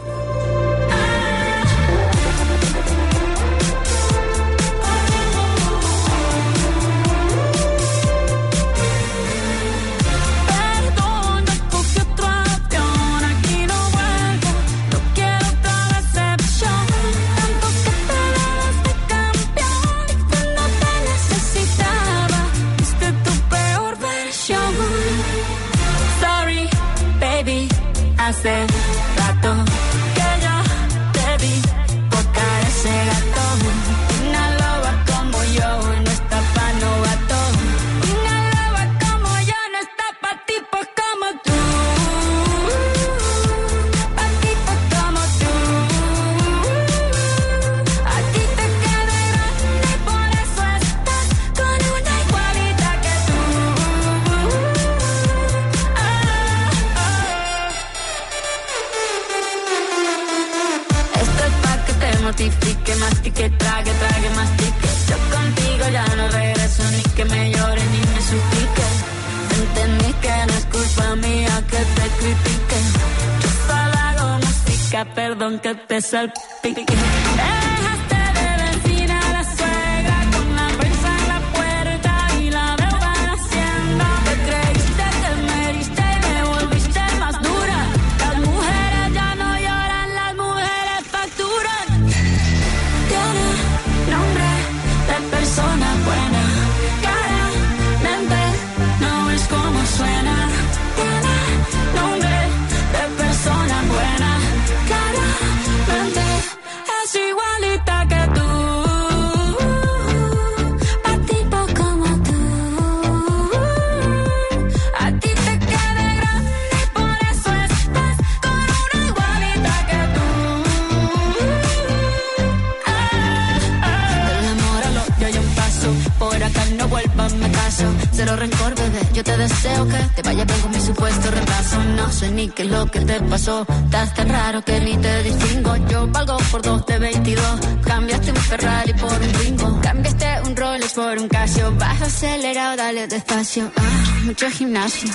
Cero 128.11 128.35
rencor, 128.35 128.75
bebé. 128.75 129.01
Yo 129.13 129.23
te 129.23 129.35
deseo 129.35 129.87
que 129.87 129.97
te 130.15 130.21
vaya 130.21 130.45
bien 130.45 130.61
con 130.61 130.71
mi 130.71 130.79
supuesto 130.79 131.31
repaso. 131.31 131.83
No 131.95 132.11
sé 132.11 132.29
ni 132.29 132.47
qué 132.49 132.63
es 132.63 132.69
lo 132.69 132.85
que 132.85 132.99
te 132.99 133.19
pasó. 133.21 133.65
Estás 133.85 134.13
tan 134.13 134.29
raro 134.29 134.61
que 134.63 134.79
ni 134.79 134.95
te 134.97 135.23
distingo. 135.23 135.75
Yo 135.87 136.07
valgo 136.07 136.37
por 136.51 136.61
dos 136.61 136.85
de 136.85 136.99
22. 136.99 137.45
Cambiaste 137.83 138.29
un 138.31 138.37
Ferrari 138.37 138.93
por 138.93 139.13
un 139.13 139.31
Twingo. 139.31 139.81
Cambiaste 139.81 140.27
un 140.45 140.55
Rolex 140.55 140.93
por 140.93 141.17
un 141.17 141.27
Casio. 141.27 141.75
Baja 141.75 142.05
acelerado, 142.05 142.75
dale 142.77 143.07
despacio. 143.07 143.71
Ah, 143.75 144.19
mucho 144.25 144.49
gimnasio. 144.51 145.09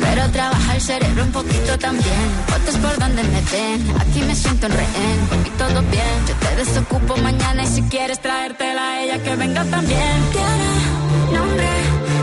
Pero 0.00 0.28
trabaja 0.30 0.74
el 0.74 0.80
cerebro 0.80 1.22
un 1.22 1.32
poquito 1.32 1.78
también. 1.78 2.26
Fotos 2.48 2.76
por 2.78 2.98
donde 2.98 3.22
me 3.22 3.40
ven. 3.52 3.94
Aquí 4.00 4.22
me 4.22 4.34
siento 4.34 4.66
en 4.66 4.72
rehén. 4.72 5.18
Y 5.46 5.50
todo 5.50 5.82
bien. 5.82 6.16
Yo 6.26 6.34
te 6.34 6.56
desocupo 6.56 7.16
mañana 7.18 7.62
y 7.62 7.66
si 7.68 7.82
quieres 7.82 8.20
traértela 8.20 8.90
a 8.90 9.02
ella 9.02 9.22
que 9.22 9.36
venga 9.36 9.64
también. 9.64 10.91
Nombre 11.32 11.70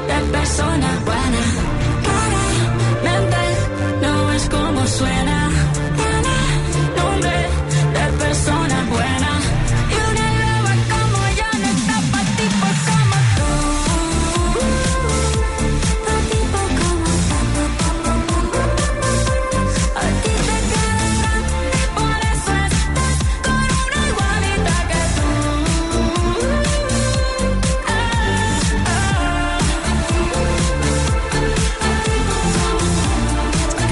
de 0.09 0.17
persona 0.31 0.89
buena. 1.05 1.78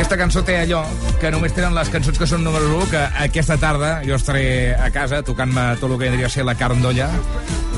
Aquesta 0.08 0.24
cançó 0.24 0.39
té 0.47 0.53
allò 0.55 0.86
que 1.20 1.28
només 1.34 1.51
tenen 1.51 1.74
les 1.76 1.89
cançons 1.91 2.16
que 2.16 2.24
són 2.32 2.39
número 2.45 2.70
1, 2.78 2.86
que 2.93 2.99
aquesta 3.26 3.58
tarda 3.60 3.89
jo 4.08 4.16
estaré 4.16 4.72
a 4.80 4.88
casa 4.95 5.20
tocant-me 5.28 5.66
tot 5.82 5.89
el 5.91 5.97
que 5.97 6.05
vendria 6.05 6.30
a 6.30 6.32
ser 6.32 6.45
la 6.47 6.53
carn 6.55 6.80
d'olla 6.80 7.10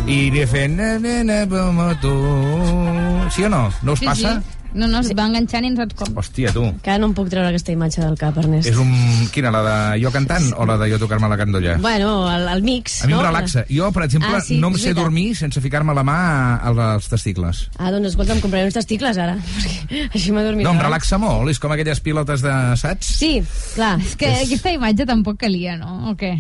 i 0.06 0.28
aniré 0.28 0.44
fent... 0.46 0.76
"Na, 0.78 0.92
na, 1.02 1.16
na, 1.26 1.40
como 1.50 1.88
tú". 1.98 2.14
Sí 3.34 3.48
o 3.48 3.50
no? 3.50 3.64
No 3.82 3.98
us 3.98 4.04
Sí, 4.04 4.06
passa? 4.06 4.36
sí. 4.46 4.59
No, 4.74 4.88
no, 4.88 5.00
es 5.02 5.10
va 5.18 5.26
enganxant 5.26 5.66
i 5.66 5.70
no 5.74 5.80
saps 5.82 5.96
com. 5.98 6.12
Hòstia, 6.22 6.52
tu. 6.54 6.64
Que 6.86 6.98
no 7.02 7.08
em 7.10 7.14
puc 7.18 7.30
treure 7.32 7.50
aquesta 7.50 7.72
imatge 7.74 8.04
del 8.04 8.18
cap, 8.20 8.38
Ernest. 8.38 8.70
És 8.70 8.78
un... 8.78 8.92
Quina, 9.34 9.50
la 9.54 9.62
de 9.66 10.02
jo 10.04 10.12
cantant 10.14 10.46
o 10.58 10.66
la 10.70 10.76
de 10.78 10.90
jo 10.92 11.00
tocar-me 11.02 11.30
la 11.32 11.38
carn 11.40 11.52
d'olla? 11.56 11.78
Bueno, 11.82 12.12
el, 12.34 12.46
el 12.54 12.62
mix, 12.66 13.00
A 13.04 13.08
mi 13.10 13.14
no? 13.16 13.22
em 13.22 13.26
relaxa. 13.28 13.64
Jo, 13.70 13.90
per 13.96 14.04
exemple, 14.06 14.30
Ah, 14.38 14.42
sí, 14.46 14.60
no 14.62 14.70
em 14.70 14.76
és 14.78 14.82
sé 14.84 14.92
veritat. 14.92 15.04
dormir 15.04 15.26
sense 15.40 15.62
ficar-me 15.64 15.96
la 15.98 16.04
mà 16.06 16.18
als 16.70 17.10
testicles. 17.10 17.64
Ah, 17.80 17.90
doncs 17.92 18.12
escolta, 18.14 18.36
em 18.38 18.44
compraré 18.44 18.66
uns 18.70 18.78
testicles 18.78 19.18
ara, 19.18 19.38
perquè 19.58 20.10
així 20.14 20.32
m'adormiré. 20.36 20.68
No, 20.68 20.76
em 20.78 20.84
relaxa 20.86 21.18
molt. 21.18 21.50
És 21.50 21.60
com 21.60 21.74
aquelles 21.74 22.00
pilotes 22.06 22.42
de 22.46 22.54
saig. 22.78 23.02
Sí, 23.06 23.40
clar. 23.74 23.96
És 24.06 24.16
que 24.20 24.30
aquesta 24.46 24.72
imatge 24.78 25.06
tampoc 25.10 25.40
calia, 25.42 25.78
no? 25.82 26.12
O 26.12 26.16
què? 26.20 26.36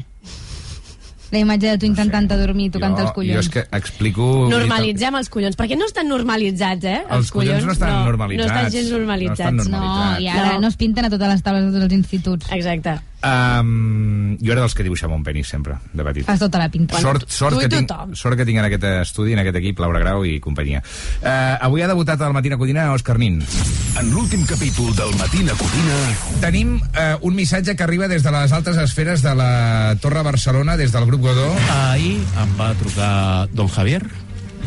La 1.31 1.41
imatge 1.43 1.67
de 1.69 1.77
tu 1.77 1.85
intentant 1.85 2.25
dormir, 2.29 2.71
tocant 2.73 2.95
els 2.97 3.09
Jo 3.09 3.13
collons. 3.13 3.45
és 3.45 3.49
que 3.53 3.65
explico... 3.77 4.47
Normalitzem 4.49 5.15
els 5.19 5.29
collons, 5.29 5.57
perquè 5.59 5.77
no 5.77 5.85
estan 5.85 6.09
normalitzats, 6.09 6.85
eh? 6.89 7.03
Els 7.17 7.29
collons 7.31 7.65
no 7.65 7.75
estan 7.75 8.05
normalitzats. 8.07 8.49
No 8.49 8.57
estan 8.57 8.73
gens 8.73 8.91
normalitzats. 8.95 9.53
No 9.53 9.61
estan 9.67 9.77
normalitzats. 9.77 10.17
No, 10.17 10.25
i 10.25 10.27
ara 10.33 10.57
no. 10.59 10.67
es 10.67 10.79
pinten 10.79 11.05
a 11.05 11.13
totes 11.13 11.35
les 11.35 11.45
taules 11.45 11.69
de 11.69 11.71
tots 11.75 11.85
els 11.85 11.93
instituts. 11.99 12.51
Exacte. 12.51 12.97
Um, 13.19 14.37
jo 14.39 14.53
era 14.53 14.61
dels 14.63 14.73
que 14.77 14.83
dibuixava 14.85 15.15
un 15.17 15.25
penis 15.27 15.49
sempre, 15.51 15.75
de 15.91 16.05
petit. 16.07 16.23
Fas 16.27 16.39
tota 16.39 16.61
la 16.61 16.69
pinta. 16.71 17.01
Sort, 17.03 17.25
sort, 17.27 17.57
Tu 17.57 17.65
que 17.65 17.71
tinc, 17.73 17.91
sort 18.15 18.39
que 18.39 18.45
tinc 18.47 18.61
en 18.61 18.67
aquest 18.69 18.85
estudi, 19.01 19.33
en 19.35 19.41
aquest 19.43 19.59
equip, 19.59 19.81
Laura 19.83 19.99
Grau 19.99 20.23
i 20.23 20.37
companyia. 20.43 20.79
Uh, 21.19 21.57
avui 21.67 21.83
ha 21.83 21.89
debutat 21.91 22.21
al 22.23 22.35
Matina 22.35 22.57
Codina 22.61 22.87
Òscar 22.93 23.17
Nin. 23.19 23.41
En 23.99 24.13
l'últim 24.13 24.45
capítol 24.47 24.95
del 24.95 25.11
Matina 25.19 25.57
Codina... 25.59 25.99
Tenim 26.39 26.77
uh, 26.79 27.17
un 27.27 27.35
missatge 27.35 27.75
que 27.75 27.83
arriba 27.83 28.07
des 28.07 28.23
de 28.23 28.31
les 28.31 28.55
altes 28.55 28.79
esferes 28.79 29.25
de 29.25 29.35
la 29.35 29.51
Torre 29.99 30.23
Barcelona, 30.23 30.77
des 30.79 30.95
del 30.95 31.05
grup 31.09 31.27
Godó. 31.27 31.51
Ahir 31.75 32.15
em 32.39 32.57
va 32.59 32.71
trucar 32.79 33.11
don 33.51 33.67
Javier, 33.67 34.05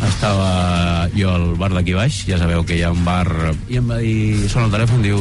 estava 0.08 1.08
jo 1.14 1.30
al 1.34 1.44
bar 1.60 1.70
d'aquí 1.74 1.94
baix, 1.96 2.22
ja 2.28 2.38
sabeu 2.40 2.64
que 2.66 2.76
hi 2.78 2.82
ha 2.86 2.92
un 2.94 3.04
bar, 3.06 3.26
i 3.70 3.78
em 3.80 3.88
va 3.90 3.98
dir, 4.02 4.48
sona 4.50 4.66
el 4.68 4.74
telèfon, 4.74 5.02
diu, 5.04 5.20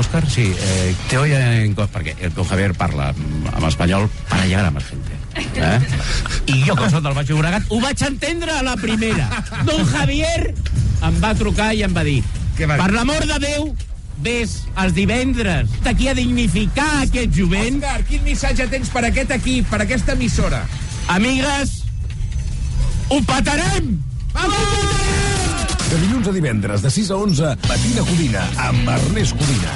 Òscar, 0.00 0.24
sí, 0.30 0.46
eh, 0.52 0.94
te 1.10 1.18
oye 1.20 1.38
en... 1.64 1.74
co-" 1.76 1.88
perquè 1.92 2.14
el 2.20 2.34
don 2.36 2.48
Javier 2.48 2.72
parla 2.78 3.10
en 3.12 3.68
espanyol 3.68 4.08
para 4.28 4.46
llegar 4.46 4.66
a 4.66 4.70
más 4.70 4.84
gente. 4.84 5.18
Eh? 5.34 5.78
I 6.46 6.62
jo, 6.66 6.76
com 6.76 6.90
soc 6.90 7.04
del 7.04 7.16
Baix 7.16 7.30
Llobregat, 7.30 7.68
ho 7.68 7.80
vaig 7.80 8.04
entendre 8.06 8.52
a 8.56 8.62
la 8.64 8.76
primera. 8.76 9.28
Don 9.68 9.84
Javier 9.88 10.52
em 11.02 11.22
va 11.22 11.32
trucar 11.38 11.72
i 11.74 11.82
em 11.86 11.96
va 11.96 12.04
dir, 12.06 12.20
per 12.58 12.92
l'amor 12.92 13.26
de 13.28 13.40
Déu, 13.42 13.72
vés 14.22 14.60
els 14.78 14.94
divendres 14.94 15.70
d'aquí 15.82 16.08
a 16.12 16.16
dignificar 16.16 16.90
aquest 17.02 17.34
jovent. 17.36 17.80
Òscar, 17.82 18.06
quin 18.08 18.24
missatge 18.28 18.68
tens 18.70 18.92
per 18.92 19.06
aquest 19.08 19.34
equip, 19.38 19.68
per 19.72 19.82
aquesta 19.84 20.16
emissora? 20.16 20.62
Amigues, 21.10 21.80
ho 23.10 23.18
De 24.34 25.98
dilluns 26.00 26.28
a 26.28 26.32
divendres, 26.32 26.82
de 26.82 26.90
6 26.90 27.10
a 27.12 27.16
11, 27.20 27.56
Matina 27.68 28.04
Codina, 28.08 28.44
amb 28.68 28.88
Ernest 28.88 29.36
Codina. 29.36 29.74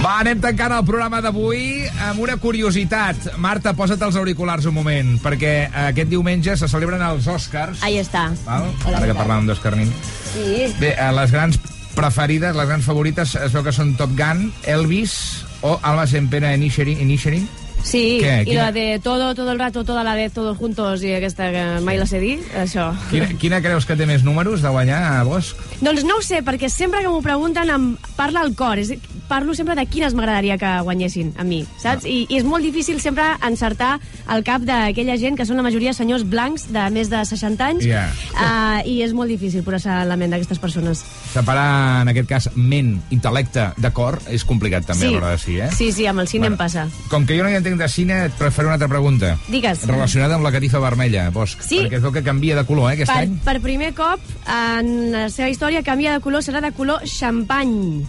Va, 0.00 0.14
anem 0.22 0.40
tancant 0.40 0.72
el 0.72 0.84
programa 0.88 1.20
d'avui 1.20 1.84
amb 2.08 2.22
una 2.24 2.38
curiositat. 2.40 3.34
Marta, 3.38 3.74
posa't 3.76 4.00
els 4.06 4.16
auriculars 4.16 4.64
un 4.66 4.74
moment, 4.74 5.12
perquè 5.20 5.68
aquest 5.90 6.08
diumenge 6.10 6.56
se 6.56 6.68
celebren 6.72 7.04
els 7.04 7.28
Oscars. 7.28 7.84
Ahí 7.86 8.00
està. 8.00 8.30
Val? 8.46 8.66
Hola, 8.86 8.96
Ara 8.96 9.10
que 9.12 9.18
parlàvem 9.18 9.50
d'Òscar 9.50 9.76
Nin. 9.76 9.92
Sí. 10.32 10.72
Bé, 10.80 10.94
eh, 10.96 11.10
les 11.14 11.36
grans 11.36 11.60
preferides, 11.94 12.56
les 12.56 12.68
grans 12.72 12.84
favorites, 12.88 13.36
es 13.36 13.52
veu 13.52 13.66
que 13.66 13.76
són 13.76 13.92
Top 14.00 14.16
Gun, 14.16 14.48
Elvis 14.64 15.44
o 15.60 15.76
Almas 15.82 16.16
en 16.16 16.30
pena 16.32 16.54
Initiating. 16.56 17.46
Sí, 17.82 18.20
Què? 18.22 18.42
i 18.42 18.44
Quina- 18.50 18.64
la 18.66 18.72
de 18.72 19.00
todo, 19.02 19.34
todo 19.34 19.52
el 19.52 19.58
rato, 19.58 19.84
toda 19.84 20.04
la 20.04 20.14
vez, 20.14 20.32
todos 20.32 20.56
juntos, 20.58 21.02
i 21.02 21.14
aquesta 21.14 21.50
que 21.50 21.80
mai 21.82 21.96
la 21.98 22.06
sé 22.06 22.20
dir, 22.20 22.38
això. 22.54 22.92
Quina, 23.10 23.28
quina 23.40 23.60
creus 23.62 23.86
que 23.86 23.96
té 23.96 24.06
més 24.06 24.22
números 24.22 24.60
de 24.62 24.68
guanyar 24.68 25.18
a 25.20 25.22
Bosch? 25.24 25.56
Doncs 25.80 26.04
no 26.04 26.18
ho 26.18 26.22
sé, 26.22 26.42
perquè 26.44 26.68
sempre 26.68 27.00
que 27.00 27.08
m'ho 27.08 27.22
pregunten 27.22 27.70
em 27.70 27.96
parla 28.16 28.42
el 28.44 28.54
cor. 28.54 28.78
És, 28.78 28.92
parlo 29.30 29.54
sempre 29.54 29.74
de 29.78 29.86
quines 29.86 30.12
m'agradaria 30.14 30.58
que 30.58 30.70
guanyessin 30.82 31.32
a 31.38 31.44
mi, 31.44 31.64
saps? 31.80 32.04
I, 32.04 32.26
I 32.28 32.36
és 32.40 32.44
molt 32.44 32.62
difícil 32.66 33.00
sempre 33.00 33.22
encertar 33.46 33.98
el 34.28 34.42
cap 34.44 34.62
d'aquella 34.66 35.16
gent 35.16 35.36
que 35.38 35.46
són 35.46 35.56
la 35.56 35.62
majoria 35.62 35.92
senyors 35.94 36.24
blancs 36.28 36.68
de 36.74 36.84
més 36.90 37.08
de 37.10 37.24
60 37.24 37.64
anys 37.64 37.84
Ja. 37.86 38.08
uh, 38.34 38.82
i 38.88 39.00
és 39.02 39.14
molt 39.14 39.30
difícil 39.30 39.62
posar-se 39.62 39.88
en 39.88 40.08
la 40.10 40.16
ment 40.20 40.30
d'aquestes 40.34 40.58
persones. 40.58 41.04
Separar, 41.32 42.02
en 42.02 42.08
aquest 42.12 42.28
cas, 42.28 42.50
ment, 42.56 43.00
intel·lecte 43.10 43.70
de 43.78 43.90
cor 43.94 44.18
és 44.28 44.44
complicat 44.44 44.84
també 44.84 45.06
a 45.06 45.10
l'hora 45.14 45.30
de 45.30 45.38
sí, 45.38 45.58
eh? 45.60 45.70
sí, 45.72 45.92
sí, 45.92 46.06
amb 46.06 46.20
el 46.20 46.28
cine 46.28 46.48
Bueno. 46.48 46.54
em 46.54 46.58
passa. 46.58 46.88
Com 47.08 47.24
que 47.26 47.36
jo 47.38 47.44
no 47.44 47.50
hi 47.50 47.54
entenc 47.54 47.69
de 47.78 47.88
cine, 47.88 48.24
et 48.26 48.32
faré 48.50 48.66
una 48.66 48.74
altra 48.74 48.88
pregunta. 48.88 49.36
Digues. 49.48 49.86
Relacionada 49.86 50.34
amb 50.36 50.44
la 50.44 50.52
catifa 50.52 50.78
vermella, 50.78 51.30
Bosch. 51.30 51.60
Sí. 51.60 51.80
Perquè 51.84 51.96
es 51.96 52.02
veu 52.02 52.12
que 52.12 52.22
canvia 52.22 52.56
de 52.56 52.64
color, 52.64 52.90
eh, 52.90 52.94
aquest 52.94 53.12
Per, 53.12 53.22
any. 53.22 53.36
per 53.44 53.60
primer 53.60 53.92
cop 53.94 54.20
en 54.46 55.12
la 55.12 55.28
seva 55.30 55.48
història 55.48 55.82
canvia 55.82 56.12
de 56.14 56.20
color, 56.20 56.42
serà 56.42 56.60
de 56.60 56.72
color 56.72 57.00
xampany. 57.06 58.04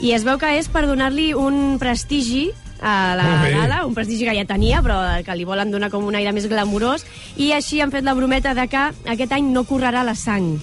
I 0.00 0.12
es 0.12 0.24
veu 0.24 0.36
que 0.38 0.58
és 0.58 0.68
per 0.68 0.86
donar-li 0.86 1.32
un 1.34 1.78
prestigi 1.78 2.50
a 2.82 3.14
la 3.16 3.48
gala, 3.48 3.86
un 3.86 3.94
prestigi 3.96 4.26
que 4.28 4.34
ja 4.36 4.44
tenia, 4.44 4.82
però 4.84 4.98
que 5.24 5.34
li 5.34 5.44
volen 5.48 5.70
donar 5.72 5.88
com 5.90 6.04
un 6.04 6.14
aire 6.14 6.32
més 6.36 6.46
glamurós, 6.48 7.06
i 7.40 7.52
així 7.56 7.80
han 7.80 7.90
fet 7.90 8.04
la 8.04 8.12
brometa 8.14 8.52
de 8.54 8.66
que 8.68 8.82
aquest 9.08 9.32
any 9.32 9.48
no 9.52 9.64
correrà 9.64 10.04
la 10.04 10.14
sang, 10.14 10.58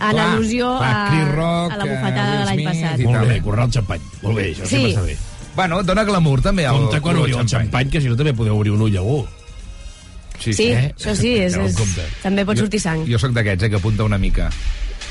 en 0.00 0.10
Clar, 0.14 0.28
al·lusió 0.38 0.78
clar, 0.78 0.94
a, 1.12 1.24
Rock, 1.34 1.72
a 1.72 1.76
la 1.76 1.84
bufetada 1.84 2.38
de 2.38 2.44
l'any 2.46 2.64
passat. 2.64 3.00
i 3.00 3.04
Molt 3.04 3.28
bé, 3.28 3.40
correr 3.42 3.64
el 3.64 3.72
xampany. 3.72 4.00
Molt 4.22 4.36
bé, 4.36 4.46
això 4.54 4.64
Sí. 4.64 4.76
sempre 4.76 4.90
està 4.94 5.02
bé. 5.04 5.16
Bueno, 5.58 5.82
dona 5.82 6.04
glamour 6.06 6.40
també 6.44 6.66
al 6.70 6.76
Compte 6.78 7.00
quan 7.02 7.16
obriu 7.18 7.40
el 7.40 7.48
xampany, 7.50 7.90
que 7.90 8.00
si 8.00 8.06
no 8.10 8.14
també 8.18 8.30
podeu 8.38 8.54
obrir 8.54 8.70
un 8.76 8.82
ull 8.86 8.94
a 8.94 9.00
algú. 9.02 9.26
Sí, 10.38 10.52
Sí, 10.54 10.68
eh? 10.70 10.92
això 10.94 11.16
sí, 11.18 11.32
és, 11.42 11.56
és, 11.58 11.74
també 12.22 12.44
pot 12.46 12.56
sortir 12.60 12.78
sang. 12.78 13.02
Jo 13.10 13.18
sóc 13.18 13.32
d'aquests, 13.34 13.64
eh, 13.66 13.70
que 13.72 13.80
apunta 13.80 14.04
una 14.06 14.18
mica. 14.22 14.46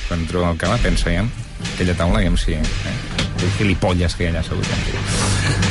Quan 0.07 0.23
trobo 0.29 0.47
el 0.53 0.57
cama, 0.57 0.77
pensa, 0.79 1.11
ja, 1.11 1.25
aquella 1.73 1.95
taula, 1.99 2.21
ja 2.23 2.31
si... 2.39 2.53
Eh? 2.55 2.63
El 3.37 3.51
gilipolles 3.57 4.15
que 4.15 4.23
hi 4.23 4.27
ha 4.27 4.31
allà 4.31 4.39
assegut. 4.39 4.65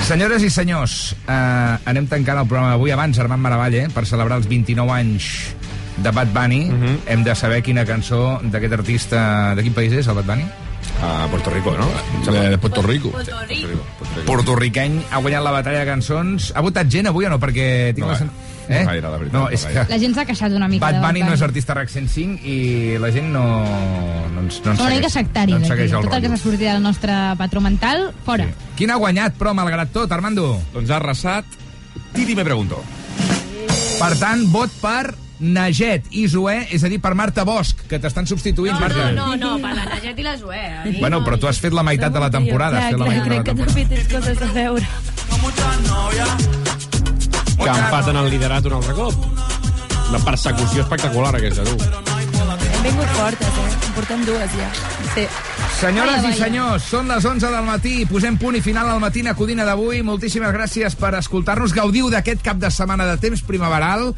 Senyores 0.06 0.44
i 0.44 0.50
senyors, 0.52 0.98
eh, 1.24 1.88
anem 1.88 2.06
tancant 2.06 2.38
el 2.38 2.46
programa 2.46 2.74
d'avui. 2.76 2.92
Abans, 2.94 3.18
Armand 3.18 3.42
Maravalle, 3.42 3.88
per 3.96 4.04
celebrar 4.06 4.36
els 4.38 4.46
29 4.46 4.92
anys 4.92 5.30
de 5.96 6.12
Bad 6.12 6.30
Bunny, 6.36 6.66
Mhm. 6.70 6.98
hem 7.06 7.24
de 7.24 7.34
saber 7.34 7.62
quina 7.62 7.84
cançó 7.88 8.38
d'aquest 8.44 8.72
artista... 8.76 9.54
De 9.56 9.62
quin 9.64 9.72
país 9.72 9.92
és, 9.92 10.06
el 10.06 10.14
Bad 10.20 10.26
Bunny? 10.26 10.44
A 11.02 11.26
Puerto 11.30 11.50
Rico, 11.50 11.76
no? 11.76 11.86
De, 12.32 12.50
de 12.50 12.58
Puerto 12.58 12.82
Rico. 12.82 13.12
Portorriqueny 14.26 15.02
ha 15.10 15.18
guanyat 15.20 15.42
la 15.44 15.52
batalla 15.52 15.80
de 15.84 15.86
cançons. 15.90 16.52
Ha 16.56 16.62
votat 16.64 16.88
gent 16.90 17.06
avui 17.10 17.26
o 17.28 17.30
no? 17.30 17.38
Perquè 17.42 17.92
tinc 17.94 18.06
No 18.06 18.12
la... 18.12 18.18
gaire. 18.18 18.30
sen- 18.30 18.54
No 18.66 18.80
gaire, 18.88 19.02
la 19.06 19.16
veritat, 19.20 19.32
No, 19.38 19.48
és 19.54 19.62
que 19.64 19.84
La 19.88 19.98
gent 20.02 20.14
s'ha 20.16 20.24
queixat 20.26 20.50
una 20.56 20.66
mica. 20.66 20.82
Bad 20.88 20.96
Bunny 21.04 21.20
no 21.22 21.34
és 21.36 21.42
artista 21.42 21.74
RAC 21.76 21.88
105 21.92 22.40
i 22.42 22.96
la 22.98 23.12
gent 23.14 23.28
no, 23.30 23.44
no 23.62 24.40
ens, 24.42 24.58
no 24.64 24.72
ens 24.72 24.80
Són 24.80 24.86
una 24.88 24.96
mica 24.96 25.10
segueix. 25.10 25.12
sectaris, 25.12 25.60
no 25.60 25.66
segueix 25.68 25.92
el 25.92 26.00
Tot 26.02 26.02
el 26.02 26.10
que 26.10 26.16
rotllo. 26.16 26.36
s'ha 26.36 26.42
sortit 26.42 26.64
del 26.66 26.82
nostre 26.82 27.12
patró 27.38 27.60
mental, 27.62 28.08
fora. 28.26 28.48
Quin 28.76 28.90
ha 28.90 28.96
guanyat, 28.98 29.36
però, 29.38 29.52
malgrat 29.54 29.92
tot, 29.94 30.10
Armando? 30.10 30.48
Doncs 30.74 30.90
ha 30.90 30.96
arrasat 30.96 31.44
Titi 32.12 32.34
me 32.34 32.42
pregunto. 32.44 32.82
Per 34.00 34.16
tant, 34.18 34.42
vot 34.50 34.70
per 34.82 35.14
Naget 35.38 36.06
i 36.16 36.26
Zoé, 36.28 36.66
és 36.72 36.82
a 36.84 36.88
dir, 36.88 37.00
per 37.00 37.14
Marta 37.14 37.44
Bosch, 37.44 37.76
que 37.90 37.98
t'estan 38.00 38.26
substituint, 38.26 38.72
No, 38.74 38.80
Marta. 38.80 39.10
no, 39.12 39.26
no, 39.36 39.36
no, 39.36 39.56
per 39.60 39.74
la 39.76 39.84
Naget 39.84 40.18
i 40.18 40.22
la 40.22 40.36
Zoé. 40.38 40.62
eh? 40.84 40.96
Bueno, 41.00 41.22
però 41.24 41.38
tu 41.38 41.46
has 41.46 41.58
fet 41.60 41.72
la 41.76 41.82
meitat 41.82 42.12
de 42.12 42.20
la 42.20 42.30
temporada. 42.30 42.78
has 42.78 42.88
Clar, 42.88 42.90
fet 42.90 42.98
la 42.98 43.06
clar, 43.06 43.26
crec 43.28 43.44
que 43.44 43.54
també 43.64 43.84
tens 43.86 44.08
coses 44.12 44.42
a 44.42 44.52
veure. 44.52 44.86
Que 47.56 47.70
empaten 47.72 48.16
el 48.16 48.28
liderat 48.30 48.66
un 48.68 48.72
altre 48.78 48.94
cop. 48.94 49.14
Una 50.08 50.18
persecució 50.22 50.82
espectacular, 50.84 51.34
aquesta, 51.36 51.64
tu. 51.64 51.76
Hem 52.76 52.82
vingut 52.84 53.08
fortes, 53.16 53.48
eh? 53.48 53.70
En 53.86 53.92
portem 53.96 54.24
dues, 54.28 54.50
ja. 54.54 54.68
Sí. 55.14 55.26
Senyores 55.80 56.24
i 56.24 56.32
senyors, 56.38 56.84
són 56.88 57.08
les 57.10 57.24
11 57.24 57.50
del 57.52 57.64
matí, 57.66 58.06
posem 58.08 58.36
punt 58.38 58.56
i 58.56 58.62
final 58.64 58.88
al 58.88 59.00
matí 59.00 59.24
Codina 59.36 59.64
d'avui. 59.64 60.02
Moltíssimes 60.02 60.52
gràcies 60.54 60.94
per 60.96 61.14
escoltar-nos. 61.18 61.72
Gaudiu 61.74 62.08
d'aquest 62.10 62.42
cap 62.42 62.56
de 62.56 62.70
setmana 62.70 63.04
de 63.06 63.16
temps 63.18 63.42
primaveral. 63.42 64.14